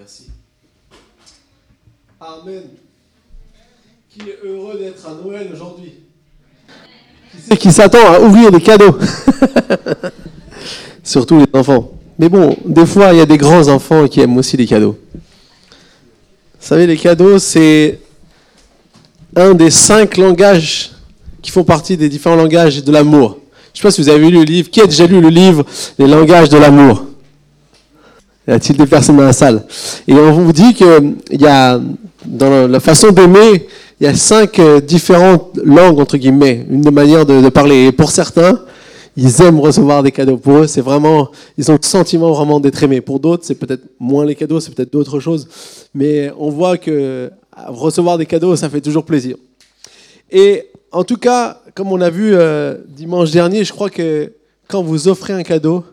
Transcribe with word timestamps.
Merci. 0.00 0.28
Amen. 2.18 2.62
Qui 4.08 4.30
est 4.30 4.38
heureux 4.42 4.78
d'être 4.78 5.06
à 5.06 5.12
Noël 5.22 5.50
aujourd'hui? 5.52 5.92
Qui 7.58 7.70
s'attend 7.70 8.14
à 8.14 8.18
ouvrir 8.18 8.50
des 8.50 8.62
cadeaux 8.62 8.96
Surtout 11.04 11.40
les 11.40 11.46
enfants. 11.52 11.92
Mais 12.18 12.30
bon, 12.30 12.56
des 12.64 12.86
fois, 12.86 13.12
il 13.12 13.18
y 13.18 13.20
a 13.20 13.26
des 13.26 13.36
grands 13.36 13.68
enfants 13.68 14.08
qui 14.08 14.20
aiment 14.20 14.38
aussi 14.38 14.56
les 14.56 14.64
cadeaux. 14.64 14.98
Vous 15.12 15.20
savez, 16.66 16.86
les 16.86 16.96
cadeaux, 16.96 17.38
c'est 17.38 18.00
un 19.36 19.52
des 19.52 19.70
cinq 19.70 20.16
langages 20.16 20.92
qui 21.42 21.50
font 21.50 21.64
partie 21.64 21.98
des 21.98 22.08
différents 22.08 22.36
langages 22.36 22.82
de 22.82 22.90
l'amour. 22.90 23.36
Je 23.74 23.80
ne 23.80 23.82
sais 23.82 23.82
pas 23.82 23.90
si 23.90 24.00
vous 24.00 24.08
avez 24.08 24.30
lu 24.30 24.38
le 24.38 24.44
livre. 24.44 24.70
Qui 24.70 24.80
a 24.80 24.86
déjà 24.86 25.06
lu 25.06 25.20
le 25.20 25.28
livre 25.28 25.66
Les 25.98 26.06
langages 26.06 26.48
de 26.48 26.56
l'amour? 26.56 27.04
Y 28.50 28.52
a-t-il 28.52 28.76
des 28.76 28.86
personnes 28.86 29.16
dans 29.16 29.22
la 29.22 29.32
salle? 29.32 29.62
Et 30.08 30.14
on 30.14 30.32
vous 30.32 30.52
dit 30.52 30.74
qu'il 30.74 31.14
y 31.30 31.46
a, 31.46 31.80
dans 32.26 32.66
la 32.66 32.80
façon 32.80 33.12
d'aimer, 33.12 33.68
il 34.00 34.04
y 34.04 34.06
a 34.08 34.14
cinq 34.16 34.58
euh, 34.58 34.80
différentes 34.80 35.56
langues, 35.62 36.00
entre 36.00 36.16
guillemets, 36.16 36.66
une 36.68 36.80
des 36.80 36.90
manières 36.90 37.24
de, 37.24 37.40
de 37.40 37.48
parler. 37.48 37.86
Et 37.86 37.92
pour 37.92 38.10
certains, 38.10 38.60
ils 39.16 39.40
aiment 39.40 39.60
recevoir 39.60 40.02
des 40.02 40.10
cadeaux. 40.10 40.36
Pour 40.36 40.56
eux, 40.58 40.66
c'est 40.66 40.80
vraiment, 40.80 41.28
ils 41.58 41.70
ont 41.70 41.74
le 41.80 41.86
sentiment 41.86 42.32
vraiment 42.32 42.58
d'être 42.58 42.82
aimés. 42.82 43.00
Pour 43.00 43.20
d'autres, 43.20 43.44
c'est 43.46 43.54
peut-être 43.54 43.84
moins 44.00 44.26
les 44.26 44.34
cadeaux, 44.34 44.58
c'est 44.58 44.74
peut-être 44.74 44.92
d'autres 44.92 45.20
choses. 45.20 45.46
Mais 45.94 46.32
on 46.36 46.50
voit 46.50 46.76
que 46.76 47.30
recevoir 47.68 48.18
des 48.18 48.26
cadeaux, 48.26 48.56
ça 48.56 48.68
fait 48.68 48.80
toujours 48.80 49.04
plaisir. 49.04 49.36
Et 50.32 50.66
en 50.90 51.04
tout 51.04 51.18
cas, 51.18 51.60
comme 51.76 51.92
on 51.92 52.00
a 52.00 52.10
vu 52.10 52.32
euh, 52.34 52.78
dimanche 52.88 53.30
dernier, 53.30 53.62
je 53.62 53.72
crois 53.72 53.90
que 53.90 54.32
quand 54.66 54.82
vous 54.82 55.06
offrez 55.06 55.34
un 55.34 55.44
cadeau, 55.44 55.84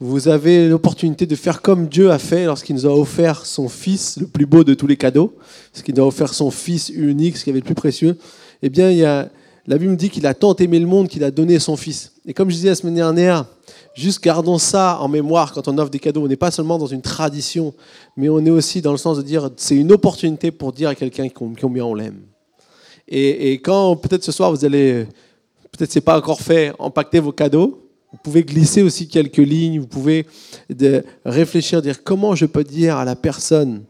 vous 0.00 0.28
avez 0.28 0.66
l'opportunité 0.66 1.26
de 1.26 1.36
faire 1.36 1.60
comme 1.60 1.86
Dieu 1.86 2.10
a 2.10 2.18
fait 2.18 2.46
lorsqu'il 2.46 2.74
nous 2.74 2.86
a 2.86 2.90
offert 2.90 3.44
son 3.44 3.68
Fils, 3.68 4.18
le 4.18 4.26
plus 4.26 4.46
beau 4.46 4.64
de 4.64 4.72
tous 4.72 4.86
les 4.86 4.96
cadeaux, 4.96 5.36
parce 5.72 5.82
qu'il 5.82 5.94
nous 5.94 6.02
a 6.02 6.06
offert 6.06 6.32
son 6.32 6.50
Fils 6.50 6.88
unique, 6.88 7.36
ce 7.36 7.44
qui 7.44 7.50
avait 7.50 7.58
le 7.58 7.64
plus 7.64 7.74
précieux. 7.74 8.16
Eh 8.62 8.70
bien, 8.70 8.90
il 8.90 9.04
a, 9.04 9.28
la 9.66 9.76
Bible 9.76 9.94
dit 9.96 10.08
qu'il 10.08 10.26
a 10.26 10.32
tant 10.32 10.54
aimé 10.56 10.78
le 10.78 10.86
monde 10.86 11.08
qu'il 11.08 11.22
a 11.22 11.30
donné 11.30 11.58
son 11.58 11.76
Fils. 11.76 12.12
Et 12.26 12.32
comme 12.32 12.48
je 12.48 12.54
disais 12.54 12.70
la 12.70 12.74
semaine 12.76 12.94
dernière, 12.94 13.44
juste 13.94 14.24
gardons 14.24 14.56
ça 14.56 14.98
en 15.00 15.08
mémoire 15.08 15.52
quand 15.52 15.68
on 15.68 15.76
offre 15.76 15.90
des 15.90 15.98
cadeaux. 15.98 16.24
On 16.24 16.28
n'est 16.28 16.36
pas 16.36 16.50
seulement 16.50 16.78
dans 16.78 16.86
une 16.86 17.02
tradition, 17.02 17.74
mais 18.16 18.30
on 18.30 18.44
est 18.44 18.50
aussi 18.50 18.80
dans 18.80 18.92
le 18.92 18.98
sens 18.98 19.18
de 19.18 19.22
dire 19.22 19.50
c'est 19.56 19.76
une 19.76 19.92
opportunité 19.92 20.50
pour 20.50 20.72
dire 20.72 20.88
à 20.88 20.94
quelqu'un 20.94 21.28
combien 21.28 21.84
on 21.84 21.94
l'aime. 21.94 22.22
Et, 23.06 23.54
quand 23.54 23.96
peut-être 23.96 24.24
ce 24.24 24.32
soir 24.32 24.50
vous 24.50 24.64
allez, 24.64 25.04
peut-être 25.72 25.90
c'est 25.90 26.00
pas 26.00 26.16
encore 26.16 26.40
fait, 26.40 26.72
empaqueter 26.78 27.18
vos 27.18 27.32
cadeaux, 27.32 27.89
vous 28.12 28.18
pouvez 28.22 28.42
glisser 28.42 28.82
aussi 28.82 29.08
quelques 29.08 29.36
lignes, 29.36 29.80
vous 29.80 29.86
pouvez 29.86 30.26
de 30.68 31.04
réfléchir, 31.24 31.80
dire 31.80 32.02
comment 32.02 32.34
je 32.34 32.46
peux 32.46 32.64
dire 32.64 32.96
à 32.96 33.04
la 33.04 33.16
personne 33.16 33.84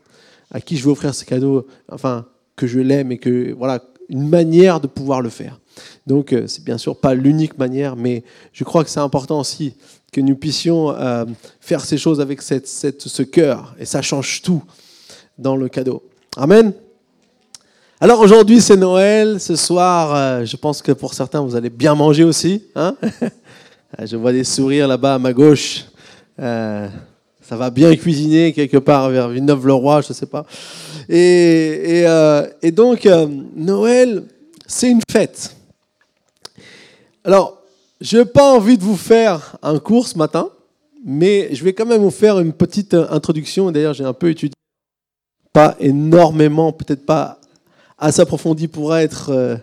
à 0.50 0.60
qui 0.60 0.76
je 0.76 0.84
vais 0.84 0.90
offrir 0.90 1.14
ce 1.14 1.24
cadeau, 1.24 1.66
enfin 1.90 2.26
que 2.56 2.66
je 2.66 2.80
l'aime 2.80 3.12
et 3.12 3.18
que 3.18 3.52
voilà 3.52 3.82
une 4.08 4.28
manière 4.28 4.80
de 4.80 4.86
pouvoir 4.86 5.22
le 5.22 5.30
faire. 5.30 5.60
Donc 6.06 6.32
euh, 6.32 6.46
c'est 6.46 6.64
bien 6.64 6.76
sûr 6.76 6.96
pas 6.96 7.14
l'unique 7.14 7.56
manière, 7.56 7.96
mais 7.96 8.24
je 8.52 8.64
crois 8.64 8.84
que 8.84 8.91
c'est 8.91 9.00
important 9.00 9.41
aussi 9.41 9.74
que 10.12 10.20
nous 10.20 10.34
puissions 10.34 10.91
euh, 10.91 11.24
faire 11.60 11.80
ces 11.80 11.96
choses 11.96 12.20
avec 12.20 12.42
cette, 12.42 12.66
ce 12.66 13.22
cœur 13.22 13.74
et 13.78 13.86
ça 13.86 14.02
change 14.02 14.42
tout 14.42 14.62
dans 15.38 15.56
le 15.56 15.68
cadeau. 15.68 16.02
Amen. 16.36 16.72
Alors 18.00 18.20
aujourd'hui 18.20 18.60
c'est 18.60 18.76
Noël, 18.76 19.41
ce 19.41 19.56
soir 19.56 20.14
euh, 20.14 20.44
je 20.44 20.56
pense 20.56 20.82
que 20.82 20.92
pour 20.92 21.14
certains 21.14 21.41
vous 21.41 21.54
allez 21.54 21.70
bien 21.70 21.94
manger 21.94 22.24
aussi. 22.24 22.64
Hein? 22.74 22.96
je 23.98 24.16
vois 24.16 24.33
des 24.33 24.44
sourires 24.44 24.88
là-bas 24.88 25.14
à 25.14 25.19
ma 25.19 25.33
gauche. 25.33 25.84
Euh, 26.38 26.88
ça 27.42 27.56
va 27.56 27.70
bien 27.70 27.94
cuisiner 27.97 28.52
quelque 28.52 28.77
part 28.77 29.10
vers 29.10 29.28
Villeneuve-le-Roi, 29.28 30.02
je 30.02 30.08
ne 30.10 30.14
sais 30.14 30.27
pas. 30.27 30.47
Et, 31.08 32.02
euh, 32.06 32.47
donc 32.72 33.08
Noël 33.56 34.24
c'est 34.66 34.91
une 34.91 35.00
fête. 35.10 35.56
Alors 37.25 37.62
je 38.00 38.19
n'ai 38.19 38.25
pas 38.25 38.54
envie 38.54 38.78
de 38.78 38.82
vous 38.84 38.97
faire 38.97 39.56
un 39.62 39.78
cours 39.78 40.06
ce 40.06 40.16
matin, 40.16 40.48
mais 41.04 41.54
je 41.54 41.65
vais 41.65 41.72
quand 41.72 41.86
même 41.86 42.03
vous 42.03 42.10
faire 42.10 42.38
une 42.38 42.53
petite 42.53 42.94
introduction. 42.94 43.70
D'ailleurs 43.70 43.94
j'ai 43.94 44.04
un 44.04 44.12
peu 44.12 44.31
étudié, 44.31 44.54
pas 45.53 45.76
énormément, 45.81 46.72
peut-être 46.72 47.04
pas 47.04 47.41
assez 47.98 48.22
approfondi 48.22 48.69
pour 48.69 48.97
être 48.97 49.31
euh, 49.31 49.56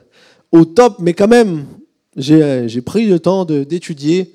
au 0.51 0.65
top, 0.65 0.97
mais 0.99 1.13
quand 1.13 1.27
même, 1.27 1.65
j'ai 2.17 2.81
pris 2.81 3.05
le 3.05 3.19
temps 3.19 3.45
d'étudier 3.45 4.33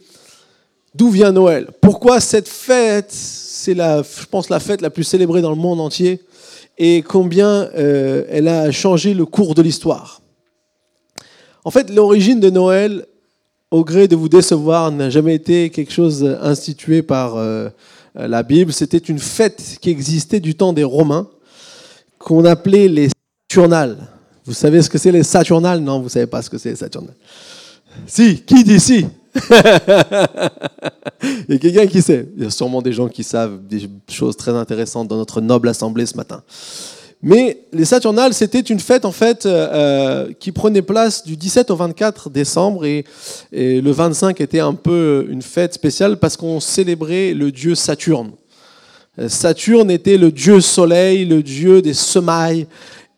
d'où 0.94 1.10
vient 1.10 1.32
Noël. 1.32 1.68
Pourquoi 1.80 2.20
cette 2.20 2.48
fête, 2.48 3.10
c'est 3.10 3.74
la, 3.74 4.02
je 4.02 4.26
pense 4.30 4.48
la 4.48 4.60
fête 4.60 4.80
la 4.80 4.90
plus 4.90 5.04
célébrée 5.04 5.42
dans 5.42 5.50
le 5.50 5.56
monde 5.56 5.80
entier, 5.80 6.20
et 6.78 7.02
combien 7.02 7.68
euh, 7.76 8.24
elle 8.30 8.48
a 8.48 8.70
changé 8.70 9.14
le 9.14 9.26
cours 9.26 9.54
de 9.54 9.62
l'histoire. 9.62 10.22
En 11.64 11.70
fait, 11.70 11.90
l'origine 11.90 12.40
de 12.40 12.50
Noël, 12.50 13.06
au 13.70 13.84
gré 13.84 14.08
de 14.08 14.16
vous 14.16 14.28
décevoir, 14.28 14.90
n'a 14.90 15.10
jamais 15.10 15.34
été 15.34 15.70
quelque 15.70 15.92
chose 15.92 16.24
institué 16.40 17.02
par 17.02 17.36
euh, 17.36 17.68
la 18.14 18.42
Bible. 18.42 18.72
C'était 18.72 18.98
une 18.98 19.18
fête 19.18 19.78
qui 19.80 19.90
existait 19.90 20.40
du 20.40 20.54
temps 20.54 20.72
des 20.72 20.84
Romains, 20.84 21.28
qu'on 22.18 22.44
appelait 22.44 22.88
les 22.88 23.08
Saturnales. 23.50 23.98
Vous 24.44 24.54
savez 24.54 24.82
ce 24.82 24.90
que 24.90 24.98
c'est 24.98 25.12
les 25.12 25.22
Saturnales? 25.22 25.80
Non, 25.80 25.98
vous 25.98 26.06
ne 26.06 26.10
savez 26.10 26.26
pas 26.26 26.42
ce 26.42 26.50
que 26.50 26.58
c'est 26.58 26.70
les 26.70 26.76
Saturnales. 26.76 27.14
Si, 28.06 28.42
qui 28.42 28.64
dit 28.64 28.80
si? 28.80 29.06
Il 31.48 31.48
y 31.48 31.54
a 31.54 31.58
quelqu'un 31.58 31.86
qui 31.86 32.02
sait. 32.02 32.28
Il 32.36 32.42
y 32.42 32.46
a 32.46 32.50
sûrement 32.50 32.82
des 32.82 32.92
gens 32.92 33.08
qui 33.08 33.24
savent 33.24 33.60
des 33.66 33.88
choses 34.10 34.36
très 34.36 34.52
intéressantes 34.52 35.08
dans 35.08 35.16
notre 35.16 35.40
noble 35.40 35.68
assemblée 35.68 36.06
ce 36.06 36.16
matin. 36.16 36.42
Mais 37.22 37.66
les 37.72 37.84
Saturnales, 37.84 38.34
c'était 38.34 38.60
une 38.60 38.80
fête 38.80 39.04
en 39.04 39.12
fait 39.12 39.46
euh, 39.46 40.32
qui 40.40 40.50
prenait 40.50 40.82
place 40.82 41.24
du 41.24 41.36
17 41.36 41.70
au 41.70 41.76
24 41.76 42.30
décembre 42.30 42.84
et, 42.84 43.04
et, 43.52 43.80
le 43.80 43.92
25 43.92 44.40
était 44.40 44.58
un 44.58 44.74
peu 44.74 45.26
une 45.30 45.42
fête 45.42 45.72
spéciale 45.72 46.16
parce 46.16 46.36
qu'on 46.36 46.58
célébrait 46.58 47.32
le 47.32 47.52
dieu 47.52 47.76
Saturne. 47.76 48.32
Saturne 49.28 49.90
était 49.90 50.16
le 50.16 50.32
dieu 50.32 50.60
soleil, 50.60 51.24
le 51.24 51.42
dieu 51.42 51.80
des 51.80 51.94
semailles, 51.94 52.66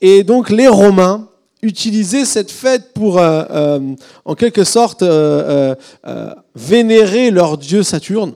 et 0.00 0.22
donc 0.22 0.50
les 0.50 0.68
Romains 0.68 1.28
utilisaient 1.64 2.24
cette 2.24 2.50
fête 2.50 2.92
pour, 2.94 3.18
euh, 3.18 3.42
euh, 3.50 3.80
en 4.24 4.34
quelque 4.34 4.64
sorte, 4.64 5.02
euh, 5.02 5.74
vénérer 6.54 7.30
leur 7.30 7.58
dieu 7.58 7.82
Saturne. 7.82 8.32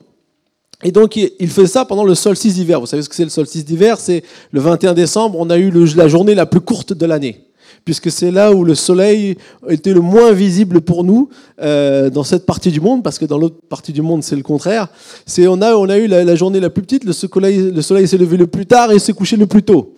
Et 0.83 0.91
donc, 0.91 1.17
ils 1.17 1.49
faisaient 1.49 1.67
ça 1.67 1.85
pendant 1.85 2.05
le 2.05 2.15
solstice 2.15 2.55
d'hiver. 2.55 2.79
Vous 2.79 2.85
savez 2.85 3.03
ce 3.03 3.09
que 3.09 3.15
c'est 3.15 3.25
le 3.25 3.29
solstice 3.29 3.65
d'hiver? 3.65 3.99
C'est 3.99 4.23
le 4.51 4.61
21 4.61 4.93
décembre, 4.93 5.37
on 5.37 5.49
a 5.49 5.57
eu 5.57 5.71
la 5.71 6.07
journée 6.07 6.35
la 6.35 6.45
plus 6.45 6.61
courte 6.61 6.93
de 6.93 7.05
l'année. 7.05 7.43
Puisque 7.83 8.09
c'est 8.09 8.31
là 8.31 8.53
où 8.53 8.63
le 8.63 8.75
soleil 8.75 9.37
était 9.67 9.93
le 9.93 9.99
moins 9.99 10.31
visible 10.31 10.79
pour 10.79 11.03
nous 11.03 11.27
dans 11.59 12.23
cette 12.23 12.45
partie 12.45 12.71
du 12.71 12.79
monde, 12.79 13.03
parce 13.03 13.19
que 13.19 13.25
dans 13.25 13.37
l'autre 13.37 13.57
partie 13.67 13.91
du 13.91 14.01
monde, 14.01 14.23
c'est 14.23 14.37
le 14.37 14.41
contraire. 14.41 14.87
C'est 15.25 15.47
on 15.47 15.61
a, 15.61 15.75
on 15.75 15.89
a 15.89 15.97
eu 15.97 16.07
la, 16.07 16.35
journée 16.35 16.61
la 16.61 16.69
plus 16.69 16.83
petite, 16.83 17.03
le 17.03 17.11
soleil, 17.11 17.71
le 17.73 17.81
soleil 17.81 18.07
s'est 18.07 18.17
levé 18.17 18.37
le 18.37 18.47
plus 18.47 18.65
tard 18.65 18.93
et 18.93 18.99
s'est 18.99 19.11
couché 19.11 19.35
le 19.35 19.47
plus 19.47 19.63
tôt. 19.63 19.95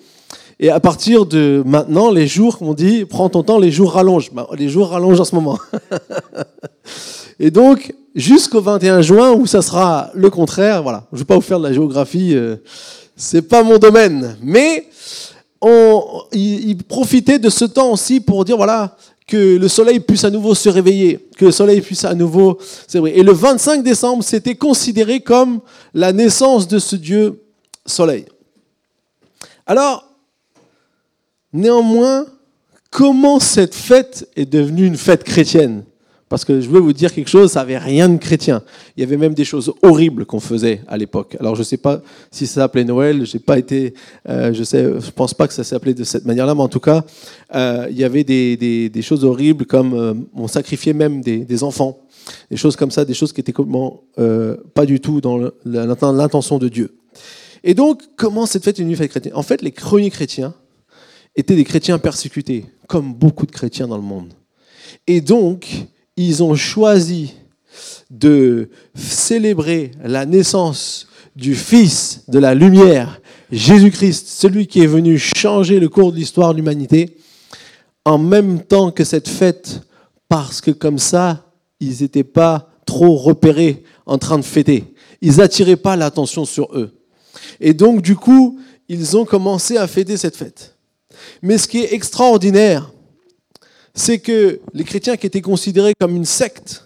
Et 0.59 0.69
à 0.69 0.79
partir 0.79 1.25
de 1.25 1.63
maintenant, 1.66 2.12
les 2.12 2.28
jours, 2.28 2.57
on 2.62 2.73
dit, 2.73 3.06
prends 3.06 3.29
ton 3.29 3.44
temps, 3.44 3.57
les 3.57 3.72
jours 3.72 3.94
rallongent. 3.94 4.31
Ben, 4.31 4.45
les 4.57 4.69
jours 4.69 4.89
rallongent 4.89 5.19
en 5.19 5.25
ce 5.25 5.35
moment. 5.35 5.57
et 7.39 7.51
donc, 7.51 7.94
jusqu'au 8.16 8.61
21 8.61 9.01
juin, 9.01 9.31
où 9.31 9.45
ça 9.45 9.61
sera 9.61 10.11
le 10.13 10.29
contraire, 10.29 10.84
voilà. 10.84 11.06
Je 11.11 11.17
ne 11.17 11.19
vais 11.19 11.25
pas 11.25 11.35
vous 11.35 11.41
faire 11.41 11.59
de 11.59 11.67
la 11.67 11.73
géographie, 11.73 12.35
euh, 12.35 12.57
c'est 13.16 13.41
pas 13.41 13.63
mon 13.63 13.78
domaine. 13.78 14.38
Mais 14.41 14.88
on, 15.61 16.23
il, 16.31 16.78
profitait 16.78 17.40
de 17.40 17.50
ce 17.50 17.66
temps 17.66 17.91
aussi 17.91 18.19
pour 18.19 18.45
dire, 18.45 18.57
voilà, 18.57 18.97
que 19.28 19.57
le 19.57 19.67
soleil 19.67 20.00
puisse 20.00 20.25
à 20.25 20.29
nouveau 20.29 20.56
se 20.56 20.69
réveiller, 20.69 21.28
que 21.38 21.45
le 21.45 21.51
soleil 21.51 21.81
puisse 21.81 22.03
à 22.03 22.13
nouveau 22.13 22.59
Et 22.94 23.23
le 23.23 23.31
25 23.31 23.84
décembre, 23.84 24.23
c'était 24.23 24.56
considéré 24.56 25.22
comme 25.22 25.61
la 25.94 26.11
naissance 26.11 26.67
de 26.67 26.79
ce 26.79 26.95
Dieu 26.95 27.41
soleil. 27.85 28.25
Alors, 29.66 30.10
Néanmoins, 31.53 32.25
comment 32.89 33.39
cette 33.39 33.75
fête 33.75 34.29
est 34.35 34.45
devenue 34.45 34.85
une 34.85 34.97
fête 34.97 35.23
chrétienne? 35.23 35.83
Parce 36.31 36.45
que 36.45 36.61
je 36.61 36.69
veux 36.69 36.79
vous 36.79 36.93
dire 36.93 37.13
quelque 37.13 37.27
chose, 37.27 37.51
ça 37.51 37.59
n'avait 37.59 37.77
rien 37.77 38.07
de 38.07 38.15
chrétien. 38.15 38.63
Il 38.95 39.01
y 39.01 39.03
avait 39.03 39.17
même 39.17 39.33
des 39.33 39.43
choses 39.43 39.73
horribles 39.83 40.25
qu'on 40.25 40.39
faisait 40.39 40.79
à 40.87 40.95
l'époque. 40.95 41.35
Alors 41.41 41.55
je 41.55 41.59
ne 41.59 41.65
sais 41.65 41.75
pas 41.75 42.01
si 42.31 42.47
ça 42.47 42.61
s'appelait 42.61 42.85
Noël, 42.85 43.25
pas 43.45 43.59
été, 43.59 43.93
euh, 44.29 44.53
je 44.53 44.63
sais, 44.63 44.81
je 44.81 45.11
pense 45.11 45.33
pas 45.33 45.45
que 45.49 45.53
ça 45.53 45.65
s'appelait 45.65 45.93
de 45.93 46.05
cette 46.05 46.23
manière-là, 46.23 46.55
mais 46.55 46.61
en 46.61 46.69
tout 46.69 46.79
cas, 46.79 47.03
euh, 47.53 47.85
il 47.89 47.97
y 47.97 48.05
avait 48.05 48.23
des, 48.23 49.01
choses 49.01 49.25
horribles 49.25 49.65
comme 49.65 49.93
euh, 49.93 50.13
on 50.33 50.47
sacrifiait 50.47 50.93
même 50.93 51.19
des, 51.19 51.63
enfants, 51.65 51.99
des 52.49 52.55
choses 52.55 52.77
comme 52.77 52.91
ça, 52.91 53.03
des 53.03 53.13
choses 53.13 53.33
qui 53.33 53.41
étaient 53.41 53.51
comment, 53.51 54.03
pas 54.73 54.85
du 54.85 55.01
tout 55.01 55.19
dans 55.19 55.37
l'intention 55.65 56.59
de 56.59 56.69
Dieu. 56.69 56.95
Et 57.65 57.73
donc, 57.73 58.03
comment 58.15 58.45
cette 58.45 58.63
fête 58.63 58.79
est 58.79 58.83
une 58.83 58.95
fête 58.95 59.09
chrétienne? 59.09 59.35
En 59.35 59.43
fait, 59.43 59.61
les 59.61 59.71
chroniques 59.71 60.13
chrétiens 60.13 60.53
étaient 61.35 61.55
des 61.55 61.63
chrétiens 61.63 61.99
persécutés, 61.99 62.66
comme 62.87 63.13
beaucoup 63.13 63.45
de 63.45 63.51
chrétiens 63.51 63.87
dans 63.87 63.97
le 63.97 64.03
monde. 64.03 64.33
Et 65.07 65.22
donc, 65.22 65.67
ils 66.17 66.43
ont 66.43 66.55
choisi 66.55 67.33
de 68.09 68.69
célébrer 68.93 69.91
la 70.03 70.25
naissance 70.25 71.07
du 71.35 71.55
Fils 71.55 72.23
de 72.28 72.39
la 72.39 72.53
lumière 72.53 73.22
Jésus-Christ, 73.51 74.28
celui 74.28 74.67
qui 74.67 74.81
est 74.81 74.87
venu 74.87 75.17
changer 75.17 75.79
le 75.79 75.89
cours 75.89 76.11
de 76.11 76.17
l'histoire 76.17 76.51
de 76.53 76.57
l'humanité, 76.57 77.17
en 78.05 78.17
même 78.17 78.61
temps 78.61 78.91
que 78.91 79.03
cette 79.03 79.27
fête, 79.27 79.81
parce 80.29 80.61
que 80.61 80.72
comme 80.72 80.99
ça, 80.99 81.45
ils 81.79 82.01
n'étaient 82.01 82.23
pas 82.23 82.69
trop 82.85 83.16
repérés 83.16 83.84
en 84.05 84.17
train 84.17 84.37
de 84.37 84.43
fêter. 84.43 84.93
Ils 85.22 85.37
n'attiraient 85.37 85.75
pas 85.75 85.95
l'attention 85.95 86.45
sur 86.45 86.75
eux. 86.75 86.93
Et 87.59 87.73
donc, 87.73 88.01
du 88.01 88.16
coup, 88.16 88.59
ils 88.87 89.17
ont 89.17 89.25
commencé 89.25 89.77
à 89.77 89.87
fêter 89.87 90.17
cette 90.17 90.35
fête. 90.35 90.71
Mais 91.41 91.58
ce 91.58 91.68
qui 91.68 91.79
est 91.79 91.94
extraordinaire, 91.94 92.91
c'est 93.94 94.20
que 94.20 94.59
les 94.73 94.84
chrétiens 94.84 95.18
qui 95.18 95.28
étaient 95.28 95.41
considérés 95.41 95.94
comme 96.00 96.16
une 96.16 96.26
secte, 96.26 96.85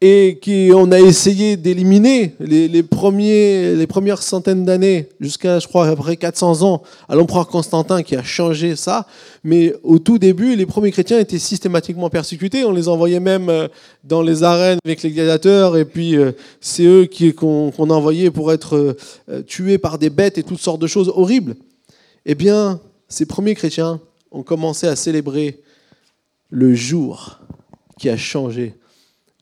et 0.00 0.38
qu'on 0.44 0.92
a 0.92 1.00
essayé 1.00 1.56
d'éliminer 1.56 2.34
les, 2.38 2.68
les 2.68 2.82
premières 2.84 4.22
centaines 4.22 4.64
d'années, 4.64 5.08
jusqu'à, 5.18 5.58
je 5.58 5.66
crois, 5.66 5.88
après 5.88 6.16
400 6.16 6.62
ans, 6.62 6.82
à 7.08 7.16
l'empereur 7.16 7.48
Constantin 7.48 8.04
qui 8.04 8.14
a 8.14 8.22
changé 8.22 8.76
ça. 8.76 9.06
Mais 9.42 9.74
au 9.82 9.98
tout 9.98 10.18
début, 10.18 10.54
les 10.54 10.66
premiers 10.66 10.92
chrétiens 10.92 11.18
étaient 11.18 11.40
systématiquement 11.40 12.10
persécutés. 12.10 12.64
On 12.64 12.70
les 12.70 12.86
envoyait 12.86 13.18
même 13.18 13.48
euh, 13.48 13.66
dans 14.04 14.22
les 14.22 14.44
arènes 14.44 14.78
avec 14.84 15.02
les 15.02 15.10
gladiateurs, 15.10 15.76
et 15.76 15.84
puis 15.84 16.16
euh, 16.16 16.30
c'est 16.60 16.84
eux 16.84 17.08
qu'on 17.36 17.72
a 17.72 17.94
envoyés 17.94 18.30
pour 18.30 18.52
être 18.52 18.94
euh, 19.28 19.42
tués 19.42 19.78
par 19.78 19.98
des 19.98 20.10
bêtes 20.10 20.38
et 20.38 20.44
toutes 20.44 20.60
sortes 20.60 20.80
de 20.80 20.86
choses 20.86 21.08
horribles. 21.08 21.56
Eh 22.24 22.36
bien, 22.36 22.78
ces 23.08 23.26
premiers 23.26 23.54
chrétiens 23.54 24.00
ont 24.30 24.42
commencé 24.42 24.86
à 24.86 24.96
célébrer 24.96 25.62
le 26.50 26.74
jour 26.74 27.40
qui 27.98 28.08
a 28.08 28.16
changé 28.16 28.74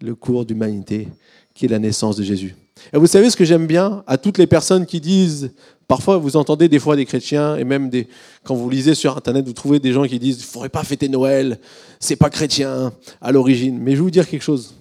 le 0.01 0.15
cours 0.15 0.45
d'humanité, 0.45 1.09
qui 1.55 1.67
est 1.67 1.69
la 1.69 1.79
naissance 1.79 2.17
de 2.17 2.23
Jésus. 2.23 2.55
Et 2.93 2.99
vous 2.99 3.07
savez 3.07 3.31
ce 3.31 3.37
que 3.37 3.45
j'aime 3.45 3.67
bien 3.67 4.05
à 4.07 4.19
toutes 4.19 4.39
les 4.39 4.47
personnes 4.47 4.87
qui 4.87 5.01
disent, 5.01 5.51
parfois 5.89 6.19
vous 6.19 6.37
entendez 6.37 6.69
des 6.69 6.79
fois 6.79 6.95
des 6.95 7.07
chrétiens, 7.07 7.57
et 7.57 7.65
même 7.65 7.89
des, 7.89 8.07
quand 8.45 8.55
vous 8.55 8.69
lisez 8.69 8.95
sur 8.95 9.17
Internet, 9.17 9.47
vous 9.47 9.53
trouvez 9.53 9.81
des 9.81 9.93
gens 9.93 10.05
qui 10.05 10.19
disent, 10.19 10.37
il 10.37 10.43
ne 10.43 10.47
faudrait 10.47 10.69
pas 10.69 10.85
fêter 10.85 11.09
Noël, 11.09 11.59
c'est 11.99 12.17
pas 12.17 12.31
chrétien 12.31 12.93
à 13.21 13.33
l'origine. 13.33 13.79
Mais 13.79 13.93
je 13.93 13.97
vais 13.97 14.03
vous 14.03 14.11
dire 14.11 14.29
quelque 14.29 14.43
chose. 14.43 14.75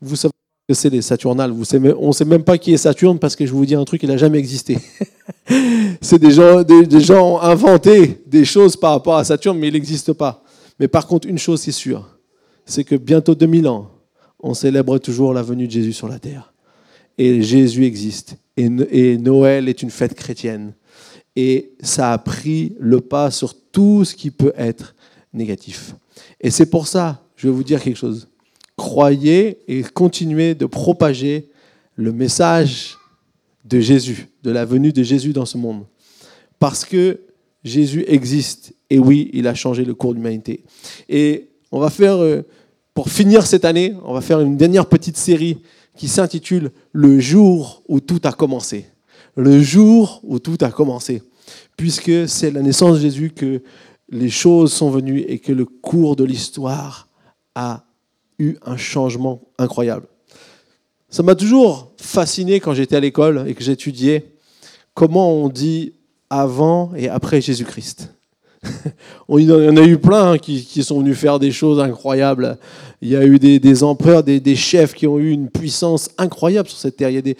Vous 0.00 0.16
savez 0.16 0.32
c'est 0.74 0.90
les 0.90 1.02
Saturnales. 1.02 1.52
On 1.52 2.08
ne 2.08 2.12
sait 2.12 2.24
même 2.24 2.42
pas 2.42 2.58
qui 2.58 2.72
est 2.72 2.76
Saturne 2.78 3.18
parce 3.18 3.36
que 3.36 3.46
je 3.46 3.52
vous 3.52 3.64
dis 3.66 3.74
un 3.74 3.84
truc, 3.84 4.02
il 4.02 4.08
n'a 4.08 4.16
jamais 4.16 4.38
existé. 4.38 4.78
c'est 6.00 6.18
des 6.18 6.30
gens, 6.30 6.62
des, 6.62 6.86
des 6.86 7.00
gens 7.00 7.34
ont 7.34 7.40
inventé 7.40 8.22
des 8.26 8.44
choses 8.44 8.76
par 8.76 8.92
rapport 8.92 9.16
à 9.16 9.24
Saturne, 9.24 9.58
mais 9.58 9.68
il 9.68 9.74
n'existe 9.74 10.12
pas. 10.12 10.44
Mais 10.78 10.88
par 10.88 11.06
contre, 11.06 11.28
une 11.28 11.38
chose 11.38 11.60
c'est 11.60 11.72
sûre, 11.72 12.08
c'est 12.64 12.84
que 12.84 12.94
bientôt 12.94 13.34
2000 13.34 13.68
ans, 13.68 13.90
on 14.42 14.54
célèbre 14.54 14.98
toujours 14.98 15.34
la 15.34 15.42
venue 15.42 15.66
de 15.66 15.72
Jésus 15.72 15.92
sur 15.92 16.08
la 16.08 16.18
terre. 16.18 16.52
Et 17.18 17.42
Jésus 17.42 17.84
existe. 17.84 18.36
Et 18.56 19.18
Noël 19.18 19.68
est 19.68 19.82
une 19.82 19.90
fête 19.90 20.14
chrétienne. 20.14 20.72
Et 21.36 21.72
ça 21.80 22.12
a 22.12 22.18
pris 22.18 22.74
le 22.78 23.00
pas 23.00 23.30
sur 23.30 23.54
tout 23.54 24.04
ce 24.04 24.14
qui 24.14 24.30
peut 24.30 24.52
être 24.56 24.94
négatif. 25.32 25.94
Et 26.40 26.50
c'est 26.50 26.66
pour 26.66 26.86
ça, 26.86 27.22
je 27.36 27.48
vais 27.48 27.54
vous 27.54 27.62
dire 27.62 27.82
quelque 27.82 27.96
chose. 27.96 28.29
Croyez 28.80 29.58
et 29.68 29.82
continuez 29.82 30.54
de 30.54 30.64
propager 30.64 31.50
le 31.96 32.12
message 32.12 32.96
de 33.66 33.78
Jésus, 33.78 34.28
de 34.42 34.50
la 34.50 34.64
venue 34.64 34.90
de 34.90 35.02
Jésus 35.02 35.34
dans 35.34 35.44
ce 35.44 35.58
monde. 35.58 35.84
Parce 36.58 36.86
que 36.86 37.20
Jésus 37.62 38.06
existe. 38.08 38.72
Et 38.88 38.98
oui, 38.98 39.28
il 39.34 39.46
a 39.48 39.54
changé 39.54 39.84
le 39.84 39.92
cours 39.92 40.12
de 40.12 40.16
l'humanité. 40.16 40.64
Et 41.10 41.50
on 41.70 41.78
va 41.78 41.90
faire 41.90 42.22
euh, 42.22 42.40
pour 42.94 43.10
finir 43.10 43.44
cette 43.44 43.66
année, 43.66 43.94
on 44.02 44.14
va 44.14 44.22
faire 44.22 44.40
une 44.40 44.56
dernière 44.56 44.86
petite 44.86 45.18
série 45.18 45.58
qui 45.94 46.08
s'intitule 46.08 46.70
Le 46.92 47.20
jour 47.20 47.82
où 47.86 48.00
tout 48.00 48.20
a 48.24 48.32
commencé. 48.32 48.86
Le 49.36 49.60
jour 49.60 50.22
où 50.24 50.38
tout 50.38 50.56
a 50.62 50.70
commencé. 50.70 51.22
Puisque 51.76 52.26
c'est 52.26 52.50
la 52.50 52.62
naissance 52.62 52.94
de 52.96 53.02
Jésus 53.02 53.30
que 53.30 53.62
les 54.08 54.30
choses 54.30 54.72
sont 54.72 54.88
venues 54.90 55.20
et 55.28 55.38
que 55.38 55.52
le 55.52 55.66
cours 55.66 56.16
de 56.16 56.24
l'histoire 56.24 57.08
a 57.54 57.84
eu 58.40 58.56
un 58.64 58.76
changement 58.76 59.42
incroyable. 59.58 60.06
Ça 61.08 61.22
m'a 61.22 61.34
toujours 61.34 61.92
fasciné 61.96 62.60
quand 62.60 62.74
j'étais 62.74 62.96
à 62.96 63.00
l'école 63.00 63.44
et 63.46 63.54
que 63.54 63.62
j'étudiais 63.62 64.32
comment 64.94 65.32
on 65.32 65.48
dit 65.48 65.92
avant 66.30 66.92
et 66.96 67.08
après 67.08 67.40
Jésus-Christ. 67.40 68.14
Il 69.38 69.44
y 69.44 69.52
en 69.52 69.76
a 69.76 69.82
eu 69.82 69.96
plein 69.96 70.32
hein, 70.32 70.38
qui, 70.38 70.82
sont 70.82 71.00
venus 71.00 71.16
faire 71.16 71.38
des 71.38 71.50
choses 71.50 71.80
incroyables. 71.80 72.58
Il 73.00 73.08
y 73.08 73.16
a 73.16 73.24
eu 73.24 73.38
des, 73.38 73.82
empereurs, 73.82 74.22
des, 74.22 74.56
chefs 74.56 74.92
qui 74.92 75.06
ont 75.06 75.18
eu 75.18 75.30
une 75.30 75.48
puissance 75.48 76.10
incroyable 76.18 76.68
sur 76.68 76.78
cette 76.78 76.96
terre. 76.96 77.08
Il 77.08 77.14
y 77.14 77.18
a 77.18 77.22
des, 77.22 77.36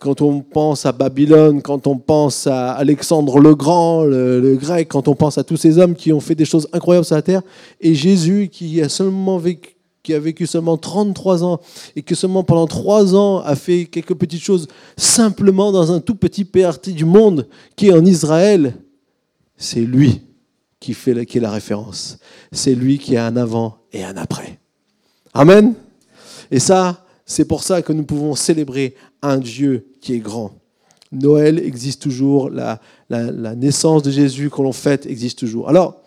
quand 0.00 0.22
on 0.22 0.40
pense 0.40 0.86
à 0.86 0.92
Babylone, 0.92 1.60
quand 1.60 1.86
on 1.86 1.98
pense 1.98 2.46
à 2.46 2.72
Alexandre 2.72 3.38
le 3.38 3.54
Grand, 3.54 4.04
le, 4.04 4.56
grec, 4.56 4.88
quand 4.88 5.08
on 5.08 5.14
pense 5.14 5.36
à 5.36 5.44
tous 5.44 5.58
ces 5.58 5.78
hommes 5.78 5.94
qui 5.94 6.12
ont 6.12 6.20
fait 6.20 6.34
des 6.34 6.46
choses 6.46 6.66
incroyables 6.72 7.04
sur 7.04 7.16
la 7.16 7.22
terre, 7.22 7.42
et 7.80 7.94
Jésus 7.94 8.48
qui 8.50 8.80
a 8.80 8.88
seulement 8.88 9.36
vécu 9.36 9.76
qui 10.02 10.14
a 10.14 10.18
vécu 10.18 10.46
seulement 10.46 10.76
33 10.76 11.44
ans 11.44 11.60
et 11.94 12.02
que 12.02 12.14
seulement 12.14 12.42
pendant 12.42 12.66
3 12.66 13.14
ans 13.14 13.38
a 13.38 13.54
fait 13.54 13.86
quelques 13.86 14.14
petites 14.14 14.42
choses 14.42 14.66
simplement 14.96 15.70
dans 15.72 15.92
un 15.92 16.00
tout 16.00 16.16
petit 16.16 16.44
parti 16.44 16.92
du 16.92 17.04
monde 17.04 17.48
qui 17.76 17.88
est 17.88 17.92
en 17.92 18.04
Israël, 18.04 18.74
c'est 19.56 19.80
lui 19.80 20.22
qui, 20.80 20.94
fait, 20.94 21.24
qui 21.24 21.38
est 21.38 21.40
la 21.40 21.50
référence. 21.50 22.18
C'est 22.50 22.74
lui 22.74 22.98
qui 22.98 23.16
a 23.16 23.26
un 23.26 23.36
avant 23.36 23.78
et 23.92 24.02
un 24.02 24.16
après. 24.16 24.58
Amen. 25.34 25.74
Et 26.50 26.58
ça, 26.58 27.06
c'est 27.24 27.44
pour 27.44 27.62
ça 27.62 27.80
que 27.80 27.92
nous 27.92 28.04
pouvons 28.04 28.34
célébrer 28.34 28.96
un 29.22 29.38
Dieu 29.38 29.86
qui 30.00 30.14
est 30.14 30.18
grand. 30.18 30.52
Noël 31.12 31.60
existe 31.60 32.02
toujours, 32.02 32.50
la, 32.50 32.80
la, 33.08 33.54
naissance 33.54 34.02
de 34.02 34.10
Jésus 34.10 34.50
que 34.50 34.62
l'on 34.62 34.72
fête 34.72 35.06
existe 35.06 35.38
toujours. 35.38 35.68
Alors, 35.68 36.00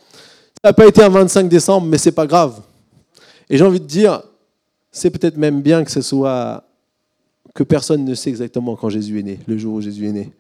ça 0.64 0.70
n'a 0.70 0.74
pas 0.74 0.88
été 0.88 1.04
un 1.04 1.10
25 1.10 1.48
décembre, 1.48 1.88
mais 1.88 1.98
c'est 1.98 2.12
pas 2.12 2.26
grave. 2.26 2.60
Et 3.50 3.58
j'ai 3.58 3.64
envie 3.64 3.80
de 3.80 3.86
dire, 3.86 4.24
c'est 4.92 5.10
peut-être 5.10 5.38
même 5.38 5.62
bien 5.62 5.84
que 5.84 5.92
ce 5.92 6.02
soit 6.02 6.64
que 7.54 7.64
personne 7.64 8.04
ne 8.04 8.14
sait 8.16 8.30
exactement 8.30 8.76
quand 8.76 8.90
Jésus 8.90 9.20
est 9.20 9.24
né, 9.24 9.40
le 9.48 9.58
jour 9.58 9.76
où 9.76 9.82
Jésus 9.82 10.08
est 10.08 10.12
né. 10.12 10.34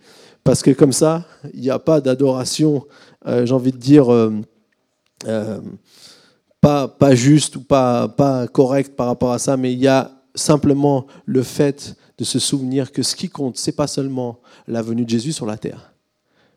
Parce 0.44 0.62
que 0.62 0.72
comme 0.72 0.94
ça, 0.94 1.25
il 1.54 1.62
n'y 1.62 1.69
a 1.69 1.80
pas 1.80 2.02
d'adoration, 2.02 2.86
euh, 3.25 3.46
j'ai 3.46 3.54
envie 3.54 3.72
de 3.72 3.78
dire, 3.78 4.13
euh, 4.13 4.31
euh, 5.28 5.60
pas, 6.62 6.88
pas 6.88 7.16
juste 7.16 7.56
ou 7.56 7.62
pas, 7.62 8.07
pas 8.07 8.48
correct 8.48 8.96
par 8.96 9.07
rapport 9.07 9.31
à 9.31 9.40
ça, 9.40 9.57
mais 9.57 9.74
il 9.74 9.80
y 9.80 9.88
a 9.88 10.12
simplement 10.36 11.07
le 11.25 11.42
fait 11.42 11.96
de 12.18 12.24
se 12.24 12.40
souvenir 12.40 12.92
que 12.92 13.02
ce 13.02 13.16
qui 13.16 13.30
compte, 13.30 13.57
c'est 13.57 13.72
pas 13.72 13.88
seulement 13.88 14.40
la 14.68 14.81
venue 14.81 15.06
de 15.06 15.10
Jésus 15.10 15.31
sur 15.31 15.46
la 15.46 15.57
terre, 15.57 15.94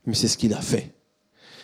mais 0.06 0.14
c'est 0.14 0.28
ce 0.28 0.36
qu'il 0.36 0.54
a 0.54 0.60
fait. 0.60 0.92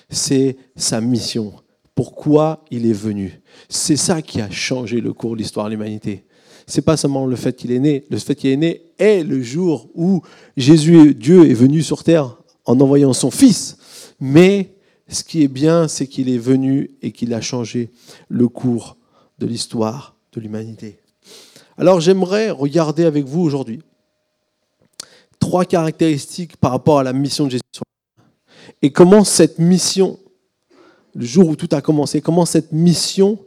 C'est 0.09 0.57
sa 0.77 1.01
mission. 1.01 1.53
Pourquoi 1.95 2.65
il 2.71 2.87
est 2.87 2.93
venu. 2.93 3.41
C'est 3.69 3.97
ça 3.97 4.21
qui 4.23 4.41
a 4.41 4.51
changé 4.51 5.01
le 5.01 5.13
cours 5.13 5.33
de 5.33 5.39
l'histoire 5.39 5.67
de 5.67 5.71
l'humanité. 5.71 6.25
C'est 6.67 6.83
pas 6.83 6.97
seulement 6.97 7.27
le 7.27 7.37
fait 7.37 7.55
qu'il 7.55 7.73
est 7.73 7.79
né. 7.79 8.05
Le 8.11 8.19
fait 8.19 8.35
qu'il 8.35 8.51
est 8.51 8.57
né 8.57 8.83
est 8.99 9.23
le 9.23 9.43
jour 9.43 9.89
où 9.95 10.23
Jésus, 10.57 11.15
Dieu, 11.15 11.49
est 11.49 11.55
venu 11.55 11.83
sur 11.83 12.03
terre 12.03 12.37
en 12.65 12.81
envoyant 12.81 13.13
son 13.13 13.31
Fils. 13.31 13.77
Mais 14.19 14.75
ce 15.09 15.23
qui 15.23 15.43
est 15.43 15.49
bien, 15.49 15.89
c'est 15.89 16.07
qu'il 16.07 16.29
est 16.29 16.39
venu 16.39 16.91
et 17.03 17.13
qu'il 17.13 17.35
a 17.35 17.41
changé 17.41 17.91
le 18.29 18.49
cours 18.49 18.97
de 19.39 19.47
l'histoire 19.47 20.17
de 20.33 20.41
l'humanité. 20.41 20.99
Alors 21.77 22.01
j'aimerais 22.01 22.51
regarder 22.51 23.05
avec 23.05 23.25
vous 23.25 23.41
aujourd'hui 23.41 23.81
trois 25.39 25.65
caractéristiques 25.65 26.57
par 26.57 26.71
rapport 26.71 27.01
à 27.01 27.03
la 27.03 27.13
mission 27.13 27.47
de 27.47 27.51
Jésus 27.51 27.63
et 28.81 28.93
comment 28.93 29.25
cette 29.25 29.59
mission, 29.59 30.19
le 31.15 31.25
jour 31.25 31.49
où 31.49 31.57
tout 31.57 31.69
a 31.73 31.81
commencé, 31.81 32.21
comment 32.21 32.45
cette 32.45 32.73
mission 32.73 33.39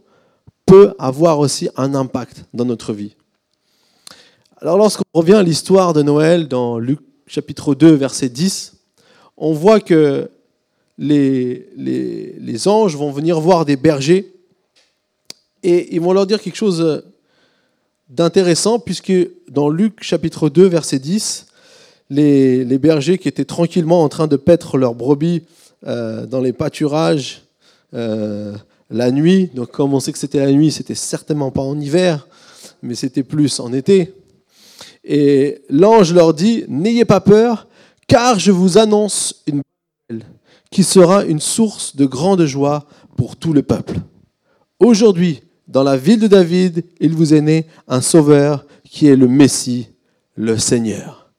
peut 0.66 0.94
avoir 1.00 1.40
aussi 1.40 1.70
un 1.76 1.96
impact 1.96 2.46
dans 2.54 2.66
notre 2.66 2.94
vie. 2.94 3.16
Alors 4.60 4.78
lorsqu'on 4.78 5.04
revient 5.14 5.36
à 5.36 5.44
l'histoire 5.44 5.94
de 5.94 6.02
Noël 6.02 6.48
dans 6.48 6.80
Luc 6.80 7.00
chapitre 7.28 7.76
2 7.76 7.94
verset 7.94 8.30
10, 8.30 8.74
on 9.38 9.54
voit 9.54 9.80
que 9.80 10.30
les, 10.98 11.70
les, 11.78 12.68
anges 12.68 12.96
vont 12.96 13.12
venir 13.12 13.40
voir 13.40 13.66
des 13.66 13.76
bergers 13.76 14.34
et 15.62 15.94
ils 15.94 16.02
vont 16.02 16.12
leur 16.12 16.26
dire 16.26 16.42
quelque 16.42 16.56
chose 16.56 17.04
d'intéressant, 18.10 18.80
puisque 18.80 19.14
dans 19.48 19.70
Luc 19.70 20.02
chapitre 20.02 20.50
2, 20.50 20.66
verset 20.66 20.98
10, 20.98 21.46
les, 22.10 22.66
les, 22.66 22.78
bergers 22.80 23.18
qui 23.18 23.28
étaient 23.28 23.46
tranquillement 23.46 24.02
en 24.02 24.10
train 24.10 24.28
de 24.28 24.38
paître 24.38 24.78
leurs 24.78 24.96
brebis 24.96 25.44
euh, 25.86 26.26
dans 26.26 26.42
les 26.42 26.54
pâturages 26.54 27.47
euh, 27.94 28.56
la 28.90 29.12
nuit, 29.12 29.50
donc 29.54 29.72
comme 29.72 29.94
on 29.94 30.00
sait 30.00 30.12
que 30.12 30.18
c'était 30.18 30.46
la 30.46 30.52
nuit, 30.52 30.72
c'était 30.72 30.96
certainement 30.96 31.52
pas 31.52 31.62
en 31.62 31.80
hiver, 31.80 32.28
mais 32.82 32.96
c'était 32.96 33.24
plus 33.24 33.60
en 33.60 33.74
été. 33.74 34.14
Et 35.04 35.62
l'ange 35.70 36.14
leur 36.14 36.34
dit, 36.34 36.66
n'ayez 36.68 37.06
pas 37.06 37.22
peur, 37.22 37.68
car 38.08 38.40
je 38.40 38.52
vous 38.52 38.78
annonce 38.78 39.44
une 39.48 39.62
bonne 40.10 40.24
qui 40.72 40.84
sera 40.84 41.26
une 41.26 41.40
source 41.40 41.96
de 41.96 42.06
grande 42.06 42.46
joie 42.46 42.86
pour 43.16 43.36
tout 43.36 43.54
le 43.54 43.64
peuple. 43.64 43.96
Aujourd'hui, 44.80 45.42
dans 45.68 45.84
la 45.84 45.98
ville 45.98 46.20
de 46.20 46.28
David, 46.28 46.86
il 47.00 47.14
vous 47.14 47.34
est 47.34 47.42
né 47.42 47.68
un 47.88 48.02
sauveur 48.02 48.66
qui 48.84 49.08
est 49.08 49.16
le 49.16 49.28
Messie, 49.28 49.90
le 50.36 50.58
Seigneur. 50.58 51.32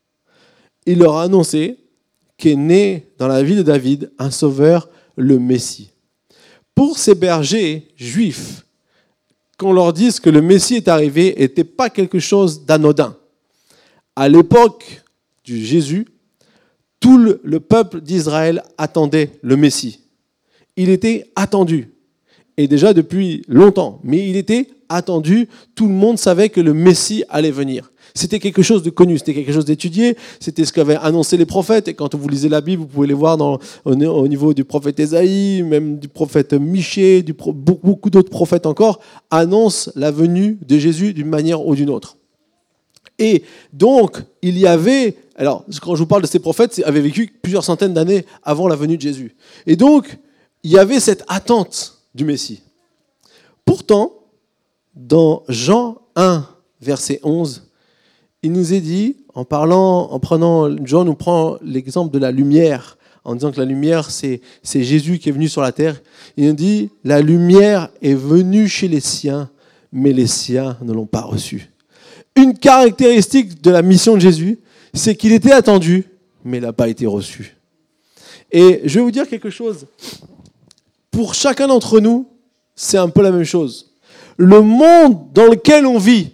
Il 0.86 0.98
leur 0.98 1.16
a 1.16 1.24
annoncé 1.24 1.78
qu'est 2.36 2.56
né 2.56 3.10
dans 3.18 3.28
la 3.28 3.42
ville 3.42 3.58
de 3.58 3.62
David 3.62 4.10
un 4.18 4.30
sauveur, 4.30 4.88
le 5.16 5.38
Messie. 5.38 5.92
Pour 6.78 6.96
ces 6.96 7.16
bergers 7.16 7.88
juifs, 7.96 8.64
qu'on 9.56 9.72
leur 9.72 9.92
dise 9.92 10.20
que 10.20 10.30
le 10.30 10.40
Messie 10.40 10.76
est 10.76 10.86
arrivé 10.86 11.34
n'était 11.36 11.64
pas 11.64 11.90
quelque 11.90 12.20
chose 12.20 12.64
d'anodin. 12.66 13.16
À 14.14 14.28
l'époque 14.28 15.02
du 15.42 15.58
Jésus, 15.64 16.06
tout 17.00 17.18
le 17.18 17.58
peuple 17.58 18.00
d'Israël 18.00 18.62
attendait 18.78 19.40
le 19.42 19.56
Messie. 19.56 20.04
Il 20.76 20.88
était 20.88 21.32
attendu. 21.34 21.90
Et 22.56 22.68
déjà 22.68 22.94
depuis 22.94 23.42
longtemps. 23.48 24.00
Mais 24.04 24.28
il 24.28 24.36
était 24.36 24.68
attendu. 24.88 25.48
Tout 25.74 25.86
le 25.86 25.94
monde 25.94 26.18
savait 26.18 26.48
que 26.48 26.60
le 26.60 26.74
Messie 26.74 27.24
allait 27.28 27.50
venir. 27.50 27.90
C'était 28.14 28.38
quelque 28.40 28.62
chose 28.62 28.82
de 28.82 28.90
connu, 28.90 29.18
c'était 29.18 29.34
quelque 29.34 29.52
chose 29.52 29.64
d'étudié, 29.64 30.16
c'était 30.40 30.64
ce 30.64 30.72
qu'avaient 30.72 30.96
annoncé 30.96 31.36
les 31.36 31.46
prophètes. 31.46 31.88
Et 31.88 31.94
quand 31.94 32.14
vous 32.14 32.28
lisez 32.28 32.48
la 32.48 32.60
Bible, 32.60 32.82
vous 32.82 32.88
pouvez 32.88 33.06
les 33.06 33.14
voir 33.14 33.38
au, 33.84 34.28
niveau 34.28 34.54
du 34.54 34.64
prophète 34.64 34.98
Ésaïe, 34.98 35.62
même 35.62 35.98
du 35.98 36.08
prophète 36.08 36.52
Michée, 36.54 37.22
beaucoup 37.22 38.10
d'autres 38.10 38.30
prophètes 38.30 38.66
encore, 38.66 39.00
annoncent 39.30 39.90
la 39.94 40.10
venue 40.10 40.58
de 40.66 40.78
Jésus 40.78 41.12
d'une 41.12 41.28
manière 41.28 41.64
ou 41.66 41.74
d'une 41.74 41.90
autre. 41.90 42.16
Et 43.18 43.42
donc, 43.72 44.22
il 44.42 44.58
y 44.58 44.66
avait, 44.66 45.16
alors 45.36 45.64
quand 45.82 45.94
je 45.94 46.00
vous 46.00 46.06
parle 46.06 46.22
de 46.22 46.28
ces 46.28 46.38
prophètes, 46.38 46.78
ils 46.78 46.84
avaient 46.84 47.00
vécu 47.00 47.32
plusieurs 47.42 47.64
centaines 47.64 47.94
d'années 47.94 48.24
avant 48.42 48.68
la 48.68 48.76
venue 48.76 48.96
de 48.96 49.02
Jésus. 49.02 49.36
Et 49.66 49.76
donc, 49.76 50.18
il 50.62 50.70
y 50.70 50.78
avait 50.78 51.00
cette 51.00 51.24
attente 51.28 51.98
du 52.14 52.24
Messie. 52.24 52.62
Pourtant, 53.64 54.12
dans 54.98 55.44
Jean 55.48 55.98
1, 56.16 56.44
verset 56.80 57.20
11, 57.22 57.70
il 58.42 58.52
nous 58.52 58.74
est 58.74 58.80
dit, 58.80 59.16
en 59.34 59.44
parlant, 59.44 60.10
en 60.10 60.18
prenant, 60.18 60.68
Jean 60.84 61.04
nous 61.04 61.14
prend 61.14 61.56
l'exemple 61.62 62.12
de 62.12 62.18
la 62.18 62.32
lumière, 62.32 62.98
en 63.24 63.34
disant 63.34 63.52
que 63.52 63.60
la 63.60 63.64
lumière, 63.64 64.10
c'est, 64.10 64.40
Jésus 64.64 65.18
qui 65.18 65.28
est 65.28 65.32
venu 65.32 65.48
sur 65.48 65.62
la 65.62 65.72
terre. 65.72 66.00
Il 66.36 66.46
nous 66.46 66.54
dit, 66.54 66.90
la 67.04 67.20
lumière 67.20 67.90
est 68.02 68.14
venue 68.14 68.68
chez 68.68 68.88
les 68.88 69.00
siens, 69.00 69.50
mais 69.92 70.12
les 70.12 70.26
siens 70.26 70.76
ne 70.82 70.92
l'ont 70.92 71.06
pas 71.06 71.22
reçue. 71.22 71.70
Une 72.36 72.56
caractéristique 72.56 73.62
de 73.62 73.70
la 73.70 73.82
mission 73.82 74.14
de 74.14 74.20
Jésus, 74.20 74.58
c'est 74.94 75.14
qu'il 75.14 75.32
était 75.32 75.52
attendu, 75.52 76.06
mais 76.44 76.58
il 76.58 76.62
n'a 76.62 76.72
pas 76.72 76.88
été 76.88 77.06
reçu. 77.06 77.56
Et 78.50 78.80
je 78.84 78.98
vais 78.98 79.04
vous 79.04 79.10
dire 79.10 79.28
quelque 79.28 79.50
chose. 79.50 79.86
Pour 81.10 81.34
chacun 81.34 81.68
d'entre 81.68 82.00
nous, 82.00 82.28
c'est 82.74 82.98
un 82.98 83.08
peu 83.08 83.22
la 83.22 83.30
même 83.30 83.44
chose. 83.44 83.87
Le 84.38 84.62
monde 84.62 85.18
dans 85.34 85.46
lequel 85.46 85.84
on 85.84 85.98
vit, 85.98 86.30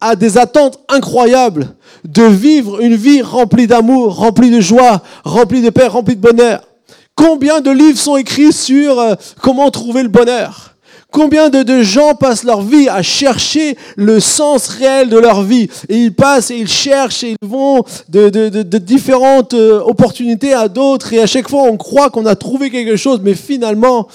a 0.00 0.14
des 0.14 0.38
attentes 0.38 0.78
incroyables 0.88 1.74
de 2.04 2.22
vivre 2.22 2.80
une 2.80 2.96
vie 2.96 3.22
remplie 3.22 3.66
d'amour, 3.66 4.16
remplie 4.16 4.50
de 4.50 4.60
joie, 4.60 5.02
remplie 5.24 5.62
de 5.62 5.70
paix, 5.70 5.86
remplie 5.86 6.16
de 6.16 6.20
bonheur. 6.20 6.62
Combien 7.14 7.60
de 7.60 7.70
livres 7.70 7.98
sont 7.98 8.18
écrits 8.18 8.52
sur 8.52 9.00
euh, 9.00 9.14
comment 9.40 9.70
trouver 9.70 10.02
le 10.02 10.10
bonheur? 10.10 10.74
Combien 11.10 11.48
de, 11.48 11.82
gens 11.82 12.14
passent 12.14 12.44
leur 12.44 12.60
vie 12.60 12.90
à 12.90 13.00
chercher 13.00 13.78
le 13.96 14.20
sens 14.20 14.68
réel 14.68 15.08
de 15.08 15.16
leur 15.16 15.42
vie? 15.42 15.70
Et 15.88 15.96
ils 15.96 16.14
passent 16.14 16.50
et 16.50 16.56
ils 16.56 16.68
cherchent 16.68 17.24
et 17.24 17.36
ils 17.40 17.48
vont 17.48 17.84
de, 18.10 18.78
différentes 18.78 19.54
euh, 19.54 19.80
opportunités 19.80 20.52
à 20.52 20.68
d'autres. 20.68 21.14
Et 21.14 21.20
à 21.20 21.26
chaque 21.26 21.48
fois 21.48 21.62
on 21.62 21.78
croit 21.78 22.10
qu'on 22.10 22.26
a 22.26 22.36
trouvé 22.36 22.70
quelque 22.70 22.96
chose 22.96 23.20
mais 23.22 23.34
finalement 23.34 24.08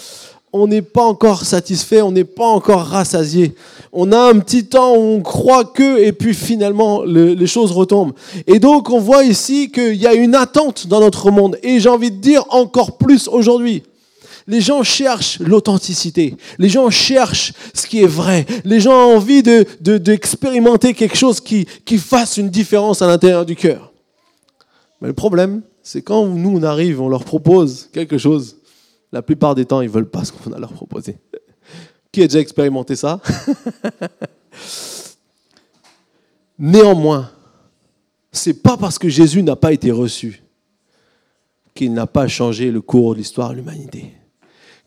on 0.54 0.68
n'est 0.68 0.82
pas 0.82 1.04
encore 1.04 1.46
satisfait, 1.46 2.02
on 2.02 2.12
n'est 2.12 2.26
pas 2.26 2.48
encore 2.48 2.82
rassasié. 2.82 3.56
On 3.94 4.12
a 4.12 4.20
un 4.20 4.40
petit 4.40 4.66
temps 4.66 4.96
où 4.96 5.00
on 5.00 5.22
croit 5.22 5.66
que, 5.66 6.00
et 6.00 6.12
puis 6.12 6.34
finalement, 6.34 7.04
les 7.04 7.48
choses 7.48 7.72
retombent. 7.72 8.14
Et 8.48 8.60
donc, 8.60 8.90
on 8.90 9.00
voit 9.00 9.24
ici 9.24 9.72
qu'il 9.72 9.96
y 9.96 10.08
a 10.08 10.14
une 10.14 10.36
attente 10.36 10.88
dans 10.88 11.00
notre 11.00 11.32
monde. 11.32 11.58
Et 11.64 11.80
j'ai 11.80 11.90
envie 11.90 12.12
de 12.12 12.18
dire 12.18 12.44
encore 12.50 12.98
plus 12.98 13.28
aujourd'hui. 13.28 13.84
Les 14.48 14.60
gens 14.60 14.84
cherchent 14.84 15.40
l'authenticité. 15.40 16.36
Les 16.58 16.68
gens 16.68 16.90
cherchent 16.90 17.54
ce 17.74 17.88
qui 17.88 18.02
est 18.02 18.08
vrai. 18.08 18.46
Les 18.66 18.80
gens 18.80 18.92
ont 18.92 19.16
envie 19.16 19.44
d'expérimenter 19.44 20.94
de, 20.94 20.98
quelque 20.98 21.18
chose 21.18 21.40
qui, 21.40 21.66
qui 21.86 21.98
fasse 21.98 22.38
une 22.38 22.50
différence 22.50 23.02
à 23.02 23.08
l'intérieur 23.08 23.46
du 23.46 23.56
cœur. 23.56 23.94
Mais 25.00 25.08
le 25.08 25.14
problème, 25.14 25.62
c'est 25.84 26.02
quand 26.02 26.26
nous, 26.26 26.58
on 26.58 26.64
arrive, 26.64 27.02
on 27.02 27.10
leur 27.10 27.24
propose 27.24 27.90
quelque 27.94 28.18
chose 28.18 28.58
la 29.12 29.22
plupart 29.22 29.56
des 29.56 29.66
temps, 29.66 29.82
ils 29.82 29.88
ne 29.88 29.94
veulent 29.94 30.10
pas 30.10 30.24
ce 30.24 30.32
qu'on 30.32 30.52
a 30.54 30.60
leur 30.60 30.74
proposé. 30.74 31.18
Qui 32.12 32.24
a 32.24 32.28
déjà 32.28 32.40
expérimenté 32.40 32.96
ça? 32.96 33.20
Néanmoins, 36.60 37.32
c'est 38.32 38.62
pas 38.62 38.78
parce 38.78 39.00
que 39.00 39.10
Jésus 39.10 39.44
n'a 39.44 39.56
pas 39.56 39.74
été 39.74 39.92
reçu 39.92 40.44
qu'il 41.74 41.94
n'a 41.94 42.08
pas 42.08 42.28
changé 42.28 42.70
le 42.72 42.82
cours 42.82 43.14
de 43.14 43.20
l'histoire 43.20 43.52
de 43.52 43.56
l'humanité, 43.56 44.14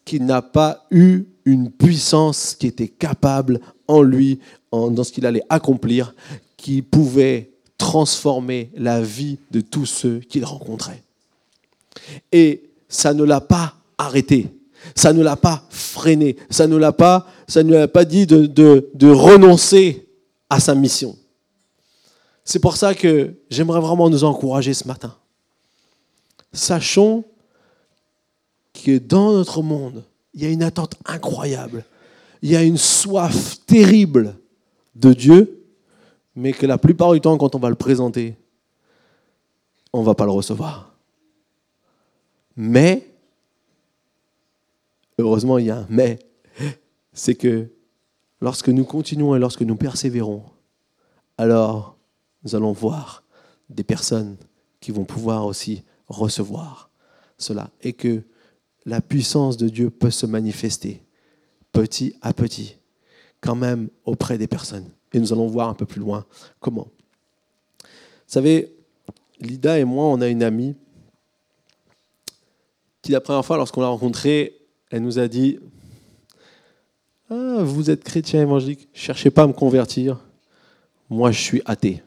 qu'il 0.04 0.24
n'a 0.24 0.42
pas 0.42 0.86
eu 0.90 1.24
une 1.44 1.70
puissance 1.70 2.54
qui 2.54 2.66
était 2.66 2.88
capable 2.88 3.60
en 3.88 4.02
lui, 4.02 4.40
dans 4.70 5.04
ce 5.04 5.12
qu'il 5.12 5.26
allait 5.26 5.44
accomplir, 5.48 6.14
qui 6.56 6.82
pouvait 6.82 7.50
transformer 7.78 8.70
la 8.76 9.02
vie 9.02 9.38
de 9.50 9.60
tous 9.60 9.86
ceux 9.86 10.20
qu'il 10.20 10.44
rencontrait. 10.44 11.02
Et 12.32 12.70
ça 12.88 13.14
ne 13.14 13.24
l'a 13.24 13.40
pas 13.40 13.74
arrêté. 13.98 14.48
Ça 14.94 15.12
ne 15.12 15.22
l'a 15.22 15.36
pas 15.36 15.64
freiné. 15.70 16.36
Ça 16.50 16.66
ne 16.66 16.76
l'a 16.76 16.92
pas, 16.92 17.26
ça 17.48 17.62
ne 17.62 17.70
lui 17.70 17.76
a 17.76 17.88
pas 17.88 18.04
dit 18.04 18.26
de, 18.26 18.46
de 18.46 19.10
renoncer 19.10 20.06
à 20.50 20.60
sa 20.60 20.74
mission. 20.74 21.16
C'est 22.44 22.58
pour 22.58 22.76
ça 22.76 22.94
que 22.94 23.34
j'aimerais 23.48 23.80
vraiment 23.80 24.10
nous 24.10 24.24
encourager 24.24 24.74
ce 24.74 24.86
matin. 24.86 25.14
Sachons 26.52 27.24
que 28.84 28.98
dans 28.98 29.32
notre 29.32 29.62
monde, 29.62 30.04
il 30.34 30.42
y 30.42 30.46
a 30.46 30.50
une 30.50 30.62
attente 30.62 30.96
incroyable. 31.06 31.84
Il 32.42 32.50
y 32.50 32.56
a 32.56 32.62
une 32.62 32.76
soif 32.76 33.58
terrible 33.66 34.36
de 34.94 35.12
Dieu, 35.12 35.64
mais 36.36 36.52
que 36.52 36.66
la 36.66 36.76
plupart 36.76 37.12
du 37.12 37.20
temps, 37.20 37.38
quand 37.38 37.54
on 37.54 37.58
va 37.58 37.70
le 37.70 37.74
présenter, 37.74 38.36
on 39.92 40.00
ne 40.00 40.04
va 40.06 40.14
pas 40.14 40.24
le 40.24 40.32
recevoir. 40.32 40.94
Mais 42.56 43.13
heureusement, 45.18 45.58
il 45.58 45.66
y 45.66 45.70
a 45.70 45.78
un 45.78 45.86
mais, 45.88 46.18
c'est 47.12 47.34
que 47.34 47.70
lorsque 48.40 48.68
nous 48.68 48.84
continuons 48.84 49.34
et 49.34 49.38
lorsque 49.38 49.62
nous 49.62 49.76
persévérons, 49.76 50.44
alors 51.38 51.96
nous 52.42 52.54
allons 52.54 52.72
voir 52.72 53.24
des 53.68 53.84
personnes 53.84 54.36
qui 54.80 54.90
vont 54.90 55.04
pouvoir 55.04 55.46
aussi 55.46 55.82
recevoir 56.08 56.90
cela 57.38 57.70
et 57.82 57.92
que 57.92 58.22
la 58.84 59.00
puissance 59.00 59.56
de 59.56 59.68
Dieu 59.68 59.90
peut 59.90 60.10
se 60.10 60.26
manifester 60.26 61.02
petit 61.72 62.14
à 62.20 62.32
petit, 62.32 62.76
quand 63.40 63.56
même 63.56 63.88
auprès 64.04 64.38
des 64.38 64.46
personnes. 64.46 64.90
Et 65.12 65.18
nous 65.18 65.32
allons 65.32 65.46
voir 65.46 65.68
un 65.68 65.74
peu 65.74 65.86
plus 65.86 66.00
loin 66.00 66.24
comment. 66.60 66.88
Vous 67.80 67.88
savez, 68.26 68.76
Lida 69.40 69.78
et 69.78 69.84
moi, 69.84 70.06
on 70.06 70.20
a 70.20 70.28
une 70.28 70.42
amie 70.42 70.76
qui, 73.02 73.12
la 73.12 73.20
première 73.20 73.44
fois, 73.44 73.56
lorsqu'on 73.56 73.80
l'a 73.80 73.88
rencontrée, 73.88 74.63
elle 74.94 75.02
nous 75.02 75.18
a 75.18 75.26
dit 75.26 75.58
ah, 77.28 77.64
Vous 77.64 77.90
êtes 77.90 78.04
chrétien 78.04 78.42
évangélique, 78.42 78.88
cherchez 78.92 79.28
pas 79.28 79.42
à 79.42 79.46
me 79.48 79.52
convertir. 79.52 80.20
Moi, 81.10 81.32
je 81.32 81.40
suis 81.40 81.62
athée. 81.64 82.00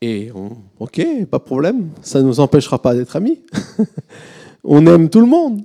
Et 0.00 0.32
ok, 0.78 1.26
pas 1.26 1.38
de 1.38 1.44
problème, 1.44 1.90
ça 2.00 2.22
ne 2.22 2.26
nous 2.26 2.40
empêchera 2.40 2.80
pas 2.80 2.94
d'être 2.94 3.14
amis. 3.14 3.42
on 4.64 4.86
aime 4.86 5.10
tout 5.10 5.20
le 5.20 5.26
monde. 5.26 5.60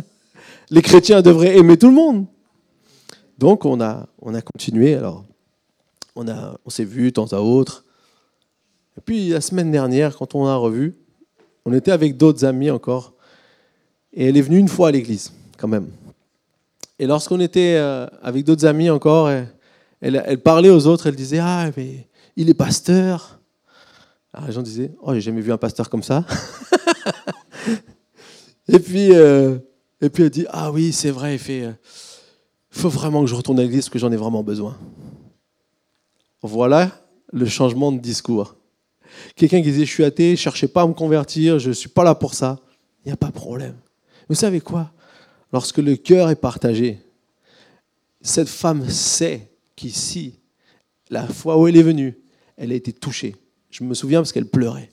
Les 0.70 0.82
chrétiens 0.82 1.22
devraient 1.22 1.56
aimer 1.56 1.78
tout 1.78 1.88
le 1.88 1.94
monde. 1.94 2.26
Donc 3.38 3.64
on 3.64 3.80
a, 3.80 4.06
on 4.20 4.38
continué. 4.42 4.96
Alors, 4.96 5.24
on, 6.14 6.26
on 6.28 6.70
s'est 6.70 6.84
vu 6.84 7.04
de 7.04 7.10
temps 7.10 7.32
à 7.32 7.38
autre. 7.38 7.86
Et 8.98 9.00
puis 9.00 9.30
la 9.30 9.40
semaine 9.40 9.72
dernière, 9.72 10.14
quand 10.14 10.34
on 10.34 10.46
a 10.46 10.56
revu, 10.56 10.98
on 11.64 11.72
était 11.72 11.90
avec 11.90 12.18
d'autres 12.18 12.44
amis 12.44 12.70
encore. 12.70 13.14
Et 14.12 14.26
elle 14.26 14.36
est 14.36 14.42
venue 14.42 14.58
une 14.58 14.68
fois 14.68 14.88
à 14.88 14.90
l'église, 14.90 15.32
quand 15.56 15.68
même. 15.68 15.88
Et 16.98 17.06
lorsqu'on 17.06 17.40
était 17.40 17.76
euh, 17.76 18.06
avec 18.22 18.44
d'autres 18.44 18.66
amis 18.66 18.90
encore, 18.90 19.30
elle, 20.00 20.42
parlait 20.42 20.70
aux 20.70 20.86
autres, 20.86 21.06
elle 21.06 21.16
disait 21.16 21.38
Ah, 21.38 21.70
mais 21.76 22.08
il 22.36 22.48
est 22.48 22.54
pasteur. 22.54 23.40
Alors 24.32 24.48
les 24.48 24.52
gens 24.52 24.62
disaient 24.62 24.92
Oh, 25.00 25.14
j'ai 25.14 25.20
jamais 25.20 25.40
vu 25.40 25.52
un 25.52 25.58
pasteur 25.58 25.88
comme 25.88 26.02
ça. 26.02 26.24
et, 28.68 28.78
puis, 28.78 29.12
euh, 29.12 29.58
et 30.00 30.10
puis 30.10 30.24
elle 30.24 30.30
dit 30.30 30.46
Ah 30.50 30.72
oui, 30.72 30.92
c'est 30.92 31.10
vrai, 31.10 31.34
il 31.34 31.38
fait. 31.38 31.64
Euh, 31.64 31.72
faut 32.70 32.88
vraiment 32.88 33.22
que 33.22 33.26
je 33.26 33.34
retourne 33.34 33.58
à 33.58 33.62
l'église 33.62 33.82
parce 33.82 33.90
que 33.90 33.98
j'en 33.98 34.12
ai 34.12 34.16
vraiment 34.16 34.42
besoin. 34.42 34.76
Voilà 36.42 36.90
le 37.32 37.46
changement 37.46 37.92
de 37.92 37.98
discours. 37.98 38.56
Quelqu'un 39.36 39.58
qui 39.58 39.70
disait 39.70 39.84
Je 39.84 39.92
suis 39.92 40.04
athée, 40.04 40.36
cherchez 40.36 40.68
pas 40.68 40.82
à 40.82 40.86
me 40.86 40.94
convertir, 40.94 41.58
je 41.58 41.68
ne 41.68 41.74
suis 41.74 41.88
pas 41.88 42.04
là 42.04 42.14
pour 42.14 42.34
ça. 42.34 42.58
Il 43.04 43.08
n'y 43.08 43.12
a 43.12 43.16
pas 43.16 43.28
de 43.28 43.32
problème. 43.32 43.74
Vous 44.28 44.34
savez 44.34 44.60
quoi? 44.60 44.92
Lorsque 45.52 45.78
le 45.78 45.96
cœur 45.96 46.30
est 46.30 46.36
partagé, 46.36 46.98
cette 48.20 48.48
femme 48.48 48.88
sait 48.88 49.48
qu'ici, 49.76 50.34
la 51.10 51.26
fois 51.26 51.58
où 51.58 51.66
elle 51.68 51.76
est 51.76 51.82
venue, 51.82 52.18
elle 52.56 52.72
a 52.72 52.74
été 52.74 52.92
touchée. 52.92 53.36
Je 53.70 53.84
me 53.84 53.94
souviens 53.94 54.20
parce 54.20 54.32
qu'elle 54.32 54.48
pleurait. 54.48 54.90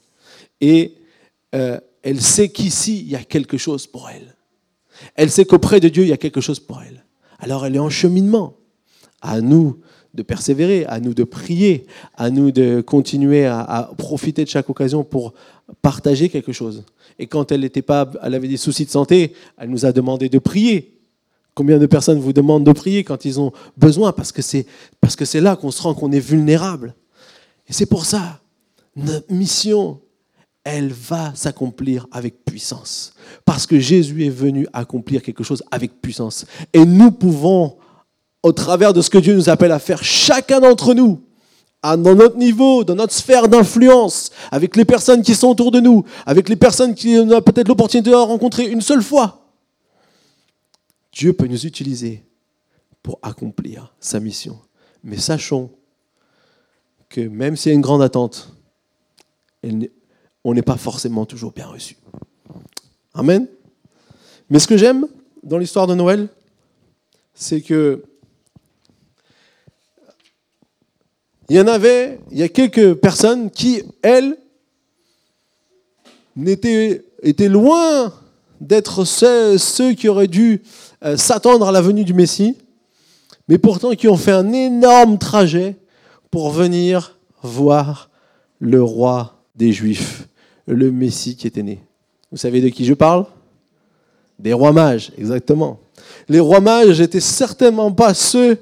Et 0.62 0.96
euh, 1.54 1.80
elle 2.04 2.22
sait 2.22 2.50
qu'ici, 2.50 3.00
il 3.00 3.10
y 3.10 3.16
a 3.16 3.24
quelque 3.24 3.58
chose 3.58 3.88
pour 3.88 4.10
elle. 4.10 4.36
Elle 5.16 5.32
sait 5.32 5.46
qu'auprès 5.46 5.80
de 5.80 5.90
Dieu, 5.90 6.04
il 6.04 6.10
y 6.10 6.14
a 6.14 6.18
quelque 6.18 6.42
chose 6.42 6.60
pour 6.60 6.82
elle. 6.82 7.04
Alors 7.40 7.66
elle 7.66 7.76
est 7.76 7.80
en 7.80 7.90
cheminement. 7.90 8.58
À 9.22 9.42
nous 9.42 9.82
de 10.14 10.24
persévérer, 10.24 10.86
à 10.86 11.00
nous 11.00 11.14
de 11.14 11.24
prier, 11.24 11.88
à 12.16 12.30
nous 12.30 12.52
de 12.52 12.82
continuer 12.82 13.46
à, 13.46 13.92
profiter 13.98 14.44
de 14.46 14.50
chaque 14.50 14.70
occasion 14.70 15.04
pour 15.04 15.34
partager 15.82 16.30
quelque 16.30 16.54
chose. 16.54 16.86
Et 17.20 17.28
quand 17.28 17.52
elle 17.52 17.62
n'était 17.62 17.82
pas, 17.82 18.10
elle 18.24 18.36
avait 18.36 18.48
des 18.48 18.58
soucis 18.58 18.86
de 18.86 18.92
santé, 18.92 19.34
elle 19.58 19.70
nous 19.70 19.86
a 19.86 19.92
demandé 19.92 20.30
de 20.30 20.40
prier. 20.40 21.00
Combien 21.54 21.78
de 21.78 21.86
personnes 21.86 22.20
vous 22.20 22.34
demandent 22.34 22.66
de 22.66 22.72
prier 22.74 23.04
quand 23.04 23.24
ils 23.24 23.40
ont 23.40 23.54
besoin? 23.78 24.12
Parce 24.12 24.32
que 24.32 24.42
c'est 24.42 24.66
parce 25.00 25.16
que 25.16 25.24
c'est 25.24 25.40
là 25.40 25.56
qu'on 25.56 25.72
se 25.72 25.82
rend 25.82 25.94
qu'on 25.94 26.12
est 26.12 26.20
vulnérable. 26.20 26.96
Et 27.68 27.74
c'est 27.74 27.86
pour 27.86 28.06
ça 28.06 28.42
notre 28.96 29.32
mission, 29.32 30.00
elle 30.64 30.92
va 30.92 31.34
s'accomplir 31.36 32.08
avec 32.12 32.46
puissance. 32.46 33.14
Parce 33.44 33.68
que 33.68 33.80
Jésus 33.80 34.26
est 34.26 34.30
venu 34.30 34.68
accomplir 34.74 35.22
quelque 35.22 35.44
chose 35.44 35.64
avec 35.72 36.02
puissance. 36.02 36.46
Et 36.74 36.86
nous 36.86 37.12
pouvons 37.12 37.78
au 38.42 38.52
travers 38.52 38.94
de 38.94 39.02
ce 39.02 39.10
que 39.10 39.18
Dieu 39.18 39.36
nous 39.36 39.50
appelle 39.50 39.72
à 39.72 39.80
faire, 39.80 40.04
chacun 40.04 40.60
d'entre 40.60 40.94
nous, 40.94 41.24
dans 41.86 42.16
notre 42.16 42.38
niveau, 42.38 42.84
dans 42.84 42.96
notre 42.96 43.14
sphère 43.14 43.48
d'influence, 43.48 44.32
avec 44.52 44.76
les 44.76 44.86
personnes 44.86 45.22
qui 45.22 45.36
sont 45.36 45.50
autour 45.50 45.72
de 45.72 45.80
nous, 45.80 46.04
avec 46.26 46.50
les 46.50 46.56
personnes 46.56 46.96
qui 46.96 47.18
ont 47.18 47.42
peut-être 47.42 47.68
l'opportunité 47.68 48.10
de 48.10 48.16
rencontrer 48.16 48.66
une 48.66 48.82
seule 48.82 49.04
fois. 49.04 49.46
Dieu 51.12 51.34
peut 51.34 51.48
nous 51.48 51.66
utiliser 51.66 52.24
pour 53.04 53.20
accomplir 53.22 53.94
sa 54.00 54.20
mission. 54.20 54.60
Mais 55.04 55.18
sachons 55.18 55.70
que 57.08 57.22
même 57.22 57.56
s'il 57.56 57.72
y 57.72 57.74
a 57.74 57.76
une 57.76 57.82
grande 57.82 58.02
attente, 58.02 58.52
on 60.44 60.54
n'est 60.54 60.62
pas 60.64 60.78
forcément 60.78 61.26
toujours 61.26 61.52
bien 61.52 61.68
reçu. 61.68 61.98
Amen. 63.14 63.48
Mais 64.50 64.60
ce 64.60 64.68
que 64.68 64.78
j'aime 64.78 65.08
dans 65.44 65.58
l'histoire 65.58 65.88
de 65.88 65.96
Noël, 65.96 66.28
c'est 67.34 67.62
que 67.62 68.04
il 71.50 71.58
y 71.58 71.60
en 71.60 71.68
avait, 71.68 72.20
il 72.32 72.38
y 72.40 72.44
a 72.44 72.50
quelques 72.50 72.96
personnes 72.96 73.52
qui, 73.52 73.84
elles, 74.02 74.38
étaient, 76.44 77.50
loin 77.50 78.14
d'être 78.60 79.06
ceux, 79.06 79.94
qui 79.94 80.10
auraient 80.10 80.28
dû 80.28 80.64
euh, 81.04 81.18
s'attendre 81.18 81.68
à 81.68 81.72
la 81.72 81.82
venue 81.82 82.04
du 82.04 82.14
Messie, 82.14 82.58
mais 83.48 83.58
pourtant 83.58 83.94
qui 83.94 84.08
ont 84.08 84.18
fait 84.18 84.32
un 84.32 84.52
énorme 84.54 85.20
trajet 85.20 85.76
pour 86.32 86.50
venir 86.50 87.18
voir 87.44 88.10
le 88.60 88.82
roi 88.82 89.44
des 89.56 89.72
Juifs, 89.72 90.28
le 90.66 90.92
Messie 90.92 91.36
qui 91.36 91.46
était 91.46 91.64
né. 91.64 91.80
Vous 92.32 92.38
savez 92.38 92.60
de 92.60 92.70
qui 92.70 92.86
je 92.86 92.94
parle? 92.94 93.26
Des 94.40 94.52
rois 94.52 94.74
mages, 94.74 95.12
exactement. 95.18 95.80
Les 96.28 96.40
rois 96.40 96.60
mages 96.60 97.00
n'étaient 97.00 97.20
certainement 97.20 97.92
pas 97.92 98.14
ceux 98.14 98.58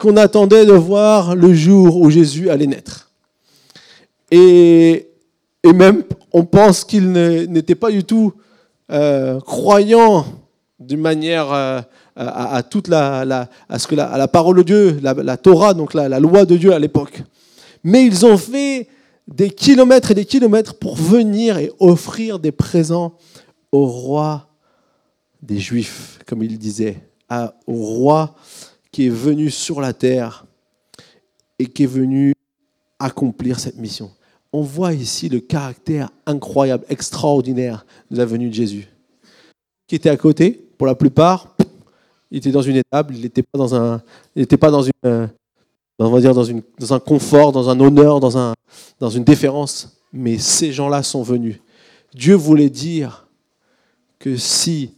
qu'on 0.00 0.16
attendait 0.16 0.64
de 0.64 0.72
voir 0.72 1.36
le 1.36 1.52
jour 1.52 1.98
où 1.98 2.08
Jésus 2.10 2.48
allait 2.48 2.66
naître. 2.66 3.10
Et, 4.30 5.06
même, 5.62 6.04
on 6.32 6.44
pense 6.44 6.84
qu'il 6.84 7.12
n'était 7.12 7.74
pas 7.74 7.90
du 7.90 8.02
tout 8.02 8.32
euh, 8.90 9.38
croyant 9.40 10.24
d'une 10.78 11.00
manière 11.00 11.52
euh, 11.52 11.80
à, 12.16 12.62
toute 12.62 12.88
la, 12.88 13.46
à 13.68 13.76
à 13.98 14.28
parole 14.28 14.56
de 14.56 14.62
Dieu, 14.62 14.98
la, 15.02 15.36
Torah, 15.36 15.74
donc 15.74 15.92
la, 15.92 16.18
loi 16.18 16.46
de 16.46 16.56
Dieu 16.56 16.72
à 16.72 16.78
l'époque. 16.78 17.22
Mais 17.84 18.06
ils 18.06 18.24
ont 18.24 18.38
fait 18.38 18.88
des 19.28 19.50
kilomètres 19.50 20.12
et 20.12 20.14
des 20.14 20.24
kilomètres 20.24 20.78
pour 20.78 20.96
venir 20.96 21.58
et 21.58 21.70
offrir 21.78 22.38
des 22.38 22.52
présents 22.52 23.12
au 23.70 23.84
roi 23.84 24.48
des 25.42 25.58
Juifs, 25.58 26.20
comme 26.26 26.42
il 26.42 26.58
disait, 26.58 26.96
au 27.66 27.74
roi 27.74 28.34
qui 28.92 29.06
est 29.06 29.10
venu 29.10 29.50
sur 29.50 29.80
la 29.80 29.92
terre 29.92 30.46
et 31.58 31.66
qui 31.66 31.84
est 31.84 31.86
venu 31.86 32.34
accomplir 32.98 33.58
cette 33.58 33.76
mission. 33.76 34.10
On 34.52 34.62
voit 34.62 34.92
ici 34.92 35.28
le 35.28 35.40
caractère 35.40 36.10
incroyable, 36.26 36.84
extraordinaire 36.88 37.86
de 38.10 38.18
la 38.18 38.24
venue 38.24 38.48
de 38.48 38.54
Jésus. 38.54 38.88
Qui 39.86 39.94
était 39.94 40.10
à 40.10 40.16
côté, 40.16 40.52
pour 40.76 40.86
la 40.86 40.94
plupart, 40.94 41.56
il 42.30 42.38
était 42.38 42.50
dans 42.50 42.62
une 42.62 42.76
étable, 42.76 43.14
il 43.14 43.22
n'était 43.22 43.42
pas 43.42 43.58
dans 43.58 43.74
un, 43.74 44.02
il 44.34 44.40
n'était 44.40 44.56
pas 44.56 44.70
dans 44.70 44.82
une, 44.82 44.92
euh, 45.04 45.26
on 45.98 46.18
dire 46.18 46.34
dans, 46.34 46.44
dans 46.78 46.94
un 46.94 47.00
confort, 47.00 47.52
dans 47.52 47.68
un 47.68 47.78
honneur, 47.78 48.20
dans, 48.20 48.38
un, 48.38 48.54
dans 48.98 49.10
une 49.10 49.24
déférence. 49.24 50.00
Mais 50.12 50.38
ces 50.38 50.72
gens-là 50.72 51.02
sont 51.02 51.22
venus. 51.22 51.60
Dieu 52.14 52.34
voulait 52.34 52.70
dire 52.70 53.28
que 54.18 54.36
si 54.36 54.94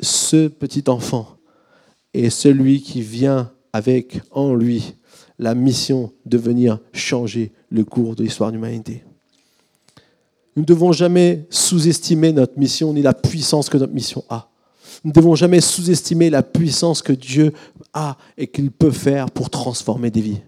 ce 0.00 0.48
petit 0.48 0.84
enfant 0.88 1.36
et 2.14 2.30
celui 2.30 2.82
qui 2.82 3.02
vient 3.02 3.52
avec 3.72 4.20
en 4.30 4.54
lui 4.54 4.94
la 5.38 5.54
mission 5.54 6.12
de 6.26 6.38
venir 6.38 6.78
changer 6.92 7.52
le 7.70 7.84
cours 7.84 8.14
de 8.14 8.22
l'histoire 8.22 8.50
de 8.50 8.56
l'humanité. 8.56 9.02
Nous 10.54 10.62
ne 10.62 10.66
devons 10.66 10.92
jamais 10.92 11.46
sous-estimer 11.48 12.32
notre 12.32 12.58
mission 12.58 12.92
ni 12.92 13.02
la 13.02 13.14
puissance 13.14 13.68
que 13.68 13.78
notre 13.78 13.94
mission 13.94 14.22
a. 14.28 14.50
Nous 15.02 15.08
ne 15.08 15.14
devons 15.14 15.34
jamais 15.34 15.60
sous-estimer 15.60 16.28
la 16.28 16.42
puissance 16.42 17.00
que 17.00 17.14
Dieu 17.14 17.52
a 17.94 18.18
et 18.36 18.46
qu'il 18.46 18.70
peut 18.70 18.90
faire 18.90 19.30
pour 19.30 19.48
transformer 19.48 20.10
des 20.10 20.20
vies. 20.20 20.40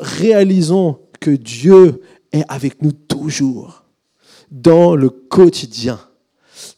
Réalisons 0.00 0.98
que 1.20 1.30
Dieu 1.30 2.02
est 2.32 2.44
avec 2.48 2.82
nous 2.82 2.92
toujours, 2.92 3.84
dans 4.50 4.96
le 4.96 5.08
quotidien, 5.08 6.00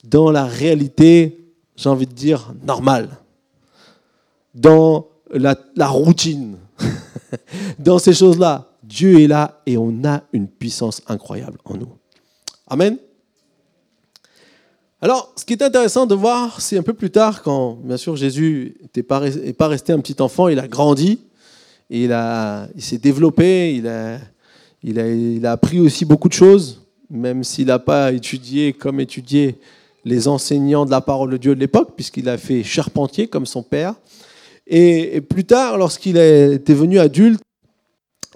dans 0.05 0.31
la 0.31 0.45
réalité, 0.45 1.47
j'ai 1.77 1.89
envie 1.89 2.07
de 2.07 2.13
dire, 2.13 2.55
normale 2.65 3.09
dans 4.57 5.09
la, 5.31 5.55
routine, 5.87 6.57
dans 7.79 7.99
ces 7.99 8.15
choses-là. 8.15 8.73
Dieu 8.83 9.21
est 9.21 9.27
là 9.27 9.61
et 9.67 9.77
on 9.77 10.05
a 10.05 10.23
une 10.33 10.49
puissance 10.49 11.03
incroyable 11.09 11.59
en 11.65 11.75
nous. 11.75 11.89
Amen. 12.69 12.99
Alors, 15.03 15.33
ce 15.37 15.45
qui 15.45 15.53
est 15.53 15.63
intéressant 15.63 16.07
de 16.07 16.15
voir, 16.15 16.61
c'est 16.61 16.79
un 16.79 16.83
peu 16.83 16.95
plus 16.95 17.11
tard, 17.11 17.43
quand 17.43 17.79
bien 17.83 17.97
sûr 17.97 18.17
Jésus 18.17 18.77
n'est 18.97 19.03
pas, 19.03 19.19
resté 19.69 19.93
un 19.93 20.01
petit 20.01 20.21
enfant, 20.23 20.49
il 20.49 20.59
a 20.59 20.67
grandi, 20.67 21.21
il, 21.91 22.17
il 22.75 22.83
s'est 22.83 22.99
développé, 22.99 23.75
il 23.75 23.87
a, 23.89 24.19
il, 24.83 24.99
a, 24.99 25.09
il 25.09 25.45
a 25.45 25.53
appris 25.53 25.81
aussi 25.81 26.05
beaucoup 26.05 26.29
de 26.29 26.35
choses, 26.35 26.81
même 27.11 27.45
s'il 27.45 27.67
n'a 27.67 27.79
pas 27.79 28.13
étudié 28.13 28.73
comme 28.73 29.01
étudié 29.01 29.59
les 30.05 30.29
enseignants 30.29 30.87
de 30.87 30.91
la 30.91 31.01
parole 31.01 31.31
de 31.31 31.37
Dieu 31.37 31.55
de 31.55 31.61
l'époque, 31.61 31.91
puisqu'il 31.97 32.29
a 32.29 32.39
fait 32.39 32.63
charpentier 32.63 33.27
comme 33.27 33.45
son 33.45 33.63
père. 33.63 33.97
Et, 34.67 35.21
plus 35.21 35.45
tard, 35.45 35.79
lorsqu'il 35.79 36.17
était 36.17 36.75
venu 36.75 36.99
adulte, 36.99 37.41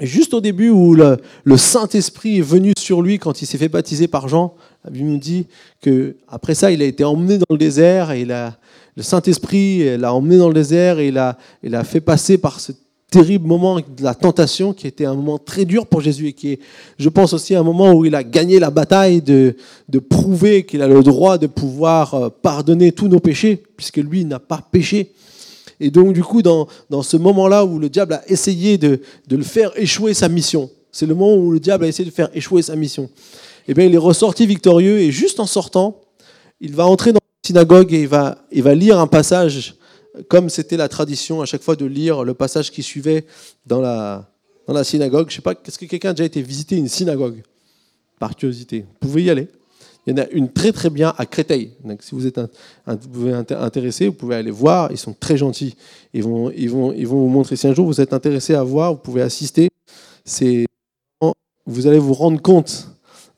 juste 0.00 0.32
au 0.34 0.40
début 0.40 0.70
où 0.70 0.94
le, 0.94 1.56
Saint-Esprit 1.56 2.38
est 2.38 2.42
venu 2.42 2.72
sur 2.78 3.02
lui 3.02 3.18
quand 3.18 3.42
il 3.42 3.46
s'est 3.46 3.58
fait 3.58 3.68
baptiser 3.68 4.08
par 4.08 4.28
Jean, 4.28 4.54
la 4.84 4.90
Bible 4.90 5.08
nous 5.08 5.18
dit 5.18 5.46
que 5.82 6.16
après 6.28 6.54
ça, 6.54 6.70
il 6.70 6.82
a 6.82 6.86
été 6.86 7.04
emmené 7.04 7.38
dans 7.38 7.46
le 7.50 7.58
désert 7.58 8.12
et 8.12 8.24
le 8.24 9.02
Saint-Esprit 9.02 9.98
l'a 9.98 10.14
emmené 10.14 10.38
dans 10.38 10.48
le 10.48 10.54
désert 10.54 11.00
et 11.00 11.08
il 11.08 11.18
a, 11.18 11.36
il 11.62 11.74
a 11.74 11.84
fait 11.84 12.00
passer 12.00 12.38
par 12.38 12.60
ce 12.60 12.72
terrible 13.10 13.46
moment 13.46 13.80
de 13.80 14.02
la 14.02 14.14
tentation 14.14 14.72
qui 14.72 14.86
était 14.86 15.04
un 15.04 15.14
moment 15.14 15.38
très 15.38 15.64
dur 15.64 15.86
pour 15.86 16.00
Jésus 16.00 16.28
et 16.28 16.32
qui 16.32 16.52
est, 16.52 16.60
je 16.98 17.08
pense 17.08 17.32
aussi, 17.32 17.54
un 17.54 17.62
moment 17.62 17.92
où 17.92 18.04
il 18.04 18.14
a 18.14 18.22
gagné 18.22 18.58
la 18.58 18.70
bataille 18.70 19.20
de, 19.20 19.56
de 19.88 19.98
prouver 19.98 20.64
qu'il 20.64 20.80
a 20.80 20.88
le 20.88 21.02
droit 21.02 21.36
de 21.36 21.48
pouvoir 21.48 22.14
euh, 22.14 22.28
pardonner 22.30 22.92
tous 22.92 23.08
nos 23.08 23.18
péchés, 23.18 23.62
puisque 23.76 23.96
lui 23.96 24.24
n'a 24.24 24.38
pas 24.38 24.64
péché. 24.70 25.12
Et 25.80 25.90
donc, 25.90 26.12
du 26.12 26.22
coup, 26.22 26.42
dans, 26.42 26.68
ce 27.02 27.16
moment-là 27.16 27.64
où 27.64 27.78
le 27.78 27.88
diable 27.88 28.12
a 28.12 28.22
essayé 28.30 28.76
de, 28.78 29.00
le 29.30 29.42
faire 29.42 29.72
échouer 29.76 30.12
sa 30.12 30.28
mission, 30.28 30.70
c'est 30.92 31.06
le 31.06 31.14
moment 31.14 31.34
où 31.34 31.50
le 31.50 31.58
diable 31.58 31.84
a 31.84 31.88
essayé 31.88 32.08
de 32.08 32.14
faire 32.14 32.28
échouer 32.34 32.62
sa 32.62 32.76
mission, 32.76 33.08
eh 33.66 33.74
bien, 33.74 33.86
il 33.86 33.94
est 33.94 33.98
ressorti 33.98 34.46
victorieux 34.46 35.00
et 35.00 35.10
juste 35.10 35.40
en 35.40 35.46
sortant, 35.46 36.00
il 36.60 36.74
va 36.74 36.86
entrer 36.86 37.12
dans 37.12 37.20
la 37.20 37.46
synagogue 37.48 37.94
et 37.94 38.02
il 38.02 38.08
va, 38.08 38.74
lire 38.74 38.98
un 39.00 39.06
passage, 39.06 39.76
comme 40.28 40.50
c'était 40.50 40.76
la 40.76 40.88
tradition 40.88 41.40
à 41.40 41.46
chaque 41.46 41.62
fois 41.62 41.76
de 41.76 41.86
lire 41.86 42.24
le 42.24 42.34
passage 42.34 42.70
qui 42.70 42.82
suivait 42.82 43.24
dans 43.64 43.80
la, 43.80 44.30
dans 44.66 44.74
la 44.74 44.84
synagogue. 44.84 45.30
Je 45.30 45.36
sais 45.36 45.42
pas, 45.42 45.54
est-ce 45.66 45.78
que 45.78 45.86
quelqu'un 45.86 46.10
a 46.10 46.12
déjà 46.12 46.26
été 46.26 46.42
visiter 46.42 46.76
une 46.76 46.88
synagogue? 46.88 47.42
Par 48.18 48.36
curiosité. 48.36 48.80
Vous 48.80 49.08
pouvez 49.08 49.22
y 49.22 49.30
aller. 49.30 49.48
Il 50.06 50.16
y 50.16 50.20
en 50.20 50.24
a 50.24 50.28
une 50.30 50.50
très 50.50 50.72
très 50.72 50.90
bien 50.90 51.14
à 51.18 51.26
Créteil. 51.26 51.72
Donc, 51.84 52.02
si 52.02 52.14
vous 52.14 52.26
êtes 52.26 52.40
intéressé, 53.52 54.06
vous 54.06 54.14
pouvez 54.14 54.36
aller 54.36 54.50
voir. 54.50 54.90
Ils 54.90 54.98
sont 54.98 55.14
très 55.18 55.36
gentils. 55.36 55.76
Ils 56.14 56.22
vont, 56.22 56.50
ils 56.50 56.70
vont, 56.70 56.92
ils 56.92 57.06
vont 57.06 57.20
vous 57.20 57.28
montrer. 57.28 57.56
Si 57.56 57.66
un 57.66 57.74
jour 57.74 57.86
vous 57.86 58.00
êtes 58.00 58.12
intéressé 58.12 58.54
à 58.54 58.62
voir, 58.62 58.92
vous 58.92 58.98
pouvez 58.98 59.22
assister. 59.22 59.68
C'est, 60.24 60.66
vous 61.66 61.86
allez 61.86 61.98
vous 61.98 62.14
rendre 62.14 62.40
compte 62.40 62.88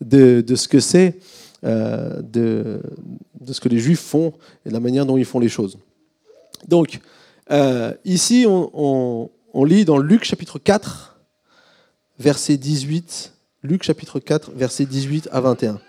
de, 0.00 0.40
de 0.40 0.54
ce 0.54 0.68
que 0.68 0.80
c'est, 0.80 1.18
euh, 1.64 2.22
de, 2.22 2.80
de, 3.40 3.52
ce 3.52 3.60
que 3.60 3.68
les 3.68 3.78
Juifs 3.78 4.00
font 4.00 4.32
et 4.64 4.68
de 4.68 4.74
la 4.74 4.80
manière 4.80 5.06
dont 5.06 5.16
ils 5.16 5.24
font 5.24 5.40
les 5.40 5.48
choses. 5.48 5.78
Donc, 6.68 7.00
euh, 7.50 7.92
ici, 8.04 8.46
on, 8.48 9.30
on, 9.52 9.64
lit 9.64 9.84
dans 9.84 9.98
Luc 9.98 10.24
chapitre 10.24 10.58
4, 10.58 11.20
verset 12.18 12.56
18. 12.56 13.32
Luc 13.64 13.82
chapitre 13.82 14.20
4, 14.20 14.52
verset 14.52 14.86
18 14.86 15.28
à 15.32 15.40
21. 15.40 15.80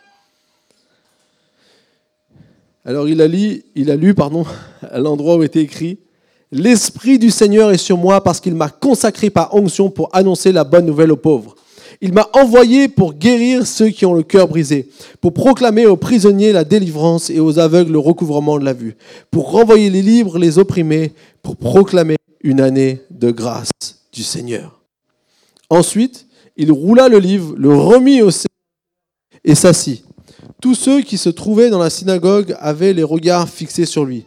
Alors 2.85 3.07
il 3.07 3.21
a, 3.21 3.27
lu, 3.27 3.63
il 3.75 3.91
a 3.91 3.95
lu 3.95 4.13
pardon, 4.13 4.45
à 4.81 4.99
l'endroit 4.99 5.37
où 5.37 5.43
était 5.43 5.61
écrit 5.61 5.99
L'Esprit 6.51 7.17
du 7.17 7.31
Seigneur 7.31 7.71
est 7.71 7.77
sur 7.77 7.97
moi 7.97 8.23
parce 8.23 8.39
qu'il 8.39 8.53
m'a 8.53 8.69
consacré 8.69 9.31
par 9.31 9.55
onction 9.55 9.89
pour 9.89 10.09
annoncer 10.13 10.51
la 10.51 10.63
bonne 10.63 10.85
nouvelle 10.85 11.11
aux 11.11 11.17
pauvres. 11.17 11.55
Il 11.99 12.13
m'a 12.13 12.29
envoyé 12.33 12.89
pour 12.89 13.13
guérir 13.13 13.65
ceux 13.65 13.89
qui 13.89 14.05
ont 14.05 14.13
le 14.13 14.21
cœur 14.21 14.47
brisé, 14.47 14.89
pour 15.19 15.33
proclamer 15.33 15.87
aux 15.87 15.97
prisonniers 15.97 16.51
la 16.51 16.63
délivrance 16.63 17.31
et 17.31 17.39
aux 17.39 17.57
aveugles 17.57 17.93
le 17.93 17.99
recouvrement 17.99 18.59
de 18.59 18.65
la 18.65 18.73
vue, 18.73 18.95
pour 19.31 19.51
renvoyer 19.51 19.89
les 19.89 20.01
libres, 20.01 20.37
les 20.37 20.59
opprimés, 20.59 21.13
pour 21.41 21.55
proclamer 21.55 22.17
une 22.43 22.61
année 22.61 23.01
de 23.09 23.31
grâce 23.31 23.71
du 24.11 24.21
Seigneur. 24.21 24.81
Ensuite, 25.69 26.27
il 26.55 26.71
roula 26.71 27.07
le 27.07 27.17
livre, 27.17 27.55
le 27.57 27.73
remit 27.75 28.21
au 28.21 28.29
Seigneur 28.29 28.47
et 29.43 29.55
s'assit. 29.55 30.03
Tous 30.63 30.75
ceux 30.75 31.01
qui 31.01 31.17
se 31.17 31.27
trouvaient 31.27 31.69
dans 31.69 31.77
la 31.77 31.89
synagogue 31.89 32.55
avaient 32.57 32.93
les 32.93 33.03
regards 33.03 33.49
fixés 33.49 33.85
sur 33.85 34.05
lui. 34.05 34.25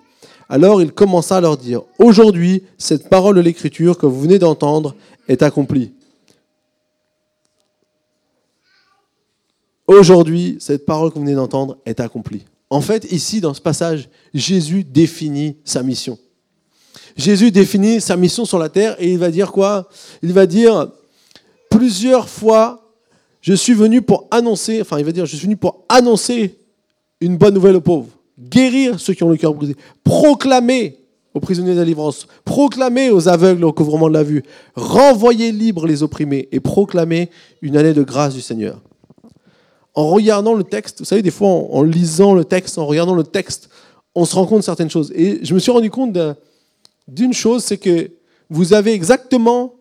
Alors 0.50 0.82
il 0.82 0.92
commença 0.92 1.38
à 1.38 1.40
leur 1.40 1.56
dire, 1.56 1.80
Aujourd'hui, 1.98 2.62
cette 2.76 3.08
parole 3.08 3.36
de 3.36 3.40
l'Écriture 3.40 3.96
que 3.96 4.04
vous 4.04 4.20
venez 4.20 4.38
d'entendre 4.38 4.94
est 5.28 5.42
accomplie. 5.42 5.94
Aujourd'hui, 9.86 10.58
cette 10.60 10.84
parole 10.84 11.08
que 11.08 11.14
vous 11.14 11.24
venez 11.24 11.36
d'entendre 11.36 11.78
est 11.86 12.00
accomplie. 12.00 12.44
En 12.68 12.82
fait, 12.82 13.10
ici, 13.10 13.40
dans 13.40 13.54
ce 13.54 13.62
passage, 13.62 14.10
Jésus 14.34 14.84
définit 14.84 15.56
sa 15.64 15.82
mission. 15.82 16.18
Jésus 17.16 17.50
définit 17.50 18.02
sa 18.02 18.18
mission 18.18 18.44
sur 18.44 18.58
la 18.58 18.68
terre 18.68 18.94
et 18.98 19.10
il 19.10 19.18
va 19.18 19.30
dire 19.30 19.52
quoi? 19.52 19.88
Il 20.20 20.34
va 20.34 20.44
dire 20.44 20.90
plusieurs 21.70 22.28
fois, 22.28 22.85
je 23.46 23.54
suis 23.54 23.74
venu 23.74 24.02
pour 24.02 24.26
annoncer, 24.32 24.80
enfin 24.80 24.98
il 24.98 25.04
va 25.04 25.12
dire, 25.12 25.24
je 25.24 25.36
suis 25.36 25.44
venu 25.44 25.56
pour 25.56 25.84
annoncer 25.88 26.58
une 27.20 27.36
bonne 27.36 27.54
nouvelle 27.54 27.76
aux 27.76 27.80
pauvres 27.80 28.08
guérir 28.36 28.98
ceux 28.98 29.14
qui 29.14 29.22
ont 29.22 29.30
le 29.30 29.36
cœur 29.36 29.54
brisé, 29.54 29.76
proclamer 30.02 30.98
aux 31.32 31.38
prisonniers 31.38 31.74
de 31.74 31.78
la 31.78 31.84
délivrance, 31.84 32.26
proclamer 32.44 33.10
aux 33.10 33.28
aveugles 33.28 33.60
le 33.60 33.68
recouvrement 33.68 34.08
de 34.08 34.14
la 34.14 34.24
vue, 34.24 34.42
renvoyer 34.74 35.52
libres 35.52 35.86
les 35.86 36.02
opprimés 36.02 36.48
et 36.50 36.58
proclamer 36.58 37.30
une 37.62 37.76
année 37.76 37.92
de 37.92 38.02
grâce 38.02 38.34
du 38.34 38.40
Seigneur. 38.40 38.82
En 39.94 40.08
regardant 40.08 40.54
le 40.54 40.64
texte, 40.64 40.98
vous 40.98 41.04
savez, 41.04 41.22
des 41.22 41.30
fois 41.30 41.48
en, 41.48 41.84
lisant 41.84 42.34
le 42.34 42.44
texte, 42.44 42.78
en 42.78 42.86
regardant 42.86 43.14
le 43.14 43.22
texte, 43.22 43.70
on 44.16 44.24
se 44.24 44.34
rend 44.34 44.46
compte 44.46 44.58
de 44.58 44.64
certaines 44.64 44.90
choses. 44.90 45.12
Et 45.14 45.38
je 45.44 45.54
me 45.54 45.60
suis 45.60 45.70
rendu 45.70 45.88
compte 45.88 46.18
d'une 47.06 47.32
chose, 47.32 47.62
c'est 47.62 47.78
que 47.78 48.10
vous 48.50 48.74
avez 48.74 48.92
exactement 48.92 49.74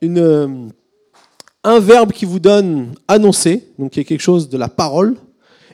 une, 0.00 0.70
un 1.64 1.78
verbe 1.78 2.12
qui 2.12 2.24
vous 2.24 2.40
donne 2.40 2.94
annoncer, 3.08 3.68
donc 3.78 3.92
qui 3.92 4.00
est 4.00 4.04
quelque 4.04 4.20
chose 4.20 4.48
de 4.48 4.56
la 4.56 4.68
parole, 4.68 5.16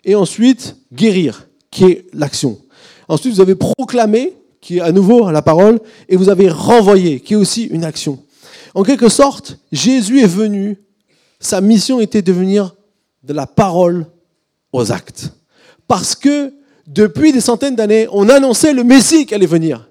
et 0.05 0.15
ensuite 0.15 0.77
guérir 0.93 1.47
qui 1.71 1.85
est 1.85 2.07
l'action. 2.13 2.59
Ensuite, 3.09 3.35
vous 3.35 3.41
avez 3.41 3.55
proclamé, 3.55 4.33
qui 4.61 4.79
est 4.79 4.81
à 4.81 4.93
nouveau 4.93 5.31
la 5.31 5.43
parole, 5.43 5.79
et 6.09 6.17
vous 6.17 6.29
avez 6.29 6.49
renvoyé, 6.49 7.21
qui 7.21 7.35
est 7.35 7.37
aussi 7.37 7.65
une 7.65 7.85
action. 7.85 8.23
En 8.75 8.83
quelque 8.83 9.09
sorte, 9.09 9.59
Jésus 9.73 10.21
est 10.21 10.27
venu, 10.27 10.79
sa 11.39 11.61
mission 11.61 12.01
était 12.01 12.23
de 12.23 12.33
venir 12.33 12.75
de 13.23 13.33
la 13.33 13.47
parole 13.47 14.07
aux 14.73 14.93
actes. 14.93 15.33
Parce 15.87 16.15
que 16.15 16.53
depuis 16.87 17.33
des 17.33 17.41
centaines 17.41 17.77
d'années, 17.77 18.09
on 18.13 18.29
annonçait 18.29 18.73
le 18.73 18.85
Messie 18.85 19.27
qui 19.27 19.35
allait 19.35 19.47
venir. 19.47 19.89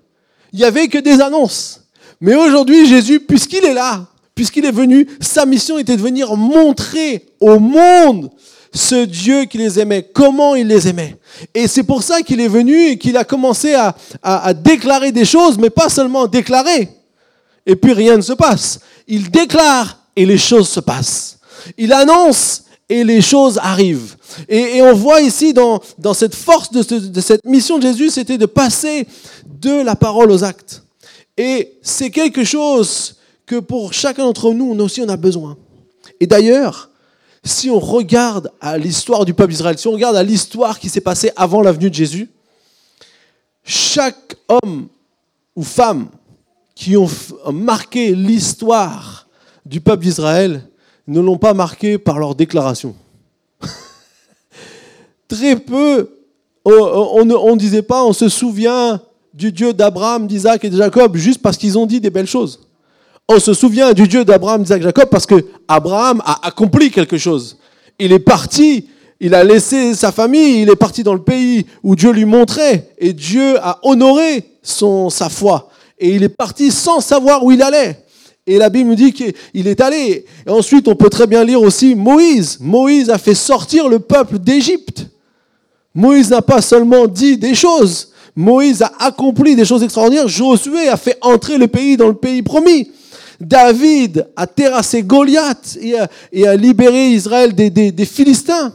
Il 0.54 0.60
n'y 0.60 0.66
avait 0.66 0.88
que 0.88 0.98
des 0.98 1.22
annonces. 1.22 1.82
Mais 2.22 2.36
aujourd'hui, 2.36 2.88
Jésus, 2.88 3.20
puisqu'il 3.20 3.66
est 3.66 3.74
là, 3.74 4.08
puisqu'il 4.36 4.66
est 4.66 4.72
venu, 4.72 5.08
sa 5.22 5.46
mission 5.46 5.80
était 5.80 5.96
de 5.96 6.02
venir 6.02 6.36
montrer 6.36 7.26
au 7.40 7.58
monde 7.58 8.30
ce 8.74 9.06
Dieu 9.06 9.46
qui 9.46 9.58
les 9.58 9.80
aimait, 9.80 10.04
comment 10.14 10.54
il 10.54 10.68
les 10.68 10.88
aimait. 10.90 11.16
Et 11.54 11.68
c'est 11.68 11.84
pour 11.84 12.04
ça 12.04 12.22
qu'il 12.22 12.42
est 12.42 12.50
venu 12.50 12.90
et 12.90 12.98
qu'il 12.98 13.16
a 13.16 13.24
commencé 13.24 13.74
à, 13.74 13.96
à, 14.22 14.54
déclarer 14.54 15.14
des 15.14 15.24
choses, 15.24 15.58
mais 15.58 15.70
pas 15.70 15.88
seulement 15.88 16.28
déclarer. 16.28 16.90
Et 17.66 17.78
puis 17.78 17.94
rien 17.94 18.18
ne 18.18 18.22
se 18.22 18.34
passe. 18.34 18.82
Il 19.08 19.32
déclare 19.32 20.00
et 20.16 20.26
les 20.26 20.38
choses 20.38 20.68
se 20.68 20.82
passent. 20.82 21.40
Il 21.78 21.94
annonce 21.94 22.64
et 22.90 23.06
les 23.06 23.22
choses 23.22 23.58
arrivent. 23.64 24.18
Et, 24.50 24.82
on 24.82 24.94
voit 24.94 25.22
ici 25.22 25.54
dans, 25.54 25.82
dans 25.98 26.14
cette 26.14 26.36
force 26.36 26.72
de, 26.72 26.84
de 27.00 27.22
cette 27.22 27.46
mission 27.46 27.78
de 27.78 27.84
Jésus, 27.84 28.10
c'était 28.10 28.38
de 28.38 28.46
passer 28.46 29.08
de 29.46 29.82
la 29.82 29.96
parole 29.96 30.32
aux 30.32 30.44
actes. 30.44 30.84
Et 31.38 31.78
c'est 31.82 32.12
quelque 32.12 32.44
chose 32.44 33.15
que 33.46 33.60
pour 33.60 33.94
chacun 33.94 34.26
d'entre 34.26 34.54
nous, 34.54 34.72
on 34.72 34.80
aussi 34.80 35.02
on 35.02 35.10
a 35.10 35.18
besoin. 35.18 35.58
Et 36.20 36.28
d'ailleurs, 36.28 36.90
si 37.44 37.70
on 37.70 37.80
regarde 37.80 38.52
à 38.60 38.78
l'histoire 38.78 39.26
du 39.26 39.34
peuple 39.34 39.52
d'Israël, 39.52 39.78
si 39.78 39.88
on 39.88 39.92
regarde 39.92 40.16
à 40.16 40.24
l'histoire 40.24 40.80
qui 40.80 40.90
s'est 40.90 41.02
passée 41.02 41.32
avant 41.36 41.62
la 41.62 41.72
venue 41.72 41.90
de 41.90 41.96
Jésus, 41.96 42.30
chaque 43.64 44.36
homme 44.48 44.88
ou 45.56 45.64
femme 45.64 46.08
qui 46.74 46.98
ont 46.98 47.10
marqué 47.52 48.14
l'histoire 48.16 49.28
du 49.66 49.80
peuple 49.80 50.04
d'Israël 50.04 50.68
ne 51.08 51.20
l'ont 51.20 51.38
pas 51.38 51.54
marqué 51.54 51.98
par 51.98 52.20
leur 52.20 52.36
déclaration. 52.36 52.96
Très 55.28 55.56
peu, 55.56 56.10
on 56.66 57.26
ne 57.26 57.58
disait 57.58 57.84
pas, 57.84 58.04
on 58.04 58.14
se 58.14 58.28
souvient 58.28 59.00
du 59.34 59.52
Dieu 59.52 59.74
d'Abraham, 59.74 60.28
d'Isaac 60.28 60.64
et 60.64 60.70
de 60.70 60.78
Jacob 60.78 61.16
juste 61.16 61.42
parce 61.42 61.58
qu'ils 61.58 61.78
ont 61.78 61.86
dit 61.86 62.02
des 62.02 62.10
belles 62.10 62.28
choses. 62.28 62.65
On 63.28 63.40
se 63.40 63.56
souvient 63.56 63.94
du 63.94 64.08
Dieu 64.08 64.24
d'Abraham, 64.24 64.62
d'Isaac, 64.62 64.84
Jacob 64.84 65.10
parce 65.10 65.26
que 65.26 65.46
Abraham 65.68 66.22
a 66.26 66.46
accompli 66.46 66.92
quelque 66.92 67.18
chose. 67.18 67.58
Il 67.98 68.12
est 68.12 68.20
parti, 68.20 68.88
il 69.20 69.34
a 69.34 69.44
laissé 69.44 69.96
sa 69.96 70.12
famille, 70.12 70.62
il 70.62 70.70
est 70.70 70.76
parti 70.76 71.02
dans 71.02 71.16
le 71.16 71.24
pays 71.24 71.66
où 71.82 71.96
Dieu 71.96 72.12
lui 72.12 72.26
montrait 72.26 72.92
et 73.00 73.14
Dieu 73.14 73.58
a 73.64 73.80
honoré 73.82 74.44
son, 74.62 75.10
sa 75.10 75.30
foi. 75.30 75.70
Et 75.98 76.10
il 76.10 76.22
est 76.22 76.30
parti 76.30 76.70
sans 76.72 77.00
savoir 77.00 77.44
où 77.44 77.52
il 77.52 77.64
allait. 77.64 78.00
Et 78.46 78.60
la 78.60 78.70
Bible 78.70 78.90
nous 78.90 78.96
dit 78.96 79.12
qu'il 79.12 79.68
est 79.68 79.82
allé. 79.82 80.26
Et 80.46 80.50
ensuite, 80.52 80.88
on 80.88 80.96
peut 80.96 81.10
très 81.10 81.26
bien 81.26 81.44
lire 81.44 81.62
aussi 81.64 81.96
Moïse. 81.96 82.60
Moïse 82.62 83.10
a 83.10 83.18
fait 83.18 83.34
sortir 83.34 83.90
le 83.90 83.98
peuple 83.98 84.38
d'Égypte. 84.38 85.08
Moïse 85.96 86.30
n'a 86.30 86.44
pas 86.44 86.62
seulement 86.62 87.08
dit 87.08 87.38
des 87.38 87.56
choses. 87.56 88.10
Moïse 88.36 88.84
a 88.84 88.92
accompli 89.00 89.56
des 89.56 89.66
choses 89.66 89.82
extraordinaires. 89.82 90.28
Josué 90.28 90.90
a 90.90 90.98
fait 90.98 91.18
entrer 91.22 91.58
le 91.58 91.68
pays 91.68 91.98
dans 91.98 92.10
le 92.10 92.14
pays 92.14 92.44
promis. 92.44 92.92
David 93.40 94.28
a 94.36 94.48
terrassé 94.48 95.04
Goliath 95.04 95.78
et 95.82 96.48
a, 96.48 96.56
libéré 96.56 97.10
Israël 97.10 97.54
des, 97.54 98.06
Philistins. 98.06 98.74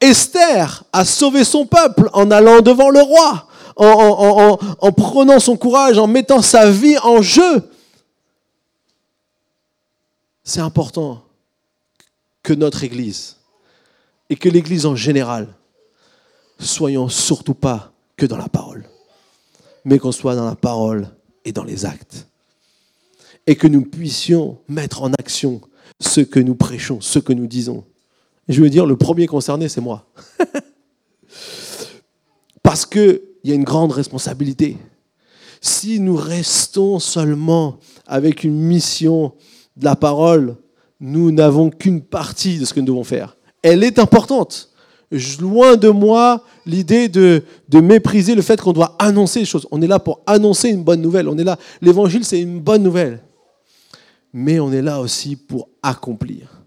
Esther 0.00 0.84
a 0.92 1.04
sauvé 1.04 1.44
son 1.44 1.66
peuple 1.66 2.10
en 2.12 2.30
allant 2.30 2.60
devant 2.60 2.90
le 2.90 3.00
roi, 3.00 3.48
en, 3.76 4.58
en, 4.80 4.92
prenant 4.92 5.38
son 5.38 5.56
courage, 5.56 5.98
en 5.98 6.06
mettant 6.06 6.42
sa 6.42 6.70
vie 6.70 6.98
en 6.98 7.22
jeu. 7.22 7.70
C'est 10.42 10.60
important 10.60 11.22
que 12.42 12.52
notre 12.52 12.84
Église 12.84 13.36
et 14.28 14.36
que 14.36 14.48
l'Église 14.48 14.84
en 14.84 14.96
général 14.96 15.48
soyons 16.58 17.08
surtout 17.08 17.54
pas 17.54 17.92
que 18.16 18.26
dans 18.26 18.36
la 18.36 18.48
parole, 18.48 18.84
mais 19.84 19.98
qu'on 19.98 20.12
soit 20.12 20.34
dans 20.34 20.44
la 20.44 20.54
parole 20.54 21.08
et 21.44 21.52
dans 21.52 21.64
les 21.64 21.86
actes 21.86 22.26
et 23.46 23.56
que 23.56 23.66
nous 23.66 23.82
puissions 23.82 24.58
mettre 24.68 25.02
en 25.02 25.12
action 25.12 25.60
ce 26.00 26.20
que 26.20 26.40
nous 26.40 26.54
prêchons, 26.54 27.00
ce 27.00 27.18
que 27.18 27.32
nous 27.32 27.46
disons. 27.46 27.84
je 28.48 28.60
veux 28.62 28.70
dire, 28.70 28.86
le 28.86 28.96
premier 28.96 29.26
concerné, 29.26 29.68
c'est 29.68 29.80
moi. 29.80 30.10
Parce 32.62 32.86
qu'il 32.86 33.20
y 33.44 33.52
a 33.52 33.54
une 33.54 33.64
grande 33.64 33.92
responsabilité. 33.92 34.76
Si 35.60 36.00
nous 36.00 36.16
restons 36.16 36.98
seulement 36.98 37.78
avec 38.06 38.44
une 38.44 38.58
mission 38.58 39.34
de 39.76 39.84
la 39.84 39.96
parole, 39.96 40.56
nous 41.00 41.32
n'avons 41.32 41.70
qu'une 41.70 42.02
partie 42.02 42.58
de 42.58 42.64
ce 42.64 42.74
que 42.74 42.80
nous 42.80 42.86
devons 42.86 43.04
faire. 43.04 43.36
Elle 43.62 43.82
est 43.82 43.98
importante. 43.98 44.70
Loin 45.40 45.76
de 45.76 45.88
moi 45.90 46.42
l'idée 46.66 47.08
de, 47.08 47.44
de, 47.68 47.80
mépriser 47.80 48.34
le 48.34 48.42
fait 48.42 48.60
qu'on 48.60 48.72
doit 48.72 48.96
annoncer 48.98 49.40
les 49.40 49.44
choses. 49.44 49.66
On 49.70 49.80
est 49.80 49.86
là 49.86 49.98
pour 49.98 50.22
annoncer 50.26 50.70
une 50.70 50.82
bonne 50.82 51.00
nouvelle. 51.00 51.28
On 51.28 51.38
est 51.38 51.44
là. 51.44 51.58
L'évangile, 51.80 52.24
c'est 52.24 52.40
une 52.40 52.58
bonne 52.58 52.82
nouvelle 52.82 53.22
mais 54.34 54.58
on 54.58 54.72
est 54.72 54.82
là 54.82 55.00
aussi 55.00 55.36
pour 55.36 55.68
accomplir 55.80 56.60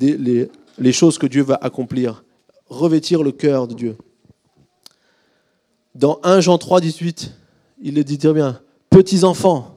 les, 0.00 0.92
choses 0.92 1.18
que 1.18 1.26
Dieu 1.26 1.42
va 1.42 1.58
accomplir, 1.60 2.24
revêtir 2.68 3.24
le 3.24 3.32
cœur 3.32 3.66
de 3.66 3.74
Dieu. 3.74 3.96
Dans 5.96 6.20
1 6.22 6.40
Jean 6.40 6.56
3, 6.56 6.80
18, 6.80 7.32
il 7.82 7.94
le 7.96 8.04
dit 8.04 8.16
très 8.16 8.32
bien, 8.32 8.60
petits 8.90 9.24
enfants, 9.24 9.76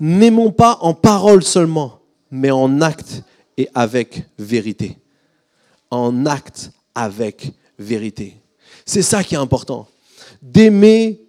n'aimons 0.00 0.50
pas 0.50 0.78
en 0.80 0.94
parole 0.94 1.42
seulement, 1.42 2.00
mais 2.30 2.50
en 2.50 2.80
acte 2.80 3.22
et 3.58 3.68
avec 3.74 4.24
vérité. 4.38 4.96
En 5.90 6.24
acte 6.24 6.72
avec 6.94 7.52
vérité. 7.78 8.36
C'est 8.86 9.02
ça 9.02 9.22
qui 9.22 9.34
est 9.34 9.38
important. 9.38 9.88
D'aimer 10.40 11.20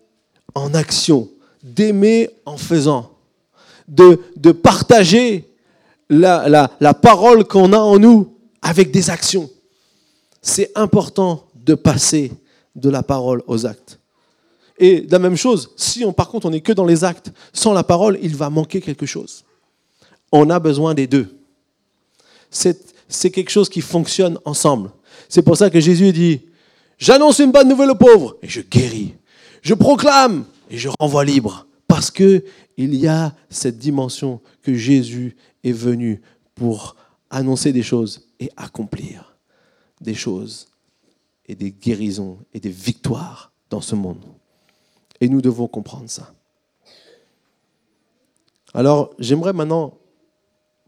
en 0.56 0.74
action, 0.74 1.30
d'aimer 1.64 2.30
en 2.46 2.56
faisant 2.56 3.11
de, 3.92 4.52
partager 4.52 5.46
la, 6.10 6.94
parole 7.02 7.46
qu'on 7.46 7.74
a 7.74 7.80
en 7.80 8.00
nous 8.00 8.34
avec 8.62 8.92
des 8.92 9.10
actions. 9.10 9.50
C'est 10.42 10.72
important 10.76 11.46
de 11.56 11.76
passer 11.76 12.32
de 12.76 12.90
la 12.90 13.04
parole 13.04 13.44
aux 13.48 13.66
actes. 13.66 14.00
Et 14.80 15.06
la 15.10 15.20
même 15.20 15.36
chose, 15.36 15.72
si 15.76 16.04
on, 16.04 16.14
par 16.14 16.30
contre 16.30 16.48
on 16.48 16.50
n'est 16.50 16.62
que 16.62 16.72
dans 16.72 16.86
les 16.86 17.04
actes, 17.04 17.32
sans 17.54 17.74
la 17.74 17.84
parole, 17.84 18.18
il 18.24 18.36
va 18.36 18.50
manquer 18.50 18.82
quelque 18.82 19.06
chose. 19.06 19.44
On 20.32 20.50
a 20.50 20.60
besoin 20.60 20.96
des 20.96 21.06
deux. 21.06 21.38
C'est 22.50 23.30
quelque 23.30 23.52
chose 23.52 23.70
qui 23.70 23.82
fonctionne 23.82 24.40
ensemble. 24.46 24.90
C'est 25.30 25.44
pour 25.44 25.58
ça 25.58 25.70
que 25.70 25.80
Jésus 25.80 26.12
dit, 26.14 26.42
j'annonce 26.98 27.40
une 27.40 27.52
bonne 27.52 27.68
nouvelle 27.68 27.92
aux 27.92 27.96
pauvres 27.96 28.38
et 28.42 28.48
je 28.48 28.62
guéris. 28.62 29.14
Je 29.62 29.76
proclame 29.76 30.46
et 30.72 30.78
je 30.78 30.90
renvoie 31.00 31.26
libre. 31.26 31.68
Parce 31.92 32.10
qu'il 32.10 32.42
y 32.78 33.06
a 33.06 33.36
cette 33.50 33.78
dimension 33.78 34.40
que 34.62 34.74
Jésus 34.74 35.36
est 35.62 35.74
venu 35.74 36.22
pour 36.56 36.96
annoncer 37.30 37.74
des 37.74 37.84
choses 37.84 38.30
et 38.40 38.50
accomplir 38.56 39.36
des 40.00 40.14
choses 40.14 40.70
et 41.46 41.54
des 41.54 41.70
guérisons 41.70 42.38
et 42.54 42.62
des 42.62 42.70
victoires 42.70 43.52
dans 43.70 43.82
ce 43.82 43.96
monde. 43.96 44.24
Et 45.20 45.28
nous 45.28 45.42
devons 45.42 45.68
comprendre 45.68 46.10
ça. 46.10 46.34
Alors, 48.74 49.14
j'aimerais 49.20 49.52
maintenant, 49.52 49.98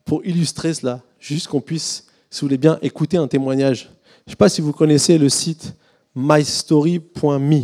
pour 0.06 0.26
illustrer 0.26 0.74
cela, 0.74 1.04
juste 1.20 1.48
qu'on 1.48 1.60
puisse, 1.60 2.08
si 2.30 2.40
vous 2.40 2.48
voulez 2.48 2.58
bien, 2.58 2.80
écouter 2.82 3.18
un 3.18 3.28
témoignage. 3.28 3.92
Je 4.26 4.28
ne 4.28 4.32
sais 4.32 4.38
pas 4.38 4.48
si 4.48 4.62
vous 4.62 4.72
connaissez 4.72 5.18
le 5.18 5.28
site 5.28 5.76
mystory.me. 6.16 7.64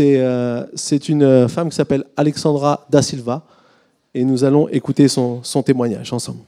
Euh, 0.00 0.66
c'est 0.74 1.08
une 1.08 1.48
femme 1.48 1.68
qui 1.70 1.76
s'appelle 1.76 2.04
Alexandra 2.16 2.86
Da 2.90 3.02
Silva 3.02 3.42
et 4.14 4.24
nous 4.24 4.44
allons 4.44 4.68
écouter 4.68 5.08
son 5.08 5.62
témoignage 5.64 6.12
ensemble. 6.12 6.40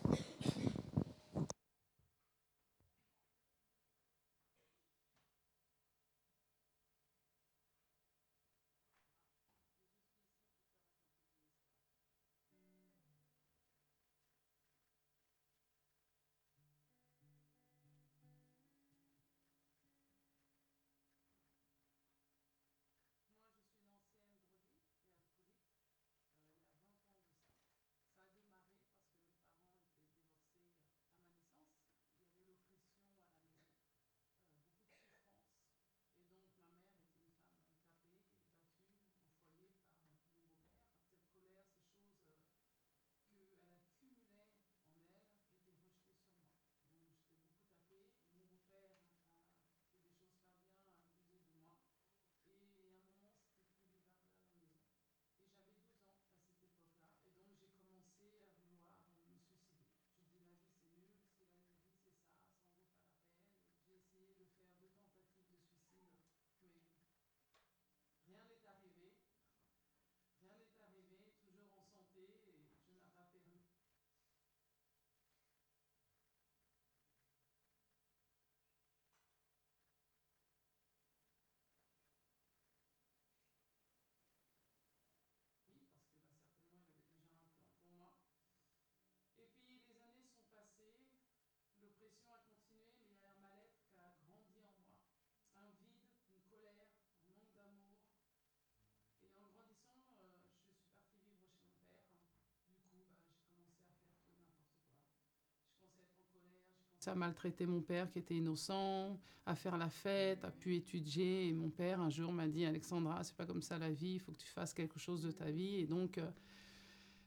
À 107.08 107.14
maltraiter 107.14 107.66
mon 107.66 107.80
père 107.80 108.10
qui 108.10 108.18
était 108.18 108.34
innocent, 108.34 109.18
à 109.46 109.54
faire 109.54 109.76
la 109.76 109.88
fête, 109.88 110.44
à 110.44 110.50
pu 110.50 110.74
étudier. 110.76 111.48
Et 111.48 111.52
mon 111.52 111.70
père, 111.70 112.00
un 112.00 112.10
jour, 112.10 112.32
m'a 112.32 112.46
dit 112.46 112.64
Alexandra, 112.64 113.22
c'est 113.22 113.36
pas 113.36 113.46
comme 113.46 113.62
ça 113.62 113.78
la 113.78 113.90
vie, 113.90 114.14
il 114.14 114.20
faut 114.20 114.32
que 114.32 114.38
tu 114.38 114.48
fasses 114.48 114.74
quelque 114.74 114.98
chose 114.98 115.22
de 115.22 115.30
ta 115.30 115.50
vie. 115.50 115.76
Et 115.76 115.86
donc, 115.86 116.18
euh, 116.18 116.30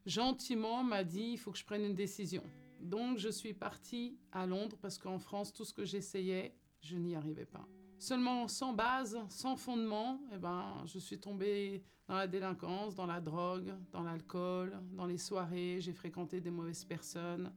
gentiment, 0.05 0.83
m'a 0.83 1.03
dit 1.03 1.31
il 1.33 1.37
faut 1.37 1.51
que 1.51 1.57
je 1.57 1.65
prenne 1.65 1.83
une 1.83 1.95
décision. 1.95 2.43
Donc, 2.79 3.17
je 3.17 3.29
suis 3.29 3.53
partie 3.53 4.17
à 4.31 4.45
Londres 4.45 4.77
parce 4.81 4.97
qu'en 4.97 5.19
France, 5.19 5.53
tout 5.53 5.65
ce 5.65 5.73
que 5.73 5.85
j'essayais, 5.85 6.55
je 6.81 6.97
n'y 6.97 7.15
arrivais 7.15 7.45
pas. 7.45 7.67
Seulement 7.99 8.47
sans 8.47 8.73
base, 8.73 9.17
sans 9.29 9.55
fondement, 9.55 10.21
eh 10.31 10.37
ben, 10.37 10.83
je 10.85 10.99
suis 10.99 11.19
tombée 11.19 11.83
dans 12.07 12.15
la 12.15 12.27
délinquance, 12.27 12.93
dans 12.93 13.07
la 13.07 13.19
drogue, 13.19 13.73
dans 13.91 14.03
l'alcool, 14.03 14.79
dans 14.93 15.05
les 15.05 15.17
soirées. 15.17 15.77
J'ai 15.81 15.93
fréquenté 15.93 16.39
des 16.39 16.51
mauvaises 16.51 16.85
personnes. 16.85 17.51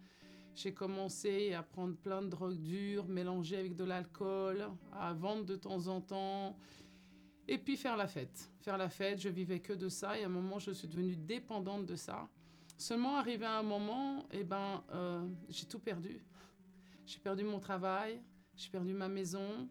J'ai 0.54 0.72
commencé 0.74 1.54
à 1.54 1.62
prendre 1.62 1.96
plein 1.96 2.22
de 2.22 2.28
drogues 2.28 2.60
dures, 2.60 3.06
mélanger 3.06 3.56
avec 3.56 3.76
de 3.76 3.84
l'alcool, 3.84 4.68
à 4.92 5.12
vendre 5.12 5.44
de 5.44 5.56
temps 5.56 5.86
en 5.86 6.00
temps. 6.00 6.56
Et 7.48 7.58
puis 7.58 7.76
faire 7.76 7.96
la 7.96 8.06
fête. 8.06 8.50
Faire 8.60 8.76
la 8.76 8.88
fête, 8.88 9.20
je 9.20 9.28
vivais 9.28 9.60
que 9.60 9.72
de 9.72 9.88
ça. 9.88 10.18
Et 10.18 10.22
à 10.22 10.26
un 10.26 10.30
moment, 10.30 10.58
je 10.58 10.70
suis 10.72 10.88
devenue 10.88 11.16
dépendante 11.16 11.86
de 11.86 11.96
ça. 11.96 12.28
Seulement, 12.76 13.16
arrivé 13.16 13.44
à 13.44 13.58
un 13.58 13.62
moment, 13.62 14.26
eh 14.32 14.44
ben, 14.44 14.82
euh, 14.92 15.26
j'ai 15.48 15.66
tout 15.66 15.78
perdu. 15.78 16.20
J'ai 17.06 17.18
perdu 17.18 17.42
mon 17.42 17.58
travail, 17.58 18.20
j'ai 18.56 18.70
perdu 18.70 18.94
ma 18.94 19.08
maison, 19.08 19.68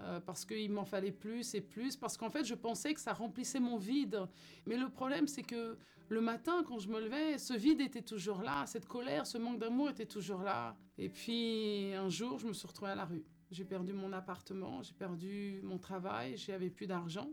euh, 0.00 0.20
parce 0.20 0.44
qu'il 0.44 0.70
m'en 0.70 0.84
fallait 0.84 1.12
plus 1.12 1.54
et 1.54 1.60
plus, 1.60 1.96
parce 1.96 2.16
qu'en 2.16 2.30
fait, 2.30 2.44
je 2.44 2.54
pensais 2.54 2.94
que 2.94 3.00
ça 3.00 3.12
remplissait 3.12 3.60
mon 3.60 3.76
vide. 3.76 4.20
Mais 4.66 4.76
le 4.76 4.88
problème, 4.88 5.26
c'est 5.26 5.42
que 5.42 5.76
le 6.08 6.20
matin, 6.20 6.64
quand 6.66 6.78
je 6.78 6.88
me 6.88 7.00
levais, 7.00 7.38
ce 7.38 7.54
vide 7.54 7.80
était 7.80 8.02
toujours 8.02 8.42
là, 8.42 8.64
cette 8.66 8.86
colère, 8.86 9.26
ce 9.26 9.38
manque 9.38 9.58
d'amour 9.58 9.90
était 9.90 10.06
toujours 10.06 10.42
là. 10.42 10.76
Et 10.96 11.08
puis, 11.08 11.92
un 11.94 12.08
jour, 12.08 12.38
je 12.38 12.46
me 12.46 12.52
suis 12.52 12.66
retrouvée 12.66 12.92
à 12.92 12.94
la 12.94 13.04
rue. 13.04 13.24
J'ai 13.50 13.64
perdu 13.64 13.92
mon 13.92 14.12
appartement, 14.12 14.82
j'ai 14.82 14.94
perdu 14.94 15.60
mon 15.64 15.78
travail, 15.78 16.36
j'avais 16.36 16.70
plus 16.70 16.86
d'argent. 16.86 17.30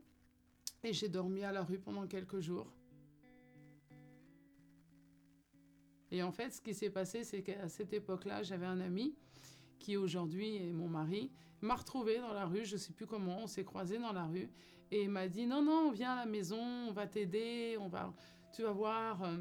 Et 0.83 0.93
j'ai 0.93 1.09
dormi 1.09 1.43
à 1.43 1.51
la 1.51 1.63
rue 1.63 1.79
pendant 1.79 2.05
quelques 2.07 2.39
jours. 2.39 2.71
Et 6.11 6.23
en 6.23 6.31
fait, 6.31 6.53
ce 6.53 6.61
qui 6.61 6.73
s'est 6.73 6.89
passé, 6.89 7.23
c'est 7.23 7.41
qu'à 7.41 7.67
cette 7.67 7.93
époque-là, 7.93 8.43
j'avais 8.43 8.65
un 8.65 8.79
ami 8.79 9.15
qui 9.79 9.97
aujourd'hui 9.97 10.55
est 10.57 10.71
mon 10.71 10.87
mari, 10.87 11.31
m'a 11.61 11.75
retrouvé 11.75 12.19
dans 12.19 12.33
la 12.33 12.45
rue, 12.45 12.65
je 12.65 12.77
sais 12.77 12.93
plus 12.93 13.05
comment, 13.05 13.39
on 13.39 13.47
s'est 13.47 13.63
croisés 13.63 13.97
dans 13.97 14.13
la 14.13 14.25
rue, 14.25 14.49
et 14.91 15.07
m'a 15.07 15.27
dit 15.27 15.47
non, 15.47 15.63
non, 15.63 15.91
viens 15.91 16.13
à 16.13 16.15
la 16.17 16.25
maison, 16.25 16.59
on 16.59 16.91
va 16.91 17.07
t'aider, 17.07 17.77
on 17.79 17.87
va, 17.87 18.13
tu 18.53 18.63
vas 18.63 18.71
voir, 18.71 19.23
euh, 19.23 19.37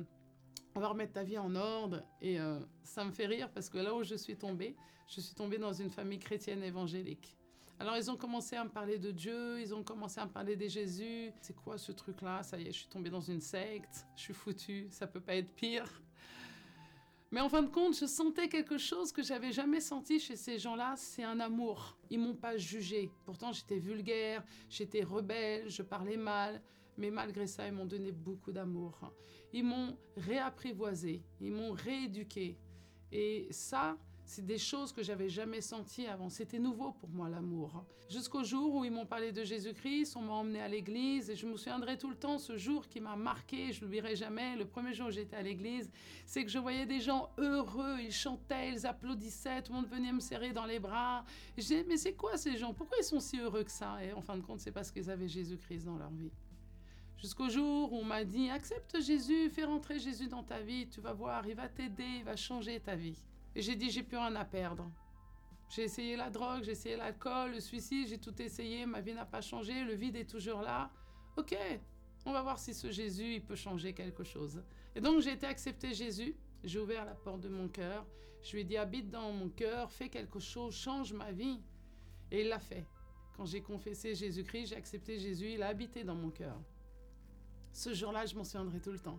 on 0.75 0.81
va 0.81 0.89
remettre 0.89 1.13
ta 1.13 1.23
vie 1.23 1.39
en 1.39 1.55
ordre. 1.55 2.03
Et 2.21 2.41
euh, 2.41 2.59
ça 2.83 3.05
me 3.05 3.13
fait 3.13 3.27
rire 3.27 3.51
parce 3.53 3.69
que 3.69 3.79
là 3.79 3.95
où 3.95 4.03
je 4.03 4.15
suis 4.15 4.37
tombée, 4.37 4.75
je 5.09 5.21
suis 5.21 5.35
tombée 5.35 5.59
dans 5.59 5.73
une 5.73 5.91
famille 5.91 6.19
chrétienne 6.19 6.63
évangélique. 6.63 7.37
Alors 7.79 7.97
ils 7.97 8.11
ont 8.11 8.17
commencé 8.17 8.57
à 8.57 8.65
me 8.65 8.71
parler 8.71 8.99
de 8.99 9.11
Dieu, 9.11 9.61
ils 9.61 9.75
ont 9.75 9.83
commencé 9.83 10.21
à 10.21 10.27
me 10.27 10.31
parler 10.31 10.57
de 10.57 10.69
Jésus. 10.69 11.33
C'est 11.41 11.57
quoi 11.57 11.77
ce 11.77 11.93
truc-là? 11.93 12.43
Ça 12.43 12.59
y 12.59 12.63
est, 12.63 12.73
je 12.73 12.79
suis 12.79 12.89
tombée 12.89 13.11
dans 13.11 13.21
une 13.21 13.41
secte, 13.41 14.07
je 14.17 14.23
suis 14.23 14.35
foutue, 14.35 14.87
ça 14.91 15.07
peut 15.07 15.21
pas 15.21 15.35
être 15.35 15.53
pire. 15.55 16.03
Mais 17.35 17.41
en 17.41 17.49
fin 17.49 17.65
de 17.65 17.69
compte, 17.69 17.99
je 17.99 18.07
sentais 18.07 18.49
quelque 18.49 18.79
chose 18.79 19.11
que 19.11 19.21
j'avais 19.21 19.51
jamais 19.51 19.81
senti 19.81 20.21
chez 20.21 20.37
ces 20.37 20.57
gens-là, 20.57 20.95
c'est 20.97 21.25
un 21.25 21.41
amour. 21.41 21.99
Ils 22.09 22.21
m'ont 22.21 22.37
pas 22.37 22.57
jugé. 22.57 23.11
Pourtant, 23.25 23.51
j'étais 23.51 23.81
vulgaire, 23.81 24.45
j'étais 24.71 25.03
rebelle, 25.03 25.69
je 25.69 25.83
parlais 25.83 26.17
mal, 26.17 26.63
mais 26.97 27.11
malgré 27.11 27.49
ça, 27.49 27.67
ils 27.67 27.73
m'ont 27.73 27.87
donné 27.87 28.13
beaucoup 28.13 28.53
d'amour. 28.53 29.01
Ils 29.53 29.65
m'ont 29.65 29.97
réapprivoisé, 30.17 31.25
ils 31.41 31.51
m'ont 31.51 31.73
rééduqué. 31.73 32.57
Et 33.11 33.49
ça, 33.51 33.99
C'est 34.27 34.45
des 34.45 34.59
choses 34.59 34.93
que 34.93 35.03
j'avais 35.03 35.29
jamais 35.29 35.61
senties 35.61 36.07
avant. 36.07 36.31
C'était 36.31 36.59
nouveau 36.59 36.93
pour 36.93 37.09
moi 37.11 37.29
l'amour. 37.29 37.85
Jusqu'au 38.09 38.43
jour 38.43 38.75
où 38.75 38.85
ils 38.85 38.91
m'ont 38.91 39.07
parlé 39.07 39.33
de 39.33 39.45
Jésus-Christ, 39.45 40.17
on 40.17 40.23
m'a 40.23 40.33
emmené 40.33 40.61
à 40.61 40.69
l'église 40.69 41.31
et 41.31 41.37
je 41.37 41.47
me 41.47 41.57
souviendrai 41.57 41.99
tout 41.99 42.09
le 42.09 42.17
temps 42.17 42.39
ce 42.39 42.57
jour 42.57 42.89
qui 42.89 43.01
m'a 43.01 43.17
marqué, 43.17 43.73
je 43.73 43.83
l'oublierai 43.83 44.17
jamais. 44.17 44.57
Le 44.57 44.67
premier 44.67 44.95
jour 44.95 45.09
où 45.09 45.11
j'étais 45.11 45.37
à 45.37 45.43
l'église, 45.43 45.91
c'est 46.27 46.45
que 46.45 46.51
je 46.51 46.59
voyais 46.59 46.87
des 46.87 47.01
gens 47.01 47.31
heureux, 47.39 47.99
ils 48.01 48.13
chantaient, 48.13 48.73
ils 48.73 48.87
applaudissaient, 48.87 49.63
tout 49.63 49.73
le 49.73 49.81
monde 49.81 49.89
venait 49.89 50.13
me 50.13 50.21
serrer 50.21 50.53
dans 50.53 50.67
les 50.67 50.79
bras. 50.79 51.25
je 51.57 51.63
disais 51.63 51.85
mais 51.89 51.97
c'est 51.97 52.15
quoi 52.15 52.37
ces 52.37 52.57
gens? 52.57 52.75
Pourquoi 52.75 52.99
ils 53.01 53.05
sont 53.05 53.21
si 53.21 53.39
heureux 53.39 53.65
que 53.65 53.73
ça? 53.73 54.03
Et 54.05 54.13
en 54.13 54.21
fin 54.21 54.37
de 54.37 54.43
compte, 54.43 54.61
c'est 54.61 54.73
parce 54.73 54.91
qu'ils 54.91 55.11
avaient 55.11 55.29
Jésus-Christ 55.29 55.85
dans 55.85 55.97
leur 55.97 56.11
vie. 56.11 56.33
Jusqu'au 57.19 57.49
jour 57.49 57.93
où 57.93 57.99
on 57.99 58.05
m'a 58.05 58.25
dit 58.25 58.51
accepte 58.51 59.01
Jésus, 59.01 59.49
fais 59.49 59.65
rentrer 59.65 59.99
Jésus 59.99 60.29
dans 60.29 60.43
ta 60.43 60.61
vie, 60.61 60.89
tu 60.89 61.01
vas 61.01 61.13
voir, 61.13 61.47
il 61.47 61.55
va 61.55 61.69
t'aider, 61.69 62.19
il 62.19 62.25
va 62.25 62.37
changer 62.37 62.81
ta 62.81 62.97
vie. 62.97 63.17
J'ai 63.57 63.77
dit, 63.77 63.91
j'ai 63.91 64.03
plus 64.03 64.17
rien 64.17 64.35
à 64.37 64.45
perdre. 64.45 64.91
J'ai 65.69 65.83
essayé 65.83 66.17
la 66.17 66.31
drogue, 66.31 66.63
j'ai 66.63 66.73
essayé 66.73 66.97
l'alcool, 66.97 67.53
le 67.53 67.61
suicide, 67.61 68.09
j'ai 68.09 68.19
tout 68.19 68.41
essayé, 68.41 68.87
ma 68.87 69.01
vie 69.01 69.15
n'a 69.15 69.25
pas 69.25 69.41
changé, 69.41 69.85
le 69.85 69.95
vide 69.95 70.17
est 70.17 70.29
toujours 70.29 70.61
là. 70.61 70.91
Ok, 71.37 71.57
on 72.27 72.33
va 72.33 72.43
voir 72.43 72.59
si 72.59 72.75
ce 72.75 72.91
Jésus, 72.91 73.35
il 73.35 73.43
peut 73.43 73.57
changer 73.57 73.93
quelque 73.93 74.23
chose. 74.23 74.63
Et 74.95 75.01
donc 75.01 75.21
j'ai 75.21 75.33
été 75.33 75.47
accepter 75.47 75.95
Jésus, 75.95 76.37
j'ai 76.63 76.79
ouvert 76.79 77.05
la 77.05 77.15
porte 77.15 77.41
de 77.41 77.49
mon 77.49 77.69
cœur, 77.69 78.07
je 78.43 78.53
lui 78.53 78.61
ai 78.61 78.65
dit, 78.65 78.77
habite 78.77 79.11
dans 79.11 79.33
mon 79.33 79.49
cœur, 79.49 79.91
fais 79.91 80.11
quelque 80.11 80.39
chose, 80.39 80.75
change 80.75 81.13
ma 81.15 81.33
vie. 81.33 81.61
Et 82.31 82.43
il 82.43 82.49
l'a 82.49 82.59
fait. 82.59 82.87
Quand 83.37 83.47
j'ai 83.47 83.63
confessé 83.63 84.15
Jésus-Christ, 84.15 84.67
j'ai 84.67 84.77
accepté 84.77 85.19
Jésus, 85.19 85.53
il 85.55 85.63
a 85.63 85.69
habité 85.69 86.05
dans 86.05 86.15
mon 86.15 86.31
cœur. 86.31 86.61
Ce 87.73 87.95
jour-là, 87.95 88.27
je 88.27 88.35
m'en 88.37 88.45
souviendrai 88.45 88.81
tout 88.81 88.93
le 88.93 88.99
temps. 88.99 89.19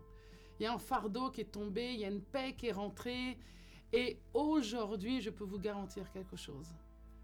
Il 0.60 0.63
y 0.63 0.65
a 0.67 0.74
un 0.74 0.78
fardeau 0.78 1.32
qui 1.32 1.41
est 1.41 1.52
tombé, 1.52 1.93
il 1.93 2.00
y 2.00 2.06
a 2.06 2.08
une 2.08 2.21
paix 2.21 2.54
qui 2.56 2.67
est 2.67 2.71
rentrée, 2.71 3.38
et 3.93 4.17
aujourd'hui, 4.34 5.21
je 5.21 5.30
peux 5.30 5.43
vous 5.43 5.60
garantir 5.60 6.12
quelque 6.12 6.36
chose. 6.36 6.74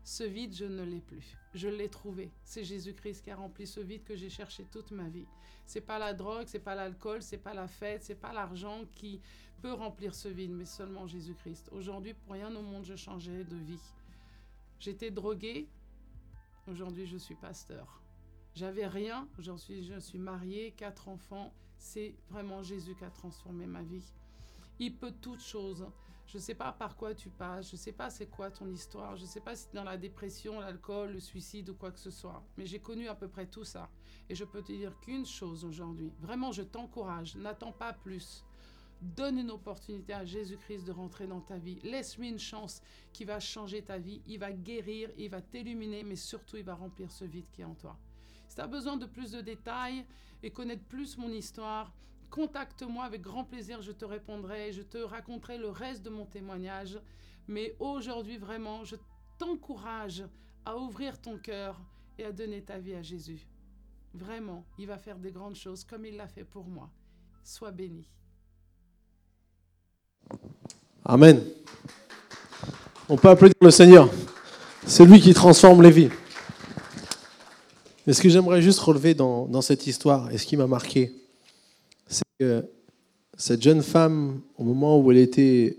Ce 0.03 0.23
vide, 0.23 0.55
je 0.55 0.65
ne 0.65 0.83
l'ai 0.83 1.01
plus. 1.01 1.37
Je 1.53 1.67
l'ai 1.67 1.89
trouvé. 1.89 2.31
C'est 2.43 2.63
Jésus-Christ 2.63 3.23
qui 3.23 3.31
a 3.31 3.35
rempli 3.35 3.67
ce 3.67 3.79
vide 3.79 4.03
que 4.03 4.15
j'ai 4.15 4.29
cherché 4.29 4.65
toute 4.71 4.91
ma 4.91 5.09
vie. 5.09 5.27
C'est 5.65 5.81
pas 5.81 5.99
la 5.99 6.13
drogue, 6.13 6.45
c'est 6.47 6.59
pas 6.59 6.75
l'alcool, 6.75 7.21
c'est 7.21 7.37
pas 7.37 7.53
la 7.53 7.67
fête, 7.67 8.03
c'est 8.03 8.15
pas 8.15 8.33
l'argent 8.33 8.81
qui 8.93 9.21
peut 9.61 9.73
remplir 9.73 10.15
ce 10.15 10.27
vide, 10.27 10.51
mais 10.51 10.65
seulement 10.65 11.05
Jésus-Christ. 11.05 11.69
Aujourd'hui, 11.71 12.13
pour 12.13 12.33
rien 12.33 12.53
au 12.55 12.61
monde, 12.61 12.83
je 12.83 12.95
changeais 12.95 13.43
de 13.43 13.55
vie. 13.55 13.81
J'étais 14.79 15.11
drogué. 15.11 15.67
Aujourd'hui, 16.67 17.05
je 17.05 17.17
suis 17.17 17.35
pasteur. 17.35 18.01
J'avais 18.55 18.87
rien. 18.87 19.27
Suis, 19.57 19.83
je 19.83 19.99
suis 19.99 20.19
marié, 20.19 20.71
quatre 20.71 21.07
enfants. 21.07 21.53
C'est 21.77 22.15
vraiment 22.29 22.63
Jésus 22.63 22.95
qui 22.95 23.05
a 23.05 23.11
transformé 23.11 23.65
ma 23.65 23.83
vie. 23.83 24.03
Il 24.81 24.95
peut 24.95 25.13
toutes 25.21 25.43
choses. 25.43 25.85
Je 26.25 26.37
ne 26.37 26.41
sais 26.41 26.55
pas 26.55 26.71
par 26.71 26.95
quoi 26.95 27.13
tu 27.13 27.29
passes, 27.29 27.69
je 27.69 27.75
ne 27.75 27.77
sais 27.77 27.91
pas 27.91 28.09
c'est 28.09 28.25
quoi 28.25 28.49
ton 28.49 28.67
histoire, 28.71 29.15
je 29.15 29.21
ne 29.21 29.27
sais 29.27 29.39
pas 29.39 29.55
si 29.55 29.67
dans 29.73 29.83
la 29.83 29.95
dépression, 29.95 30.59
l'alcool, 30.59 31.11
le 31.11 31.19
suicide 31.19 31.69
ou 31.69 31.75
quoi 31.75 31.91
que 31.91 31.99
ce 31.99 32.09
soit. 32.09 32.43
Mais 32.57 32.65
j'ai 32.65 32.79
connu 32.79 33.07
à 33.07 33.13
peu 33.13 33.27
près 33.27 33.45
tout 33.45 33.63
ça. 33.63 33.91
Et 34.27 34.33
je 34.33 34.43
peux 34.43 34.63
te 34.63 34.71
dire 34.71 34.99
qu'une 35.01 35.25
chose 35.25 35.65
aujourd'hui, 35.65 36.11
vraiment 36.19 36.51
je 36.51 36.63
t'encourage, 36.63 37.35
n'attends 37.35 37.73
pas 37.73 37.93
plus. 37.93 38.43
Donne 39.01 39.37
une 39.37 39.51
opportunité 39.51 40.13
à 40.13 40.25
Jésus-Christ 40.25 40.85
de 40.85 40.91
rentrer 40.91 41.27
dans 41.27 41.41
ta 41.41 41.59
vie. 41.59 41.79
Laisse-lui 41.83 42.29
une 42.29 42.39
chance 42.39 42.81
qui 43.13 43.23
va 43.23 43.39
changer 43.39 43.83
ta 43.83 43.99
vie. 43.99 44.21
Il 44.25 44.39
va 44.39 44.51
guérir, 44.51 45.11
il 45.15 45.29
va 45.29 45.41
t'illuminer, 45.41 46.03
mais 46.03 46.15
surtout 46.15 46.57
il 46.57 46.63
va 46.63 46.73
remplir 46.73 47.11
ce 47.11 47.25
vide 47.25 47.49
qui 47.51 47.61
est 47.61 47.65
en 47.65 47.75
toi. 47.75 47.99
Si 48.47 48.55
tu 48.55 48.61
as 48.61 48.67
besoin 48.67 48.97
de 48.97 49.05
plus 49.05 49.31
de 49.31 49.41
détails 49.41 50.05
et 50.41 50.49
connaître 50.49 50.85
plus 50.85 51.17
mon 51.17 51.29
histoire, 51.29 51.93
contacte-moi 52.31 53.03
avec 53.03 53.21
grand 53.21 53.43
plaisir, 53.43 53.81
je 53.81 53.91
te 53.91 54.05
répondrai, 54.05 54.71
je 54.71 54.81
te 54.81 54.97
raconterai 54.97 55.57
le 55.57 55.69
reste 55.69 56.01
de 56.01 56.09
mon 56.09 56.25
témoignage. 56.25 56.97
Mais 57.47 57.75
aujourd'hui, 57.79 58.37
vraiment, 58.37 58.83
je 58.85 58.95
t'encourage 59.37 60.23
à 60.65 60.77
ouvrir 60.77 61.19
ton 61.19 61.37
cœur 61.37 61.79
et 62.17 62.23
à 62.23 62.31
donner 62.31 62.61
ta 62.61 62.79
vie 62.79 62.95
à 62.95 63.01
Jésus. 63.01 63.45
Vraiment, 64.13 64.63
il 64.79 64.87
va 64.87 64.97
faire 64.97 65.17
des 65.17 65.31
grandes 65.31 65.55
choses 65.55 65.83
comme 65.83 66.05
il 66.05 66.15
l'a 66.15 66.27
fait 66.27 66.43
pour 66.43 66.65
moi. 66.65 66.89
Sois 67.43 67.71
béni. 67.71 68.07
Amen. 71.03 71.43
On 73.09 73.17
peut 73.17 73.29
applaudir 73.29 73.55
le 73.61 73.71
Seigneur. 73.71 74.09
C'est 74.85 75.05
lui 75.05 75.19
qui 75.19 75.33
transforme 75.33 75.81
les 75.81 75.91
vies. 75.91 76.09
Mais 78.07 78.13
ce 78.13 78.21
que 78.21 78.29
j'aimerais 78.29 78.61
juste 78.61 78.79
relever 78.79 79.13
dans, 79.13 79.45
dans 79.45 79.61
cette 79.61 79.85
histoire, 79.87 80.31
et 80.31 80.37
ce 80.37 80.45
qui 80.45 80.57
m'a 80.57 80.67
marqué, 80.67 81.20
c'est 82.11 82.23
que 82.39 82.65
cette 83.37 83.61
jeune 83.61 83.81
femme, 83.81 84.41
au 84.57 84.63
moment 84.63 84.99
où 84.99 85.11
elle 85.11 85.17
était 85.17 85.77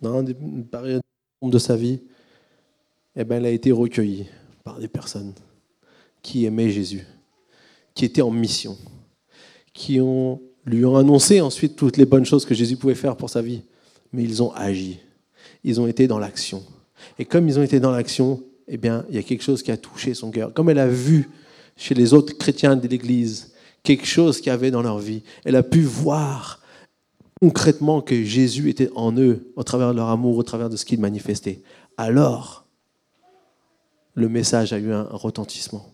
dans 0.00 0.24
une 0.26 0.66
période 0.66 1.00
de 1.40 1.58
sa 1.58 1.76
vie, 1.76 2.00
eh 3.16 3.24
ben, 3.24 3.36
elle 3.36 3.46
a 3.46 3.50
été 3.50 3.72
recueillie 3.72 4.26
par 4.64 4.78
des 4.78 4.88
personnes 4.88 5.32
qui 6.22 6.44
aimaient 6.44 6.70
Jésus, 6.70 7.06
qui 7.94 8.04
étaient 8.04 8.22
en 8.22 8.30
mission, 8.30 8.76
qui 9.72 10.00
ont, 10.00 10.40
lui 10.64 10.84
ont 10.84 10.96
annoncé 10.96 11.40
ensuite 11.40 11.76
toutes 11.76 11.96
les 11.96 12.06
bonnes 12.06 12.24
choses 12.24 12.44
que 12.44 12.54
Jésus 12.54 12.76
pouvait 12.76 12.94
faire 12.94 13.16
pour 13.16 13.30
sa 13.30 13.42
vie. 13.42 13.62
Mais 14.12 14.22
ils 14.22 14.42
ont 14.42 14.52
agi, 14.52 14.98
ils 15.64 15.80
ont 15.80 15.86
été 15.86 16.06
dans 16.06 16.18
l'action. 16.18 16.62
Et 17.18 17.24
comme 17.24 17.48
ils 17.48 17.58
ont 17.58 17.62
été 17.62 17.80
dans 17.80 17.90
l'action, 17.90 18.42
eh 18.68 18.76
bien, 18.76 19.04
il 19.08 19.16
y 19.16 19.18
a 19.18 19.22
quelque 19.22 19.42
chose 19.42 19.62
qui 19.62 19.70
a 19.70 19.76
touché 19.76 20.14
son 20.14 20.30
cœur. 20.30 20.52
Comme 20.52 20.68
elle 20.68 20.78
a 20.78 20.88
vu 20.88 21.28
chez 21.76 21.94
les 21.94 22.12
autres 22.14 22.36
chrétiens 22.36 22.76
de 22.76 22.86
l'Église 22.86 23.51
quelque 23.82 24.06
chose 24.06 24.38
qu'il 24.38 24.48
y 24.48 24.50
avait 24.50 24.70
dans 24.70 24.82
leur 24.82 24.98
vie. 24.98 25.22
Elle 25.44 25.56
a 25.56 25.62
pu 25.62 25.82
voir 25.82 26.60
concrètement 27.40 28.00
que 28.00 28.22
Jésus 28.22 28.70
était 28.70 28.90
en 28.94 29.16
eux, 29.18 29.52
au 29.56 29.64
travers 29.64 29.90
de 29.90 29.96
leur 29.96 30.08
amour, 30.08 30.36
au 30.36 30.42
travers 30.42 30.70
de 30.70 30.76
ce 30.76 30.84
qu'ils 30.84 31.00
manifestaient. 31.00 31.62
Alors, 31.96 32.66
le 34.14 34.28
message 34.28 34.72
a 34.72 34.78
eu 34.78 34.92
un 34.92 35.08
retentissement. 35.10 35.90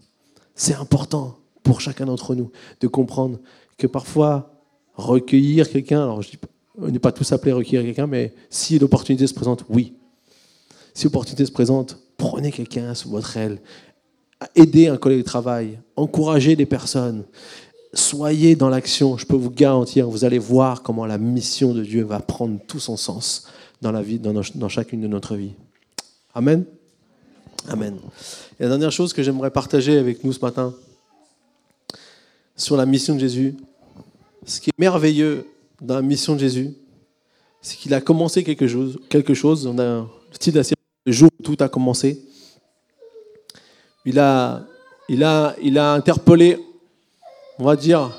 C'est 0.54 0.74
important 0.74 1.38
pour 1.62 1.80
chacun 1.80 2.06
d'entre 2.06 2.34
nous 2.34 2.50
de 2.80 2.86
comprendre 2.86 3.38
que 3.78 3.86
parfois, 3.86 4.52
recueillir 4.94 5.70
quelqu'un, 5.70 6.02
alors 6.02 6.22
je 6.22 6.30
dis, 6.30 6.38
on 6.76 6.88
n'est 6.88 6.98
pas 6.98 7.12
tous 7.12 7.32
appelés 7.32 7.52
recueillir 7.52 7.82
quelqu'un, 7.82 8.06
mais 8.06 8.34
si 8.50 8.78
l'opportunité 8.78 9.26
se 9.26 9.34
présente, 9.34 9.64
oui. 9.68 9.94
Si 10.94 11.04
l'opportunité 11.04 11.46
se 11.46 11.52
présente, 11.52 11.98
prenez 12.16 12.50
quelqu'un 12.52 12.94
sous 12.94 13.08
votre 13.08 13.36
aile, 13.36 13.60
aidez 14.54 14.88
un 14.88 14.96
collègue 14.96 15.20
de 15.20 15.24
travail, 15.24 15.78
encouragez 15.96 16.56
des 16.56 16.66
personnes, 16.66 17.24
soyez 17.92 18.56
dans 18.56 18.68
l'action. 18.68 19.16
Je 19.16 19.26
peux 19.26 19.36
vous 19.36 19.50
garantir, 19.50 20.08
vous 20.08 20.24
allez 20.24 20.38
voir 20.38 20.82
comment 20.82 21.06
la 21.06 21.18
mission 21.18 21.72
de 21.74 21.82
Dieu 21.82 22.04
va 22.04 22.20
prendre 22.20 22.58
tout 22.66 22.80
son 22.80 22.96
sens 22.96 23.46
dans 23.80 23.92
la 23.92 24.02
vie, 24.02 24.18
dans, 24.18 24.68
chacune 24.68 25.00
de 25.00 25.06
notre 25.06 25.36
vie. 25.36 25.52
Amen. 26.34 26.64
Amen. 27.68 27.98
Et 28.58 28.64
la 28.64 28.70
dernière 28.70 28.92
chose 28.92 29.12
que 29.12 29.22
j'aimerais 29.22 29.50
partager 29.50 29.98
avec 29.98 30.24
nous 30.24 30.32
ce 30.32 30.40
matin 30.40 30.74
sur 32.56 32.76
la 32.76 32.86
mission 32.86 33.14
de 33.14 33.20
Jésus, 33.20 33.54
ce 34.44 34.60
qui 34.60 34.70
est 34.70 34.78
merveilleux 34.78 35.46
dans 35.80 35.94
la 35.94 36.02
mission 36.02 36.34
de 36.34 36.40
Jésus, 36.40 36.74
c'est 37.60 37.76
qu'il 37.76 37.92
a 37.94 38.00
commencé 38.00 38.42
quelque 38.44 38.66
chose. 38.66 38.98
Quelque 39.08 39.34
chose. 39.34 39.66
On 39.66 39.78
a 39.78 40.00
le 40.00 40.38
titre 40.38 40.58
de 40.58 40.64
le 41.06 41.12
jour 41.12 41.30
où 41.38 41.42
tout 41.42 41.56
a 41.60 41.68
commencé. 41.68 42.22
Il 44.04 44.18
a, 44.18 44.64
il 45.08 45.22
a, 45.24 45.54
il 45.62 45.78
a 45.78 45.92
interpellé 45.92 46.58
on 47.58 47.64
va 47.64 47.76
dire, 47.76 48.10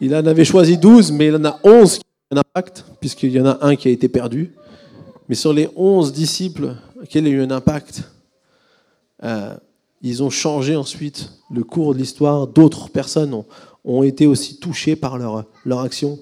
il 0.00 0.14
en 0.14 0.24
avait 0.24 0.44
choisi 0.44 0.78
12, 0.78 1.12
mais 1.12 1.26
il 1.26 1.36
en 1.36 1.44
a 1.44 1.60
11 1.62 1.98
qui 1.98 2.04
ont 2.30 2.36
un 2.36 2.40
impact, 2.40 2.84
puisqu'il 3.00 3.32
y 3.32 3.40
en 3.40 3.46
a 3.46 3.58
un 3.60 3.76
qui 3.76 3.88
a 3.88 3.90
été 3.90 4.08
perdu. 4.08 4.54
Mais 5.28 5.34
sur 5.34 5.52
les 5.52 5.68
11 5.76 6.12
disciples 6.12 6.74
qui 7.08 7.18
ont 7.18 7.26
eu 7.26 7.42
un 7.42 7.50
impact, 7.50 8.04
euh, 9.22 9.54
ils 10.02 10.22
ont 10.22 10.30
changé 10.30 10.76
ensuite 10.76 11.30
le 11.50 11.62
cours 11.62 11.94
de 11.94 11.98
l'histoire. 11.98 12.46
D'autres 12.46 12.88
personnes 12.88 13.34
ont, 13.34 13.44
ont, 13.84 14.02
été 14.02 14.26
aussi 14.26 14.58
touchées 14.58 14.96
par 14.96 15.18
leur, 15.18 15.44
leur 15.66 15.80
action. 15.80 16.18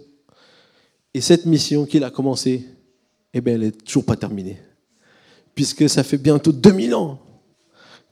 Et 1.14 1.20
cette 1.20 1.46
mission 1.46 1.86
qu'il 1.86 2.02
a 2.02 2.10
commencée, 2.10 2.66
eh 3.32 3.40
bien, 3.40 3.54
elle 3.54 3.60
n'est 3.60 3.70
toujours 3.70 4.04
pas 4.04 4.16
terminée. 4.16 4.58
Puisque 5.54 5.88
ça 5.88 6.02
fait 6.02 6.18
bientôt 6.18 6.52
2000 6.52 6.94
ans 6.94 7.20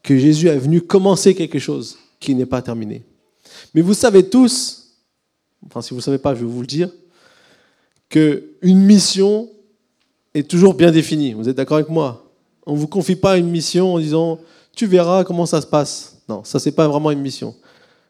que 0.02 0.16
Jésus 0.16 0.46
est 0.46 0.59
venu 0.59 0.81
commencer 0.81 1.35
quelque 1.35 1.59
chose 1.59 1.98
qui 2.20 2.35
n'est 2.35 2.46
pas 2.46 2.62
terminé. 2.62 3.05
Mais 3.75 3.81
vous 3.81 3.95
savez 3.95 4.29
tous, 4.29 4.95
enfin 5.66 5.83
si 5.83 5.90
vous 5.90 5.97
ne 5.97 6.03
savez 6.03 6.19
pas, 6.19 6.35
je 6.35 6.40
vais 6.40 6.51
vous 6.51 6.61
le 6.61 6.66
dire, 6.66 6.90
qu'une 8.09 8.79
mission 8.79 9.49
est 10.35 10.48
toujours 10.48 10.75
bien 10.75 10.90
définie. 10.90 11.33
Vous 11.35 11.48
êtes 11.48 11.57
d'accord 11.57 11.79
avec 11.79 11.88
moi? 11.88 12.31
On 12.67 12.75
ne 12.75 12.79
vous 12.79 12.88
confie 12.88 13.17
pas 13.17 13.37
une 13.38 13.48
mission 13.48 13.94
en 13.94 13.98
disant 13.98 14.38
tu 14.75 14.87
verras 14.87 15.25
comment 15.25 15.46
ça 15.46 15.61
se 15.61 15.67
passe. 15.67 16.19
Non, 16.29 16.44
ça 16.44 16.59
c'est 16.59 16.73
pas 16.73 16.88
vraiment 16.88 17.11
une 17.11 17.21
mission. 17.21 17.54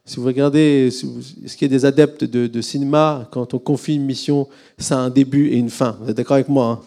Si 0.05 0.17
vous 0.21 0.27
regardez 0.27 0.91
ce 0.93 1.05
qu'il 1.57 1.63
y 1.63 1.65
a 1.65 1.77
des 1.79 1.85
adeptes 1.85 2.23
de, 2.23 2.61
cinéma, 2.61 3.29
quand 3.33 3.55
on 3.55 3.59
confie 3.59 3.97
une 3.97 4.05
mission, 4.05 4.49
ça 4.79 4.99
a 4.99 5.01
un 5.01 5.11
début 5.11 5.49
et 5.49 5.57
une 5.57 5.69
fin. 5.69 5.99
Vous 6.01 6.09
êtes 6.09 6.17
d'accord 6.17 6.37
avec 6.37 6.49
moi 6.49 6.85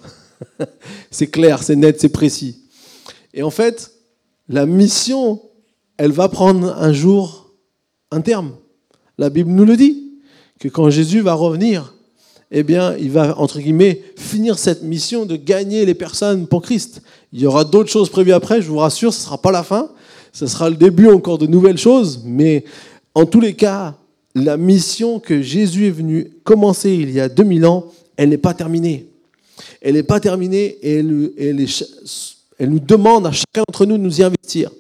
hein? 0.60 0.66
C'est 1.12 1.28
clair, 1.28 1.62
c'est 1.62 1.76
net, 1.76 2.00
c'est 2.00 2.10
précis. 2.10 2.64
Et 3.34 3.44
en 3.44 3.50
fait, 3.50 3.92
la 4.48 4.66
mission, 4.66 5.42
elle 5.98 6.14
va 6.14 6.30
prendre 6.30 6.76
un 6.78 6.94
jour 6.94 7.49
un 8.12 8.22
terme. 8.22 8.54
La 9.18 9.30
Bible 9.30 9.52
nous 9.52 9.66
le 9.66 9.78
dit, 9.78 10.10
que 10.60 10.68
quand 10.68 10.90
Jésus 10.90 11.22
va 11.22 11.34
revenir, 11.34 11.94
eh 12.52 12.64
bien, 12.64 12.96
il 12.98 13.12
va, 13.12 13.38
entre 13.40 13.60
guillemets, 13.60 14.02
finir 14.18 14.58
cette 14.58 14.84
mission 14.84 15.26
de 15.26 15.36
gagner 15.36 15.86
les 15.86 15.94
personnes 15.94 16.48
pour 16.48 16.62
Christ. 16.62 17.02
Il 17.32 17.40
y 17.40 17.46
aura 17.46 17.64
d'autres 17.64 17.90
choses 17.90 18.10
prévues 18.10 18.34
après, 18.34 18.62
je 18.62 18.68
vous 18.68 18.78
rassure, 18.78 19.14
ce 19.14 19.20
ne 19.20 19.24
sera 19.26 19.38
pas 19.42 19.52
la 19.52 19.64
fin, 19.64 19.90
ce 20.34 20.48
sera 20.48 20.70
le 20.70 20.76
début 20.76 21.08
encore 21.08 21.38
de 21.38 21.48
nouvelles 21.48 21.78
choses, 21.78 22.22
mais 22.26 22.66
en 23.16 23.26
tous 23.26 23.40
les 23.40 23.54
cas, 23.54 23.96
la 24.36 24.58
mission 24.58 25.20
que 25.20 25.42
Jésus 25.42 25.88
est 25.88 25.92
venu 25.92 26.32
commencer 26.44 26.92
il 26.92 27.12
y 27.12 27.20
a 27.20 27.30
2000 27.30 27.66
ans, 27.66 27.86
elle 28.18 28.30
n'est 28.30 28.38
pas 28.38 28.54
terminée. 28.54 29.08
Elle 29.82 29.94
n'est 29.94 30.04
pas 30.04 30.20
terminée 30.20 30.78
et 30.82 31.00
elle, 31.00 31.30
elle 32.58 32.70
nous 32.70 32.80
demande 32.80 33.28
à 33.28 33.32
chacun 33.32 33.64
d'entre 33.68 33.86
nous 33.86 33.98
de 33.98 34.04
nous 34.04 34.20
y 34.20 34.24
investir. 34.24 34.72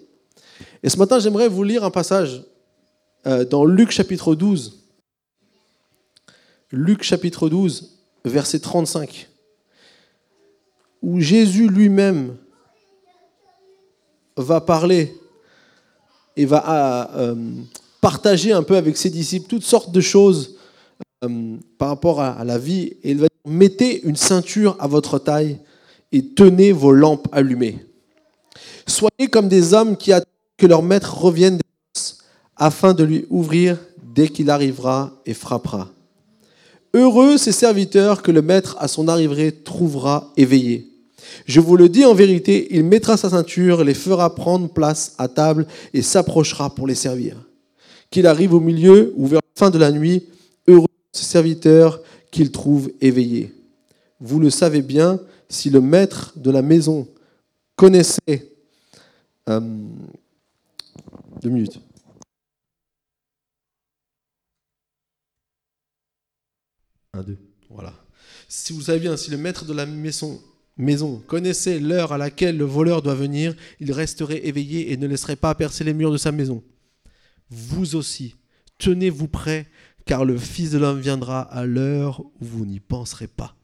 Et 0.83 0.89
ce 0.89 0.97
matin, 0.97 1.19
j'aimerais 1.19 1.47
vous 1.47 1.63
lire 1.63 1.83
un 1.83 1.91
passage 1.91 2.43
dans 3.25 3.65
Luc 3.65 3.91
chapitre 3.91 4.35
12. 4.35 4.79
Luc 6.71 7.01
chapitre 7.03 7.49
12, 7.49 7.97
verset 8.25 8.59
35, 8.59 9.27
où 11.01 11.19
Jésus 11.19 11.67
lui-même 11.67 12.35
va 14.37 14.61
parler 14.61 15.15
et 16.37 16.45
va 16.45 17.09
euh, 17.15 17.35
partager 18.01 18.51
un 18.51 18.63
peu 18.63 18.77
avec 18.77 18.97
ses 18.97 19.09
disciples 19.09 19.47
toutes 19.47 19.63
sortes 19.63 19.91
de 19.91 19.99
choses 19.99 20.57
euh, 21.23 21.57
par 21.77 21.89
rapport 21.89 22.21
à, 22.21 22.43
la 22.43 22.57
vie. 22.57 22.93
Et 23.03 23.11
il 23.11 23.17
va 23.17 23.27
dire, 23.27 23.51
mettez 23.51 24.03
une 24.03 24.15
ceinture 24.15 24.77
à 24.79 24.87
votre 24.87 25.17
taille 25.17 25.57
et 26.11 26.23
tenez 26.23 26.71
vos 26.71 26.91
lampes 26.91 27.27
allumées. 27.31 27.85
Soyez 28.87 29.27
comme 29.29 29.49
des 29.49 29.73
hommes 29.73 29.97
qui 29.97 30.13
attendent 30.13 30.27
que 30.57 30.67
leur 30.67 30.83
maître 30.83 31.17
revienne 31.17 31.59
afin 32.59 32.93
de 32.93 33.03
lui 33.03 33.25
ouvrir 33.29 33.79
dès 34.03 34.27
qu'il 34.27 34.49
arrivera 34.49 35.13
et 35.25 35.33
frappera. 35.33 35.89
Heureux 36.93 37.37
ces 37.37 37.51
serviteurs 37.51 38.21
que 38.21 38.31
le 38.31 38.41
maître 38.41 38.75
à 38.79 38.87
son 38.87 39.07
arrivée 39.07 39.51
trouvera 39.51 40.31
éveillés. 40.35 40.87
Je 41.45 41.59
vous 41.59 41.77
le 41.77 41.89
dis 41.89 42.05
en 42.05 42.13
vérité, 42.13 42.67
il 42.71 42.83
mettra 42.83 43.15
sa 43.15 43.29
ceinture, 43.29 43.83
les 43.83 43.93
fera 43.93 44.35
prendre 44.35 44.67
place 44.67 45.13
à 45.17 45.27
table 45.27 45.67
et 45.93 46.01
s'approchera 46.01 46.73
pour 46.73 46.87
les 46.87 46.95
servir. 46.95 47.37
Qu'il 48.09 48.27
arrive 48.27 48.53
au 48.53 48.59
milieu 48.59 49.13
ou 49.15 49.27
vers 49.27 49.39
la 49.39 49.59
fin 49.59 49.69
de 49.69 49.77
la 49.77 49.91
nuit, 49.91 50.25
heureux 50.67 50.87
ces 51.11 51.25
serviteurs 51.25 52.01
qu'il 52.31 52.51
trouve 52.51 52.91
éveillés. 52.99 53.53
Vous 54.19 54.39
le 54.39 54.49
savez 54.49 54.81
bien, 54.81 55.19
si 55.47 55.69
le 55.69 55.81
maître 55.81 56.33
de 56.35 56.51
la 56.51 56.61
maison 56.61 57.07
connaissait... 57.75 58.51
Euh, 59.47 59.61
deux 61.41 61.49
minutes. 61.49 61.79
Un, 67.13 67.23
deux. 67.23 67.37
Voilà. 67.69 67.93
Si 68.47 68.73
vous 68.73 68.81
savez 68.81 68.99
bien, 68.99 69.17
si 69.17 69.31
le 69.31 69.37
maître 69.37 69.65
de 69.65 69.73
la 69.73 69.85
maison, 69.85 70.41
maison 70.77 71.19
connaissait 71.19 71.79
l'heure 71.79 72.11
à 72.11 72.17
laquelle 72.17 72.57
le 72.57 72.65
voleur 72.65 73.01
doit 73.01 73.15
venir, 73.15 73.55
il 73.79 73.91
resterait 73.91 74.45
éveillé 74.45 74.91
et 74.91 74.97
ne 74.97 75.07
laisserait 75.07 75.35
pas 75.35 75.53
percer 75.55 75.83
les 75.83 75.93
murs 75.93 76.11
de 76.11 76.17
sa 76.17 76.31
maison. 76.31 76.63
Vous 77.49 77.95
aussi, 77.95 78.35
tenez-vous 78.77 79.27
prêts, 79.27 79.67
car 80.05 80.25
le 80.25 80.37
Fils 80.37 80.71
de 80.71 80.77
l'homme 80.77 80.99
viendra 80.99 81.41
à 81.41 81.65
l'heure 81.65 82.21
où 82.21 82.31
vous 82.41 82.65
n'y 82.65 82.79
penserez 82.79 83.27
pas. 83.27 83.55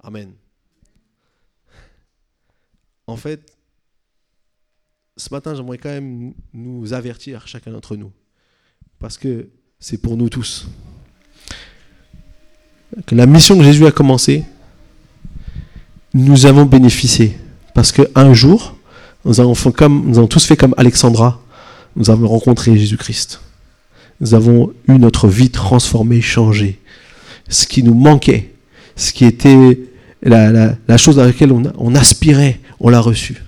Amen. 0.00 0.32
En 3.06 3.16
fait, 3.16 3.56
ce 5.16 5.32
matin, 5.32 5.54
j'aimerais 5.54 5.78
quand 5.78 5.90
même 5.90 6.34
nous 6.52 6.92
avertir, 6.92 7.46
chacun 7.46 7.72
d'entre 7.72 7.96
nous, 7.96 8.12
parce 8.98 9.18
que 9.18 9.48
c'est 9.78 9.98
pour 9.98 10.16
nous 10.16 10.28
tous 10.28 10.66
la 13.10 13.26
mission 13.26 13.56
que 13.56 13.64
Jésus 13.64 13.86
a 13.86 13.90
commencé, 13.90 14.44
nous 16.14 16.46
avons 16.46 16.64
bénéficié. 16.64 17.36
Parce 17.74 17.92
qu'un 17.92 18.34
jour, 18.34 18.76
nous 19.24 19.40
avons, 19.40 19.54
comme, 19.72 20.04
nous 20.06 20.18
avons 20.18 20.26
tous 20.26 20.44
fait 20.44 20.56
comme 20.56 20.74
Alexandra, 20.76 21.40
nous 21.96 22.10
avons 22.10 22.28
rencontré 22.28 22.76
Jésus-Christ. 22.76 23.40
Nous 24.20 24.34
avons 24.34 24.72
eu 24.88 24.98
notre 24.98 25.28
vie 25.28 25.50
transformée, 25.50 26.20
changée. 26.20 26.78
Ce 27.48 27.66
qui 27.66 27.82
nous 27.82 27.94
manquait, 27.94 28.52
ce 28.96 29.12
qui 29.12 29.24
était 29.24 29.80
la, 30.22 30.76
chose 30.96 31.18
à 31.18 31.26
laquelle 31.26 31.52
on, 31.52 31.62
on 31.76 31.94
aspirait, 31.94 32.60
on 32.80 32.88
l'a 32.88 33.00
reçu. 33.00 33.42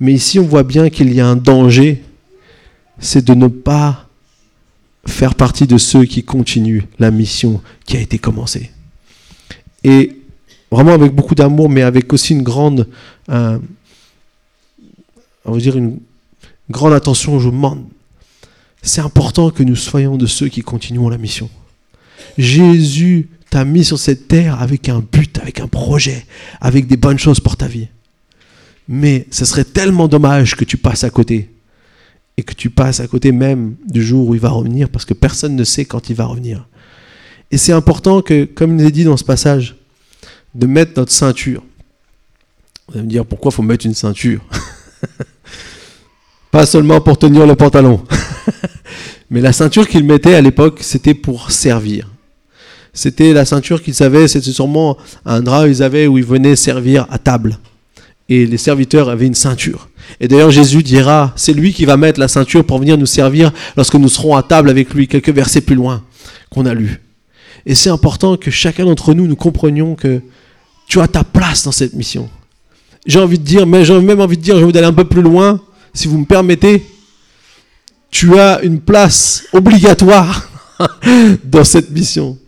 Mais 0.00 0.12
ici, 0.12 0.38
on 0.38 0.44
voit 0.44 0.64
bien 0.64 0.90
qu'il 0.90 1.12
y 1.12 1.20
a 1.20 1.26
un 1.26 1.36
danger, 1.36 2.02
c'est 2.98 3.24
de 3.24 3.34
ne 3.34 3.48
pas 3.48 4.08
faire 5.06 5.34
partie 5.34 5.66
de 5.66 5.78
ceux 5.78 6.04
qui 6.04 6.22
continuent 6.22 6.82
la 6.98 7.10
mission 7.10 7.60
qui 7.84 7.96
a 7.96 8.00
été 8.00 8.18
commencée. 8.18 8.70
Et 9.82 10.16
vraiment 10.70 10.92
avec 10.92 11.14
beaucoup 11.14 11.34
d'amour, 11.34 11.68
mais 11.68 11.82
avec 11.82 12.12
aussi 12.12 12.32
une 12.32 12.42
grande, 12.42 12.88
euh, 13.30 13.58
on 15.44 15.52
va 15.52 15.58
dire 15.58 15.76
une 15.76 15.98
grande 16.70 16.92
attention, 16.92 17.38
je 17.38 17.44
vous 17.46 17.54
demande, 17.54 17.84
c'est 18.82 19.00
important 19.00 19.50
que 19.50 19.62
nous 19.62 19.76
soyons 19.76 20.16
de 20.16 20.26
ceux 20.26 20.48
qui 20.48 20.62
continuons 20.62 21.08
la 21.08 21.18
mission. 21.18 21.48
Jésus 22.38 23.28
t'a 23.50 23.64
mis 23.64 23.84
sur 23.84 23.98
cette 23.98 24.28
terre 24.28 24.60
avec 24.60 24.88
un 24.88 25.00
but, 25.00 25.38
avec 25.38 25.60
un 25.60 25.68
projet, 25.68 26.26
avec 26.60 26.86
des 26.86 26.96
bonnes 26.96 27.18
choses 27.18 27.40
pour 27.40 27.56
ta 27.56 27.68
vie. 27.68 27.88
Mais 28.88 29.26
ce 29.30 29.44
serait 29.44 29.64
tellement 29.64 30.08
dommage 30.08 30.56
que 30.56 30.64
tu 30.64 30.76
passes 30.76 31.04
à 31.04 31.10
côté 31.10 31.53
et 32.36 32.42
que 32.42 32.54
tu 32.54 32.70
passes 32.70 33.00
à 33.00 33.06
côté 33.06 33.32
même 33.32 33.76
du 33.86 34.02
jour 34.02 34.28
où 34.28 34.34
il 34.34 34.40
va 34.40 34.50
revenir, 34.50 34.88
parce 34.88 35.04
que 35.04 35.14
personne 35.14 35.54
ne 35.54 35.64
sait 35.64 35.84
quand 35.84 36.10
il 36.10 36.16
va 36.16 36.26
revenir. 36.26 36.66
Et 37.50 37.56
c'est 37.56 37.72
important 37.72 38.22
que, 38.22 38.44
comme 38.44 38.78
il 38.78 38.86
est 38.86 38.90
dit 38.90 39.04
dans 39.04 39.16
ce 39.16 39.24
passage, 39.24 39.76
de 40.54 40.66
mettre 40.66 40.92
notre 40.96 41.12
ceinture. 41.12 41.62
Vous 42.88 42.94
allez 42.94 43.04
me 43.04 43.10
dire 43.10 43.24
pourquoi 43.24 43.50
faut 43.50 43.62
mettre 43.62 43.86
une 43.86 43.94
ceinture 43.94 44.40
Pas 46.50 46.66
seulement 46.66 47.00
pour 47.00 47.18
tenir 47.18 47.46
le 47.46 47.56
pantalon. 47.56 48.04
Mais 49.30 49.40
la 49.40 49.52
ceinture 49.52 49.88
qu'il 49.88 50.04
mettait 50.04 50.34
à 50.34 50.40
l'époque, 50.40 50.78
c'était 50.82 51.14
pour 51.14 51.50
servir. 51.50 52.10
C'était 52.92 53.32
la 53.32 53.44
ceinture 53.44 53.82
qu'ils 53.82 54.02
avaient, 54.04 54.28
c'était 54.28 54.52
sûrement 54.52 54.96
un 55.24 55.40
drap 55.40 55.66
qu'ils 55.66 55.82
avaient 55.82 56.06
où 56.06 56.18
ils 56.18 56.24
venaient 56.24 56.54
servir 56.54 57.06
à 57.10 57.18
table. 57.18 57.58
Et 58.28 58.46
les 58.46 58.56
serviteurs 58.56 59.08
avaient 59.08 59.26
une 59.26 59.34
ceinture. 59.34 59.88
Et 60.20 60.28
d'ailleurs, 60.28 60.50
Jésus 60.50 60.82
dira, 60.82 61.32
c'est 61.36 61.52
lui 61.52 61.72
qui 61.72 61.84
va 61.84 61.96
mettre 61.96 62.20
la 62.20 62.28
ceinture 62.28 62.64
pour 62.64 62.78
venir 62.78 62.96
nous 62.96 63.06
servir 63.06 63.52
lorsque 63.76 63.94
nous 63.94 64.08
serons 64.08 64.36
à 64.36 64.42
table 64.42 64.70
avec 64.70 64.94
lui, 64.94 65.08
quelques 65.08 65.30
versets 65.30 65.60
plus 65.60 65.74
loin 65.74 66.02
qu'on 66.50 66.66
a 66.66 66.74
lu. 66.74 67.00
Et 67.66 67.74
c'est 67.74 67.90
important 67.90 68.36
que 68.36 68.50
chacun 68.50 68.84
d'entre 68.84 69.14
nous, 69.14 69.26
nous 69.26 69.36
comprenions 69.36 69.94
que 69.94 70.20
tu 70.86 71.00
as 71.00 71.08
ta 71.08 71.24
place 71.24 71.64
dans 71.64 71.72
cette 71.72 71.94
mission. 71.94 72.28
J'ai 73.06 73.18
envie 73.18 73.38
de 73.38 73.44
dire, 73.44 73.66
mais 73.66 73.84
j'ai 73.84 73.98
même 74.00 74.20
envie 74.20 74.36
de 74.36 74.42
dire, 74.42 74.56
j'ai 74.56 74.64
envie 74.64 74.72
d'aller 74.72 74.86
un 74.86 74.92
peu 74.92 75.04
plus 75.04 75.22
loin, 75.22 75.60
si 75.92 76.08
vous 76.08 76.18
me 76.18 76.24
permettez. 76.24 76.84
Tu 78.10 78.38
as 78.38 78.60
une 78.62 78.80
place 78.80 79.44
obligatoire 79.52 80.48
dans 81.44 81.64
cette 81.64 81.90
mission. 81.90 82.38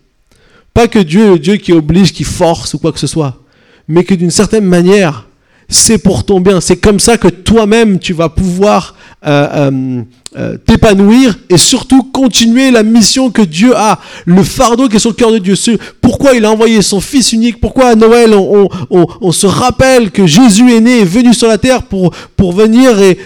Pas 0.73 0.89
que 0.89 0.99
Dieu 0.99 1.35
est 1.35 1.39
Dieu 1.39 1.57
qui 1.57 1.73
oblige, 1.73 2.13
qui 2.13 2.25
force 2.25 2.75
ou 2.75 2.79
quoi 2.79 2.93
que 2.93 2.99
ce 2.99 3.07
soit, 3.07 3.43
mais 3.89 4.05
que 4.05 4.15
d'une 4.15 4.31
certaine 4.31 4.65
manière, 4.65 5.27
c'est 5.69 5.99
pour 5.99 6.25
ton 6.25 6.41
bien. 6.41 6.61
C'est 6.61 6.77
comme 6.77 7.01
ça 7.01 7.17
que 7.17 7.29
toi-même, 7.29 7.99
tu 7.99 8.13
vas 8.13 8.29
pouvoir 8.29 8.95
euh, 9.27 9.49
euh, 9.55 10.03
euh, 10.37 10.57
t'épanouir 10.59 11.37
et 11.49 11.57
surtout 11.57 12.05
continuer 12.05 12.71
la 12.71 12.83
mission 12.83 13.31
que 13.31 13.43
Dieu 13.43 13.77
a, 13.77 13.99
le 14.27 14.45
fardeau 14.45 14.89
qui 14.89 14.97
est 14.97 15.01
sur 15.01 15.11
le 15.11 15.17
cœur 15.17 15.33
de 15.33 15.39
Dieu. 15.39 15.55
Pourquoi 16.01 16.35
il 16.35 16.45
a 16.45 16.53
envoyé 16.53 16.83
son 16.83 17.01
Fils 17.01 17.33
unique? 17.33 17.61
Pourquoi 17.61 17.89
à 17.89 17.95
Noël, 17.95 18.35
on, 18.35 19.33
se 19.33 19.47
rappelle 19.47 20.11
que 20.11 20.27
Jésus 20.27 20.73
est 20.73 20.81
né, 20.81 21.01
est 21.01 21.05
venu 21.05 21.35
sur 21.35 21.49
la 21.49 21.59
terre 21.59 21.83
pour, 21.83 22.15
pour 22.37 22.53
venir 22.53 23.01
et 23.01 23.19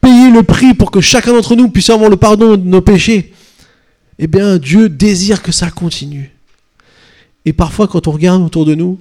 payer 0.00 0.30
le 0.30 0.42
prix 0.42 0.74
pour 0.74 0.90
que 0.90 1.00
chacun 1.00 1.32
d'entre 1.32 1.56
nous 1.56 1.68
puisse 1.68 1.90
avoir 1.90 2.08
le 2.08 2.16
pardon 2.16 2.56
de 2.56 2.64
nos 2.64 2.80
péchés? 2.80 3.32
Eh 4.18 4.26
bien, 4.26 4.56
Dieu 4.58 4.88
désire 4.88 5.42
que 5.42 5.52
ça 5.52 5.70
continue. 5.70 6.30
Et 7.44 7.52
parfois, 7.52 7.88
quand 7.88 8.08
on 8.08 8.12
regarde 8.12 8.42
autour 8.42 8.64
de 8.64 8.74
nous, 8.74 8.98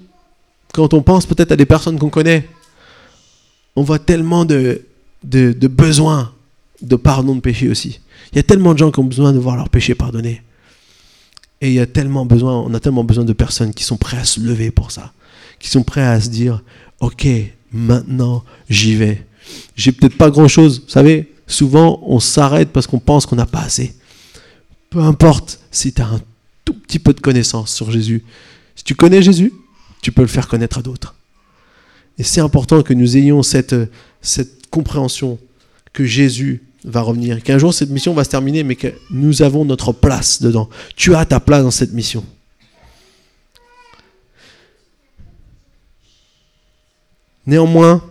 quand 0.74 0.94
on 0.94 1.02
pense 1.02 1.26
peut-être 1.26 1.52
à 1.52 1.56
des 1.56 1.66
personnes 1.66 2.00
qu'on 2.00 2.10
connaît, 2.10 2.48
on 3.76 3.84
voit 3.84 4.00
tellement 4.00 4.46
de, 4.46 4.82
de, 5.24 5.68
besoins 5.68 6.34
de 6.82 6.96
pardon 6.96 7.36
de 7.36 7.42
péché 7.42 7.70
aussi. 7.70 8.00
Il 8.32 8.36
y 8.38 8.40
a 8.40 8.44
tellement 8.44 8.74
de 8.74 8.80
gens 8.80 8.92
qui 8.92 9.00
ont 9.00 9.06
besoin 9.06 9.34
de 9.34 9.40
voir 9.40 9.56
leurs 9.56 9.70
péchés 9.70 9.96
pardonnés. 9.96 10.42
Et 11.62 11.70
il 11.70 11.74
y 11.74 11.80
a 11.80 11.86
tellement 11.86 12.26
besoin, 12.26 12.60
on 12.60 12.74
a 12.74 12.80
tellement 12.80 13.04
besoin 13.04 13.24
de 13.24 13.34
personnes 13.34 13.74
qui 13.74 13.84
sont 13.84 13.98
prêtes 13.98 14.20
à 14.20 14.26
se 14.26 14.40
lever 14.40 14.70
pour 14.70 14.92
ça, 14.92 15.14
qui 15.60 15.70
sont 15.70 15.84
prêtes 15.84 16.04
à 16.04 16.20
se 16.20 16.30
dire, 16.30 16.62
ok, 17.00 17.26
maintenant 17.72 18.44
j'y 18.70 18.96
vais. 18.96 19.26
J'ai 19.76 19.92
peut-être 19.92 20.18
pas 20.18 20.30
grand-chose, 20.30 20.82
vous 20.84 20.90
savez, 20.90 21.34
souvent 21.48 22.00
on 22.04 22.20
s'arrête 22.20 22.70
parce 22.70 22.86
qu'on 22.86 23.00
pense 23.00 23.26
qu'on 23.26 23.38
n'a 23.38 23.46
pas 23.46 23.62
assez. 23.62 23.96
Peu 24.90 25.00
importe 25.00 25.60
si 25.72 25.94
tu 25.94 26.02
as 26.02 26.08
un 26.08 26.22
tout 26.66 26.74
petit 26.74 27.00
peu 27.00 27.14
de 27.14 27.20
connaissance 27.20 27.74
sur 27.74 27.92
Jésus. 27.92 28.24
Si 28.76 28.84
tu 28.84 28.96
connais 28.96 29.22
Jésus, 29.22 29.54
tu 30.02 30.12
peux 30.12 30.22
le 30.22 30.28
faire 30.28 30.48
connaître 30.48 30.80
à 30.80 30.82
d'autres. 30.82 31.16
Et 32.18 32.24
c'est 32.24 32.42
important 32.42 32.84
que 32.84 32.94
nous 32.94 33.18
ayons 33.18 33.44
cette, 33.44 33.76
cette 34.22 34.68
compréhension 34.68 35.40
que 35.94 36.06
Jésus 36.06 36.64
va 36.84 37.02
revenir, 37.02 37.42
qu'un 37.42 37.58
jour 37.58 37.74
cette 37.74 37.90
mission 37.90 38.14
va 38.14 38.24
se 38.24 38.30
terminer, 38.30 38.64
mais 38.64 38.76
que 38.76 38.94
nous 39.10 39.42
avons 39.42 39.66
notre 39.66 39.94
place 39.94 40.42
dedans. 40.42 40.70
Tu 40.96 41.16
as 41.16 41.26
ta 41.26 41.40
place 41.40 41.64
dans 41.64 41.72
cette 41.72 41.94
mission. 41.94 42.24
Néanmoins, 47.46 48.02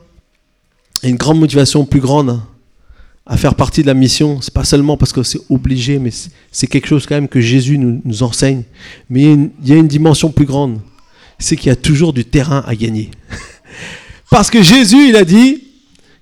une 1.03 1.17
grande 1.17 1.41
motivation 1.41 1.85
plus 1.85 2.01
grande 2.01 2.31
hein, 2.31 2.47
à 3.25 3.37
faire 3.37 3.55
partie 3.55 3.83
de 3.83 3.87
la 3.87 3.95
mission, 3.95 4.41
c'est 4.41 4.53
pas 4.53 4.65
seulement 4.65 4.97
parce 4.97 5.13
que 5.13 5.23
c'est 5.23 5.41
obligé, 5.49 5.99
mais 5.99 6.11
c'est 6.51 6.67
quelque 6.67 6.87
chose 6.87 7.07
quand 7.07 7.15
même 7.15 7.29
que 7.29 7.41
Jésus 7.41 7.79
nous, 7.79 8.23
enseigne. 8.23 8.65
Mais 9.09 9.23
il 9.23 9.51
y 9.65 9.73
a 9.73 9.77
une 9.77 9.89
dimension 9.89 10.31
plus 10.31 10.45
grande, 10.45 10.81
c'est 11.39 11.57
qu'il 11.57 11.69
y 11.69 11.73
a 11.73 11.77
toujours 11.77 12.13
du 12.13 12.25
terrain 12.25 12.63
à 12.67 12.75
gagner. 12.75 13.11
parce 14.31 14.51
que 14.51 14.63
Jésus, 14.63 15.09
il 15.09 15.17
a 15.17 15.25
dit 15.25 15.65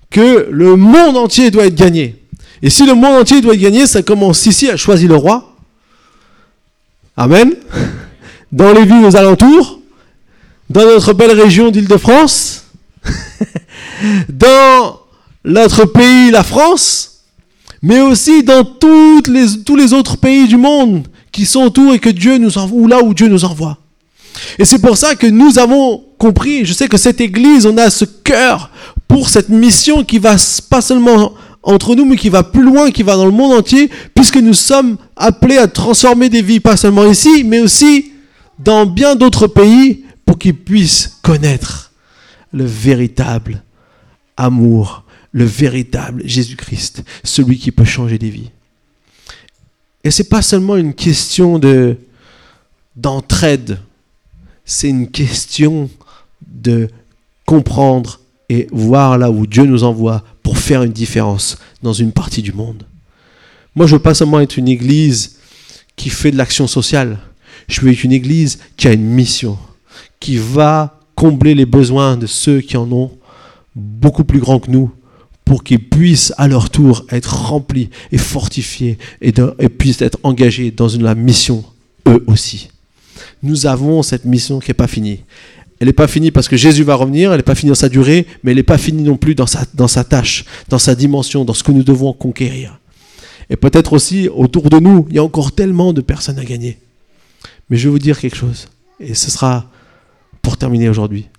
que 0.09 0.47
le 0.51 0.75
monde 0.75 1.17
entier 1.17 1.49
doit 1.51 1.65
être 1.65 1.75
gagné. 1.75 2.15
Et 2.61 2.69
si 2.69 2.85
le 2.85 2.93
monde 2.93 3.21
entier 3.21 3.41
doit 3.41 3.53
être 3.53 3.61
gagné, 3.61 3.87
ça 3.87 4.03
commence 4.03 4.45
ici 4.45 4.69
à 4.69 4.77
choisir 4.77 5.09
le 5.09 5.15
roi. 5.15 5.55
Amen. 7.17 7.53
Dans 8.51 8.73
les 8.73 8.83
villes 8.83 9.05
aux 9.05 9.15
alentours, 9.15 9.79
dans 10.69 10.85
notre 10.85 11.13
belle 11.13 11.39
région 11.39 11.71
d'Île-de-France, 11.71 12.65
dans 14.29 14.99
notre 15.45 15.85
pays, 15.85 16.31
la 16.31 16.43
France, 16.43 17.23
mais 17.81 18.01
aussi 18.01 18.43
dans 18.43 18.63
tous 18.63 19.23
les 19.29 19.93
autres 19.93 20.17
pays 20.17 20.47
du 20.47 20.57
monde 20.57 21.07
qui 21.31 21.45
sont 21.45 21.61
autour 21.61 21.93
et 21.93 21.99
que 21.99 22.09
Dieu 22.09 22.37
nous 22.37 22.57
envoie, 22.57 22.79
ou 22.79 22.87
là 22.87 23.01
où 23.01 23.13
Dieu 23.13 23.27
nous 23.27 23.45
envoie. 23.45 23.77
Et 24.59 24.65
c'est 24.65 24.79
pour 24.79 24.97
ça 24.97 25.15
que 25.15 25.27
nous 25.27 25.59
avons 25.59 26.03
compris, 26.21 26.65
je 26.65 26.73
sais 26.73 26.87
que 26.87 26.97
cette 26.97 27.19
église, 27.19 27.65
on 27.65 27.75
a 27.79 27.89
ce 27.89 28.05
cœur 28.05 28.69
pour 29.07 29.27
cette 29.27 29.49
mission 29.49 30.03
qui 30.03 30.19
va 30.19 30.35
pas 30.69 30.79
seulement 30.79 31.33
entre 31.63 31.95
nous, 31.95 32.05
mais 32.05 32.15
qui 32.15 32.29
va 32.29 32.43
plus 32.43 32.61
loin, 32.61 32.91
qui 32.91 33.01
va 33.01 33.15
dans 33.15 33.25
le 33.25 33.31
monde 33.31 33.53
entier, 33.53 33.89
puisque 34.13 34.37
nous 34.37 34.53
sommes 34.53 34.97
appelés 35.15 35.57
à 35.57 35.67
transformer 35.67 36.29
des 36.29 36.43
vies, 36.43 36.59
pas 36.59 36.77
seulement 36.77 37.05
ici, 37.07 37.43
mais 37.43 37.59
aussi 37.59 38.11
dans 38.59 38.85
bien 38.85 39.15
d'autres 39.15 39.47
pays, 39.47 40.05
pour 40.23 40.37
qu'ils 40.37 40.55
puissent 40.55 41.17
connaître 41.23 41.91
le 42.53 42.65
véritable 42.65 43.63
amour, 44.37 45.03
le 45.31 45.45
véritable 45.45 46.21
Jésus-Christ, 46.23 47.03
celui 47.23 47.57
qui 47.57 47.71
peut 47.71 47.83
changer 47.83 48.19
des 48.19 48.29
vies. 48.29 48.51
Et 50.03 50.11
c'est 50.11 50.29
pas 50.29 50.43
seulement 50.43 50.77
une 50.77 50.93
question 50.93 51.57
de 51.57 51.97
d'entraide, 52.95 53.79
c'est 54.65 54.89
une 54.89 55.09
question 55.09 55.89
de 56.47 56.89
comprendre 57.45 58.19
et 58.49 58.67
voir 58.71 59.17
là 59.17 59.31
où 59.31 59.47
Dieu 59.47 59.65
nous 59.65 59.83
envoie 59.83 60.23
pour 60.43 60.57
faire 60.57 60.83
une 60.83 60.91
différence 60.91 61.57
dans 61.81 61.93
une 61.93 62.11
partie 62.11 62.41
du 62.41 62.53
monde. 62.53 62.83
Moi, 63.75 63.87
je 63.87 63.95
veux 63.95 64.01
pas 64.01 64.13
seulement 64.13 64.39
être 64.39 64.57
une 64.57 64.67
église 64.67 65.37
qui 65.95 66.09
fait 66.09 66.31
de 66.31 66.37
l'action 66.37 66.67
sociale. 66.67 67.19
Je 67.67 67.81
veux 67.81 67.91
être 67.91 68.03
une 68.03 68.11
église 68.11 68.59
qui 68.75 68.87
a 68.87 68.93
une 68.93 69.05
mission, 69.05 69.57
qui 70.19 70.37
va 70.37 70.99
combler 71.15 71.55
les 71.55 71.65
besoins 71.65 72.17
de 72.17 72.27
ceux 72.27 72.59
qui 72.61 72.75
en 72.75 72.91
ont 72.91 73.11
beaucoup 73.75 74.23
plus 74.23 74.39
grands 74.39 74.59
que 74.59 74.71
nous, 74.71 74.91
pour 75.45 75.63
qu'ils 75.63 75.87
puissent 75.87 76.33
à 76.37 76.47
leur 76.47 76.69
tour 76.69 77.05
être 77.09 77.35
remplis 77.35 77.89
et 78.11 78.17
fortifiés 78.17 78.97
et, 79.21 79.31
puissent 79.69 80.01
être 80.01 80.19
engagés 80.23 80.71
dans 80.71 80.89
une, 80.89 81.03
la 81.03 81.15
mission 81.15 81.63
eux 82.07 82.23
aussi. 82.27 82.69
Nous 83.43 83.65
avons 83.65 84.03
cette 84.03 84.25
mission 84.25 84.59
qui 84.59 84.69
n'est 84.69 84.75
pas 84.75 84.87
finie. 84.87 85.23
Elle 85.81 85.87
n'est 85.87 85.93
pas 85.93 86.07
finie 86.07 86.29
parce 86.29 86.47
que 86.47 86.57
Jésus 86.57 86.83
va 86.83 86.93
revenir, 86.93 87.31
elle 87.31 87.37
n'est 87.37 87.43
pas 87.43 87.55
finie 87.55 87.69
dans 87.69 87.75
sa 87.75 87.89
durée, 87.89 88.27
mais 88.43 88.51
elle 88.51 88.57
n'est 88.57 88.63
pas 88.63 88.77
finie 88.77 89.01
non 89.01 89.17
plus 89.17 89.33
dans 89.33 89.47
sa, 89.47 89.65
tâche, 90.03 90.45
dans 90.69 90.77
sa 90.77 90.93
dimension, 90.93 91.43
dans 91.43 91.55
ce 91.55 91.63
que 91.63 91.71
nous 91.71 91.81
devons 91.81 92.13
conquérir. 92.13 92.79
Et 93.49 93.55
peut-être 93.55 93.93
aussi 93.93 94.29
autour 94.29 94.69
de 94.69 94.77
nous, 94.77 95.07
il 95.09 95.15
y 95.15 95.17
a 95.17 95.23
encore 95.23 95.53
tellement 95.53 95.91
de 95.91 96.01
personnes 96.01 96.37
à 96.37 96.45
gagner. 96.45 96.77
Mais 97.67 97.77
je 97.77 97.87
vais 97.87 97.93
vous 97.93 97.97
dire 97.97 98.19
quelque 98.19 98.37
chose, 98.37 98.67
et 98.99 99.15
ce 99.15 99.31
sera 99.31 99.71
pour 100.43 100.55
terminer 100.55 100.87
aujourd'hui. 100.87 101.29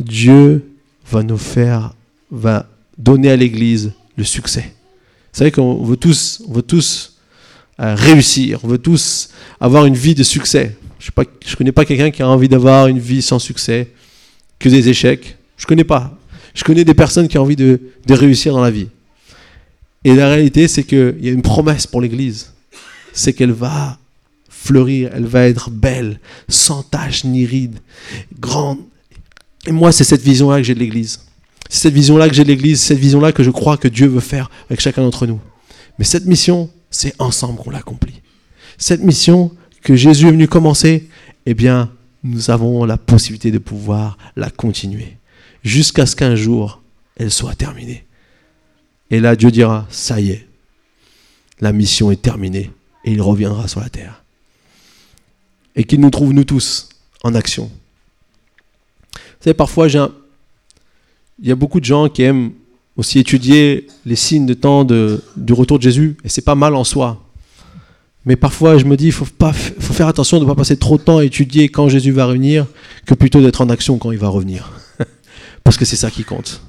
Dieu 0.00 0.72
va 1.08 1.22
nous 1.22 1.38
faire, 1.38 1.94
va 2.32 2.66
donner 2.98 3.30
à 3.30 3.36
l'Église 3.36 3.92
le 4.16 4.24
succès. 4.24 4.74
Vous 5.32 5.38
savez 5.38 5.52
qu'on 5.52 5.84
veut 5.84 5.96
tous, 5.96 6.42
on 6.48 6.54
veut 6.54 6.62
tous 6.62 7.18
euh, 7.78 7.94
réussir, 7.94 8.58
on 8.64 8.66
veut 8.66 8.78
tous 8.78 9.28
avoir 9.60 9.86
une 9.86 9.94
vie 9.94 10.16
de 10.16 10.24
succès. 10.24 10.76
Je 10.98 11.10
ne 11.16 11.54
connais 11.56 11.72
pas 11.72 11.84
quelqu'un 11.84 12.10
qui 12.10 12.22
a 12.22 12.28
envie 12.28 12.48
d'avoir 12.48 12.88
une 12.88 12.98
vie 12.98 13.22
sans 13.22 13.38
succès, 13.38 13.88
que 14.58 14.68
des 14.68 14.88
échecs. 14.88 15.36
Je 15.56 15.64
ne 15.64 15.68
connais 15.68 15.84
pas. 15.84 16.18
Je 16.54 16.64
connais 16.64 16.84
des 16.84 16.94
personnes 16.94 17.28
qui 17.28 17.38
ont 17.38 17.42
envie 17.42 17.56
de, 17.56 17.80
réussir 18.08 18.52
dans 18.52 18.62
la 18.62 18.70
vie. 18.70 18.88
Et 20.04 20.14
la 20.14 20.28
réalité, 20.28 20.68
c'est 20.68 20.82
qu'il 20.82 21.16
y 21.20 21.28
a 21.28 21.32
une 21.32 21.42
promesse 21.42 21.86
pour 21.86 22.00
l'Église. 22.00 22.52
C'est 23.12 23.32
qu'elle 23.32 23.52
va 23.52 23.98
fleurir, 24.48 25.10
elle 25.14 25.26
va 25.26 25.46
être 25.46 25.70
belle, 25.70 26.20
sans 26.48 26.82
tache 26.82 27.24
ni 27.24 27.46
ride, 27.46 27.78
grande. 28.38 28.78
Et 29.66 29.72
moi, 29.72 29.92
c'est 29.92 30.04
cette 30.04 30.22
vision-là 30.22 30.58
que 30.58 30.62
j'ai 30.64 30.74
de 30.74 30.80
l'Église. 30.80 31.20
C'est 31.68 31.82
cette 31.82 31.94
vision-là 31.94 32.28
que 32.28 32.34
j'ai 32.34 32.44
de 32.44 32.48
l'Église, 32.48 32.80
cette 32.80 32.98
vision-là 32.98 33.32
que 33.32 33.42
je 33.42 33.50
crois 33.50 33.76
que 33.76 33.88
Dieu 33.88 34.06
veut 34.06 34.20
faire 34.20 34.50
avec 34.68 34.80
chacun 34.80 35.02
d'entre 35.02 35.26
nous. 35.26 35.40
Mais 35.98 36.04
cette 36.04 36.26
mission, 36.26 36.70
c'est 36.90 37.14
ensemble 37.18 37.58
qu'on 37.58 37.70
l'accomplit. 37.70 38.20
Cette 38.78 39.02
mission 39.02 39.52
que 39.82 39.96
Jésus 39.96 40.28
est 40.28 40.32
venu 40.32 40.48
commencer, 40.48 41.08
eh 41.46 41.54
bien, 41.54 41.90
nous 42.24 42.50
avons 42.50 42.84
la 42.84 42.96
possibilité 42.96 43.50
de 43.50 43.58
pouvoir 43.58 44.18
la 44.36 44.50
continuer 44.50 45.18
jusqu'à 45.64 46.06
ce 46.06 46.16
qu'un 46.16 46.34
jour, 46.34 46.82
elle 47.16 47.30
soit 47.30 47.54
terminée. 47.54 48.04
Et 49.10 49.20
là, 49.20 49.36
Dieu 49.36 49.50
dira, 49.50 49.86
ça 49.90 50.20
y 50.20 50.30
est, 50.30 50.46
la 51.60 51.72
mission 51.72 52.10
est 52.10 52.22
terminée 52.22 52.70
et 53.04 53.12
il 53.12 53.22
reviendra 53.22 53.68
sur 53.68 53.80
la 53.80 53.88
terre. 53.88 54.22
Et 55.76 55.84
qu'il 55.84 56.00
nous 56.00 56.10
trouve, 56.10 56.32
nous 56.32 56.44
tous, 56.44 56.88
en 57.22 57.34
action. 57.34 57.70
Vous 59.14 59.44
savez, 59.44 59.54
parfois, 59.54 59.88
j'ai 59.88 60.04
il 61.40 61.46
y 61.46 61.52
a 61.52 61.54
beaucoup 61.54 61.78
de 61.78 61.84
gens 61.84 62.08
qui 62.08 62.22
aiment 62.22 62.50
aussi 62.96 63.20
étudier 63.20 63.86
les 64.04 64.16
signes 64.16 64.46
de 64.46 64.54
temps 64.54 64.84
du 64.84 65.52
retour 65.52 65.78
de 65.78 65.84
Jésus, 65.84 66.16
et 66.24 66.28
c'est 66.28 66.42
pas 66.42 66.56
mal 66.56 66.74
en 66.74 66.82
soi. 66.82 67.24
Mais 68.28 68.36
parfois, 68.36 68.76
je 68.76 68.84
me 68.84 68.94
dis, 68.98 69.06
il 69.06 69.12
faut, 69.12 69.24
pas, 69.24 69.54
faut 69.54 69.94
faire 69.94 70.06
attention 70.06 70.36
de 70.36 70.44
ne 70.44 70.48
pas 70.48 70.54
passer 70.54 70.76
trop 70.76 70.98
de 70.98 71.02
temps 71.02 71.16
à 71.16 71.24
étudier 71.24 71.70
quand 71.70 71.88
Jésus 71.88 72.10
va 72.10 72.26
revenir, 72.26 72.66
que 73.06 73.14
plutôt 73.14 73.40
d'être 73.40 73.62
en 73.62 73.70
action 73.70 73.96
quand 73.96 74.12
il 74.12 74.18
va 74.18 74.28
revenir. 74.28 74.70
Parce 75.64 75.78
que 75.78 75.86
c'est 75.86 75.96
ça 75.96 76.10
qui 76.10 76.24
compte. 76.24 76.60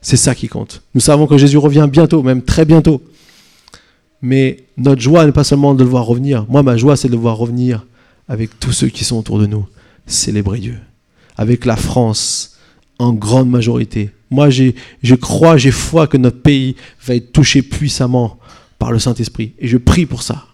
C'est 0.00 0.16
ça 0.16 0.36
qui 0.36 0.46
compte. 0.46 0.82
Nous 0.94 1.00
savons 1.00 1.26
que 1.26 1.36
Jésus 1.38 1.58
revient 1.58 1.88
bientôt, 1.90 2.22
même 2.22 2.40
très 2.40 2.64
bientôt. 2.64 3.02
Mais 4.22 4.58
notre 4.76 5.02
joie 5.02 5.26
n'est 5.26 5.32
pas 5.32 5.42
seulement 5.42 5.74
de 5.74 5.82
le 5.82 5.90
voir 5.90 6.06
revenir. 6.06 6.46
Moi, 6.48 6.62
ma 6.62 6.76
joie, 6.76 6.96
c'est 6.96 7.08
de 7.08 7.14
le 7.14 7.18
voir 7.18 7.36
revenir 7.36 7.84
avec 8.28 8.60
tous 8.60 8.70
ceux 8.70 8.86
qui 8.86 9.02
sont 9.02 9.18
autour 9.18 9.40
de 9.40 9.46
nous. 9.46 9.66
Célébrer 10.06 10.60
Dieu. 10.60 10.78
Avec 11.36 11.64
la 11.64 11.74
France, 11.74 12.58
en 13.00 13.12
grande 13.12 13.50
majorité. 13.50 14.12
Moi, 14.30 14.50
je 14.50 15.14
crois, 15.16 15.56
j'ai 15.56 15.72
foi 15.72 16.06
que 16.06 16.16
notre 16.16 16.42
pays 16.42 16.76
va 17.04 17.16
être 17.16 17.32
touché 17.32 17.62
puissamment 17.62 18.38
par 18.78 18.92
le 18.92 19.00
Saint-Esprit. 19.00 19.54
Et 19.58 19.66
je 19.66 19.78
prie 19.78 20.06
pour 20.06 20.22
ça. 20.22 20.46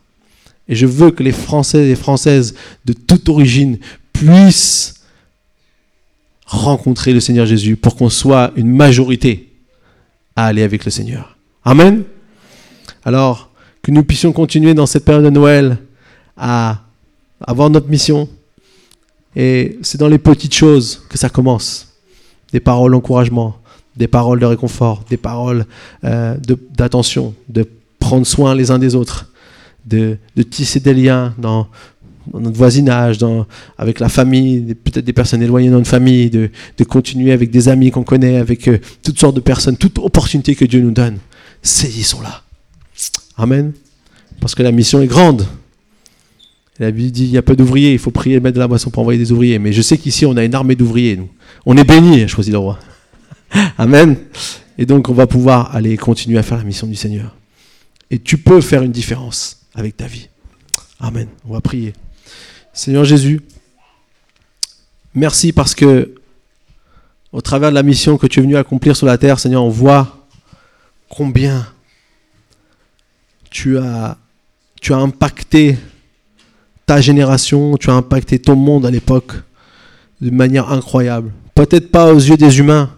Et 0.72 0.74
je 0.74 0.86
veux 0.86 1.10
que 1.10 1.22
les 1.22 1.32
Français 1.32 1.90
et 1.90 1.94
Françaises 1.94 2.54
de 2.86 2.94
toute 2.94 3.28
origine 3.28 3.76
puissent 4.14 5.02
rencontrer 6.46 7.12
le 7.12 7.20
Seigneur 7.20 7.44
Jésus 7.44 7.76
pour 7.76 7.94
qu'on 7.94 8.08
soit 8.08 8.52
une 8.56 8.74
majorité 8.74 9.52
à 10.34 10.46
aller 10.46 10.62
avec 10.62 10.86
le 10.86 10.90
Seigneur. 10.90 11.36
Amen. 11.62 12.04
Alors, 13.04 13.50
que 13.82 13.90
nous 13.90 14.02
puissions 14.02 14.32
continuer 14.32 14.72
dans 14.72 14.86
cette 14.86 15.04
période 15.04 15.24
de 15.24 15.28
Noël 15.28 15.76
à 16.38 16.80
avoir 17.42 17.68
notre 17.68 17.90
mission. 17.90 18.26
Et 19.36 19.78
c'est 19.82 19.98
dans 19.98 20.08
les 20.08 20.16
petites 20.16 20.54
choses 20.54 21.02
que 21.10 21.18
ça 21.18 21.28
commence 21.28 21.88
des 22.50 22.60
paroles 22.60 22.92
d'encouragement, 22.92 23.58
des 23.94 24.08
paroles 24.08 24.40
de 24.40 24.46
réconfort, 24.46 25.04
des 25.10 25.18
paroles 25.18 25.66
euh, 26.04 26.34
d'attention, 26.70 27.34
de, 27.50 27.68
prendre 28.02 28.26
soin 28.26 28.54
les 28.54 28.70
uns 28.70 28.78
des 28.78 28.94
autres, 28.94 29.31
de, 29.86 30.18
tisser 30.50 30.80
des 30.80 30.94
liens 30.94 31.34
dans, 31.38 31.68
notre 32.32 32.56
voisinage, 32.56 33.18
avec 33.78 34.00
la 34.00 34.08
famille, 34.08 34.74
peut-être 34.74 35.04
des 35.04 35.12
personnes 35.12 35.42
éloignées 35.42 35.70
dans 35.70 35.78
notre 35.78 35.90
famille, 35.90 36.30
de, 36.30 36.50
continuer 36.88 37.32
avec 37.32 37.50
des 37.50 37.68
amis 37.68 37.90
qu'on 37.90 38.04
connaît, 38.04 38.36
avec 38.36 38.68
euh, 38.68 38.78
toutes 39.02 39.18
sortes 39.18 39.36
de 39.36 39.40
personnes, 39.40 39.76
toute 39.76 39.98
opportunité 39.98 40.54
que 40.54 40.64
Dieu 40.64 40.80
nous 40.80 40.90
donne. 40.90 41.18
Saisissons-la. 41.62 42.42
Amen. 43.36 43.72
Parce 44.40 44.54
que 44.54 44.62
la 44.62 44.72
mission 44.72 45.00
est 45.00 45.06
grande. 45.06 45.46
La 46.78 46.90
Bible 46.90 47.12
dit 47.12 47.24
il 47.24 47.30
y 47.30 47.38
a 47.38 47.42
peu 47.42 47.54
d'ouvriers, 47.54 47.92
il 47.92 47.98
faut 47.98 48.10
prier 48.10 48.36
et 48.36 48.40
mettre 48.40 48.54
de 48.54 48.60
la 48.60 48.68
moisson 48.68 48.90
pour 48.90 49.02
envoyer 49.02 49.18
des 49.18 49.30
ouvriers. 49.30 49.58
Mais 49.58 49.72
je 49.72 49.82
sais 49.82 49.98
qu'ici, 49.98 50.26
on 50.26 50.36
a 50.36 50.44
une 50.44 50.54
armée 50.54 50.74
d'ouvriers, 50.74 51.16
nous. 51.16 51.28
On 51.64 51.76
est 51.76 51.84
bénis, 51.84 52.26
choisit 52.28 52.52
le 52.52 52.58
roi. 52.58 52.78
Amen. 53.78 54.16
Et 54.78 54.86
donc, 54.86 55.08
on 55.08 55.14
va 55.14 55.26
pouvoir 55.26 55.74
aller 55.76 55.96
continuer 55.96 56.38
à 56.38 56.42
faire 56.42 56.58
la 56.58 56.64
mission 56.64 56.86
du 56.86 56.96
Seigneur. 56.96 57.36
Et 58.10 58.18
tu 58.18 58.38
peux 58.38 58.60
faire 58.60 58.82
une 58.82 58.90
différence 58.90 59.61
avec 59.74 59.96
ta 59.96 60.06
vie. 60.06 60.28
Amen. 61.00 61.28
On 61.48 61.52
va 61.52 61.60
prier. 61.60 61.94
Seigneur 62.72 63.04
Jésus, 63.04 63.40
merci 65.14 65.52
parce 65.52 65.74
que, 65.74 66.14
au 67.32 67.40
travers 67.40 67.70
de 67.70 67.74
la 67.74 67.82
mission 67.82 68.18
que 68.18 68.26
tu 68.26 68.40
es 68.40 68.42
venu 68.42 68.56
accomplir 68.56 68.96
sur 68.96 69.06
la 69.06 69.18
terre, 69.18 69.38
Seigneur, 69.38 69.64
on 69.64 69.68
voit 69.68 70.26
combien 71.08 71.66
tu 73.50 73.78
as, 73.78 74.16
tu 74.80 74.94
as 74.94 74.98
impacté 74.98 75.78
ta 76.86 77.00
génération, 77.00 77.76
tu 77.76 77.90
as 77.90 77.94
impacté 77.94 78.38
ton 78.38 78.56
monde 78.56 78.86
à 78.86 78.90
l'époque 78.90 79.32
de 80.20 80.30
manière 80.30 80.70
incroyable 80.70 81.32
Peut-être 81.54 81.90
pas 81.90 82.12
aux 82.12 82.18
yeux 82.18 82.36
des 82.36 82.58
humains, 82.58 82.90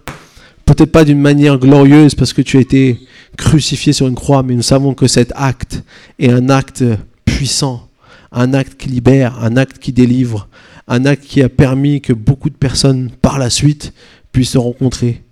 peut-être 0.64 0.92
pas 0.92 1.04
d'une 1.04 1.20
manière 1.20 1.58
glorieuse 1.58 2.14
parce 2.14 2.32
que 2.32 2.42
tu 2.42 2.56
as 2.56 2.60
été 2.60 3.00
crucifié 3.36 3.92
sur 3.92 4.06
une 4.06 4.14
croix, 4.14 4.42
mais 4.42 4.54
nous 4.54 4.62
savons 4.62 4.94
que 4.94 5.06
cet 5.06 5.32
acte 5.36 5.82
est 6.18 6.30
un 6.30 6.48
acte 6.48 6.84
puissant, 7.24 7.88
un 8.32 8.54
acte 8.54 8.76
qui 8.76 8.88
libère, 8.88 9.42
un 9.42 9.56
acte 9.56 9.78
qui 9.78 9.92
délivre, 9.92 10.48
un 10.88 11.04
acte 11.06 11.24
qui 11.24 11.42
a 11.42 11.48
permis 11.48 12.00
que 12.00 12.12
beaucoup 12.12 12.50
de 12.50 12.56
personnes 12.56 13.10
par 13.22 13.38
la 13.38 13.50
suite 13.50 13.92
puissent 14.32 14.50
se 14.50 14.58
rencontrer. 14.58 15.22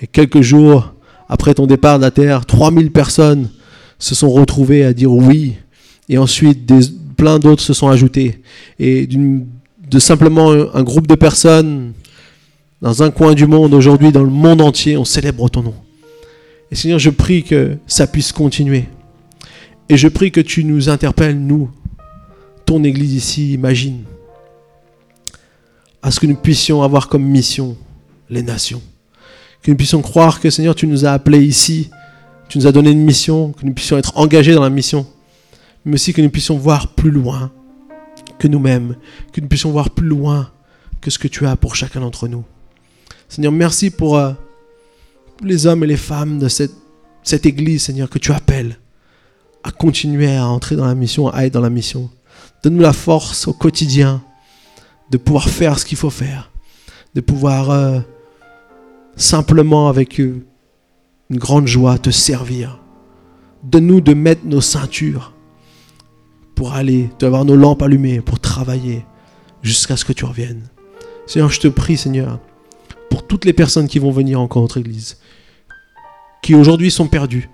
Et 0.00 0.06
quelques 0.06 0.42
jours 0.42 0.94
après 1.28 1.54
ton 1.54 1.66
départ 1.66 1.98
de 1.98 2.04
la 2.04 2.10
terre, 2.10 2.46
3000 2.46 2.90
personnes 2.90 3.50
se 3.98 4.14
sont 4.14 4.30
retrouvées 4.30 4.84
à 4.84 4.92
dire 4.92 5.12
oui, 5.12 5.54
et 6.08 6.18
ensuite 6.18 6.70
plein 7.16 7.38
d'autres 7.38 7.62
se 7.62 7.72
sont 7.72 7.88
ajoutés. 7.88 8.42
Et 8.78 9.06
de 9.06 9.98
simplement 9.98 10.50
un 10.50 10.82
groupe 10.82 11.06
de 11.06 11.14
personnes 11.14 11.92
dans 12.84 13.02
un 13.02 13.10
coin 13.10 13.32
du 13.32 13.46
monde, 13.46 13.72
aujourd'hui 13.72 14.12
dans 14.12 14.22
le 14.22 14.28
monde 14.28 14.60
entier, 14.60 14.98
on 14.98 15.06
célèbre 15.06 15.48
ton 15.48 15.62
nom. 15.62 15.74
Et 16.70 16.74
Seigneur, 16.74 16.98
je 16.98 17.08
prie 17.08 17.42
que 17.42 17.78
ça 17.86 18.06
puisse 18.06 18.30
continuer. 18.30 18.84
Et 19.88 19.96
je 19.96 20.06
prie 20.06 20.30
que 20.30 20.42
tu 20.42 20.64
nous 20.64 20.90
interpelles, 20.90 21.40
nous, 21.40 21.70
ton 22.66 22.84
Église 22.84 23.14
ici, 23.14 23.54
imagine, 23.54 24.04
à 26.02 26.10
ce 26.10 26.20
que 26.20 26.26
nous 26.26 26.36
puissions 26.36 26.82
avoir 26.82 27.08
comme 27.08 27.24
mission 27.24 27.74
les 28.28 28.42
nations. 28.42 28.82
Que 29.62 29.70
nous 29.70 29.78
puissions 29.78 30.02
croire 30.02 30.38
que 30.38 30.50
Seigneur, 30.50 30.74
tu 30.74 30.86
nous 30.86 31.06
as 31.06 31.12
appelés 31.12 31.42
ici, 31.42 31.88
tu 32.50 32.58
nous 32.58 32.66
as 32.66 32.72
donné 32.72 32.90
une 32.90 33.02
mission, 33.02 33.52
que 33.52 33.64
nous 33.64 33.72
puissions 33.72 33.96
être 33.96 34.18
engagés 34.18 34.52
dans 34.52 34.62
la 34.62 34.68
mission, 34.68 35.06
mais 35.86 35.94
aussi 35.94 36.12
que 36.12 36.20
nous 36.20 36.28
puissions 36.28 36.58
voir 36.58 36.88
plus 36.88 37.10
loin 37.10 37.50
que 38.38 38.46
nous-mêmes, 38.46 38.96
que 39.32 39.40
nous 39.40 39.48
puissions 39.48 39.70
voir 39.70 39.88
plus 39.88 40.06
loin 40.06 40.50
que 41.00 41.08
ce 41.10 41.18
que 41.18 41.28
tu 41.28 41.46
as 41.46 41.56
pour 41.56 41.76
chacun 41.76 42.00
d'entre 42.00 42.28
nous. 42.28 42.44
Seigneur, 43.34 43.50
merci 43.50 43.90
pour 43.90 44.16
euh, 44.16 44.32
les 45.42 45.66
hommes 45.66 45.82
et 45.82 45.88
les 45.88 45.96
femmes 45.96 46.38
de 46.38 46.46
cette, 46.46 46.70
cette 47.24 47.46
Église, 47.46 47.82
Seigneur, 47.82 48.08
que 48.08 48.20
tu 48.20 48.30
appelles 48.30 48.78
à 49.64 49.72
continuer 49.72 50.36
à 50.36 50.46
entrer 50.46 50.76
dans 50.76 50.86
la 50.86 50.94
mission, 50.94 51.26
à 51.30 51.44
être 51.44 51.54
dans 51.54 51.60
la 51.60 51.68
mission. 51.68 52.10
Donne-nous 52.62 52.80
la 52.80 52.92
force 52.92 53.48
au 53.48 53.52
quotidien 53.52 54.22
de 55.10 55.16
pouvoir 55.16 55.48
faire 55.48 55.80
ce 55.80 55.84
qu'il 55.84 55.98
faut 55.98 56.10
faire, 56.10 56.52
de 57.16 57.20
pouvoir 57.20 57.70
euh, 57.70 57.98
simplement 59.16 59.88
avec 59.88 60.18
une 60.18 60.44
grande 61.32 61.66
joie 61.66 61.98
te 61.98 62.10
servir. 62.10 62.78
Donne-nous 63.64 64.00
de 64.00 64.14
mettre 64.14 64.42
nos 64.44 64.60
ceintures 64.60 65.34
pour 66.54 66.74
aller, 66.74 67.10
d'avoir 67.18 67.44
nos 67.44 67.56
lampes 67.56 67.82
allumées, 67.82 68.20
pour 68.20 68.38
travailler 68.38 69.04
jusqu'à 69.60 69.96
ce 69.96 70.04
que 70.04 70.12
tu 70.12 70.24
reviennes. 70.24 70.68
Seigneur, 71.26 71.50
je 71.50 71.58
te 71.58 71.66
prie, 71.66 71.96
Seigneur, 71.96 72.38
pour 73.14 73.28
toutes 73.28 73.44
les 73.44 73.52
personnes 73.52 73.86
qui 73.86 74.00
vont 74.00 74.10
venir 74.10 74.40
encore 74.40 74.62
à 74.62 74.64
notre 74.64 74.78
Église, 74.78 75.18
qui 76.42 76.52
aujourd'hui 76.56 76.90
sont 76.90 77.06
perdues, 77.06 77.48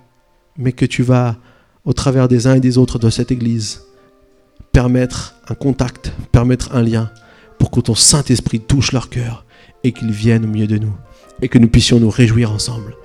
mais 0.57 0.71
que 0.71 0.87
tu 0.87 1.03
vas, 1.03 1.37
au 1.85 1.93
travers 1.93 2.27
des 2.27 2.47
uns 2.47 2.55
et 2.55 2.59
des 2.59 2.79
autres 2.79 2.97
de 2.97 3.11
cette 3.11 3.31
Église, 3.31 3.83
permettre 4.71 5.35
un 5.47 5.53
contact, 5.53 6.13
permettre 6.31 6.73
un 6.73 6.81
lien, 6.81 7.11
pour 7.59 7.69
que 7.69 7.79
ton 7.79 7.93
Saint-Esprit 7.93 8.59
touche 8.59 8.91
leur 8.91 9.11
cœur 9.11 9.45
et 9.83 9.91
qu'il 9.91 10.09
vienne 10.09 10.45
au 10.45 10.47
milieu 10.47 10.65
de 10.65 10.79
nous, 10.79 10.95
et 11.43 11.47
que 11.47 11.59
nous 11.59 11.69
puissions 11.69 11.99
nous 11.99 12.09
réjouir 12.09 12.51
ensemble. 12.51 12.95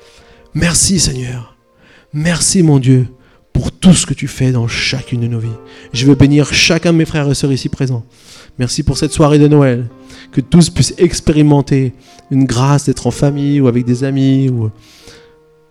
Merci 0.54 0.98
Seigneur. 0.98 1.58
Merci 2.14 2.62
mon 2.62 2.78
Dieu 2.78 3.06
pour 3.52 3.70
tout 3.70 3.92
ce 3.92 4.06
que 4.06 4.14
tu 4.14 4.28
fais 4.28 4.50
dans 4.50 4.66
chacune 4.66 5.20
de 5.20 5.26
nos 5.26 5.40
vies. 5.40 5.60
Je 5.92 6.06
veux 6.06 6.14
bénir 6.14 6.54
chacun 6.54 6.94
de 6.94 6.98
mes 6.98 7.04
frères 7.04 7.30
et 7.30 7.34
sœurs 7.34 7.52
ici 7.52 7.68
présents. 7.68 8.06
Merci 8.58 8.82
pour 8.82 8.96
cette 8.96 9.12
soirée 9.12 9.38
de 9.38 9.48
Noël. 9.48 9.88
Que 10.32 10.40
tous 10.40 10.70
puissent 10.70 10.94
expérimenter 10.98 11.92
une 12.30 12.44
grâce 12.44 12.86
d'être 12.86 13.06
en 13.06 13.10
famille 13.10 13.60
ou 13.60 13.68
avec 13.68 13.84
des 13.84 14.04
amis. 14.04 14.48
Ou... 14.48 14.70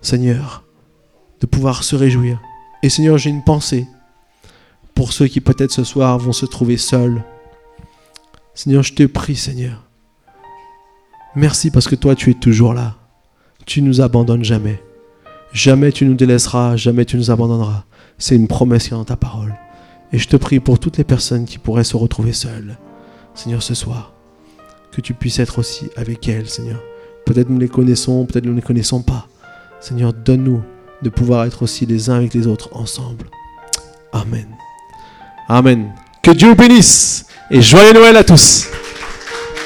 Seigneur, 0.01 0.63
de 1.41 1.47
pouvoir 1.47 1.83
se 1.83 1.95
réjouir. 1.95 2.39
Et 2.83 2.89
Seigneur, 2.89 3.17
j'ai 3.17 3.31
une 3.31 3.43
pensée 3.43 3.87
pour 4.93 5.11
ceux 5.11 5.27
qui 5.27 5.41
peut-être 5.41 5.71
ce 5.71 5.83
soir 5.83 6.17
vont 6.19 6.31
se 6.31 6.45
trouver 6.45 6.77
seuls. 6.77 7.23
Seigneur, 8.53 8.83
je 8.83 8.93
te 8.93 9.03
prie, 9.03 9.35
Seigneur. 9.35 9.83
Merci 11.35 11.69
parce 11.69 11.87
que 11.87 11.95
toi, 11.95 12.15
tu 12.15 12.31
es 12.31 12.35
toujours 12.35 12.73
là. 12.73 12.95
Tu 13.65 13.81
nous 13.81 13.99
abandonnes 13.99 14.45
jamais. 14.45 14.81
Jamais 15.51 15.91
tu 15.91 16.05
nous 16.05 16.13
délaisseras, 16.13 16.77
jamais 16.77 17.03
tu 17.05 17.17
nous 17.17 17.31
abandonneras. 17.31 17.83
C'est 18.17 18.35
une 18.35 18.47
promesse 18.47 18.87
qui 18.87 18.93
est 18.93 18.97
dans 18.97 19.03
ta 19.03 19.17
parole. 19.17 19.55
Et 20.13 20.17
je 20.17 20.27
te 20.27 20.37
prie 20.37 20.59
pour 20.59 20.79
toutes 20.79 20.97
les 20.97 21.03
personnes 21.03 21.45
qui 21.45 21.57
pourraient 21.57 21.83
se 21.83 21.97
retrouver 21.97 22.33
seules, 22.33 22.77
Seigneur, 23.33 23.61
ce 23.61 23.73
soir, 23.73 24.13
que 24.91 25.01
tu 25.01 25.13
puisses 25.13 25.39
être 25.39 25.59
aussi 25.59 25.89
avec 25.97 26.27
elles, 26.29 26.47
Seigneur. 26.47 26.81
Peut-être 27.25 27.49
nous 27.49 27.59
les 27.59 27.67
connaissons, 27.67 28.25
peut-être 28.25 28.45
nous 28.45 28.51
ne 28.51 28.57
les 28.57 28.61
connaissons 28.61 29.01
pas. 29.01 29.27
Seigneur, 29.79 30.13
donne-nous 30.13 30.61
de 31.01 31.09
pouvoir 31.09 31.45
être 31.45 31.63
aussi 31.63 31.85
les 31.85 32.09
uns 32.09 32.15
avec 32.15 32.33
les 32.33 32.47
autres 32.47 32.69
ensemble. 32.73 33.25
Amen. 34.13 34.47
Amen. 35.49 35.93
Que 36.21 36.31
Dieu 36.31 36.53
bénisse 36.53 37.25
et 37.51 37.61
joyeux 37.61 37.93
Noël 37.93 38.15
à 38.15 38.23
tous. 38.23 38.67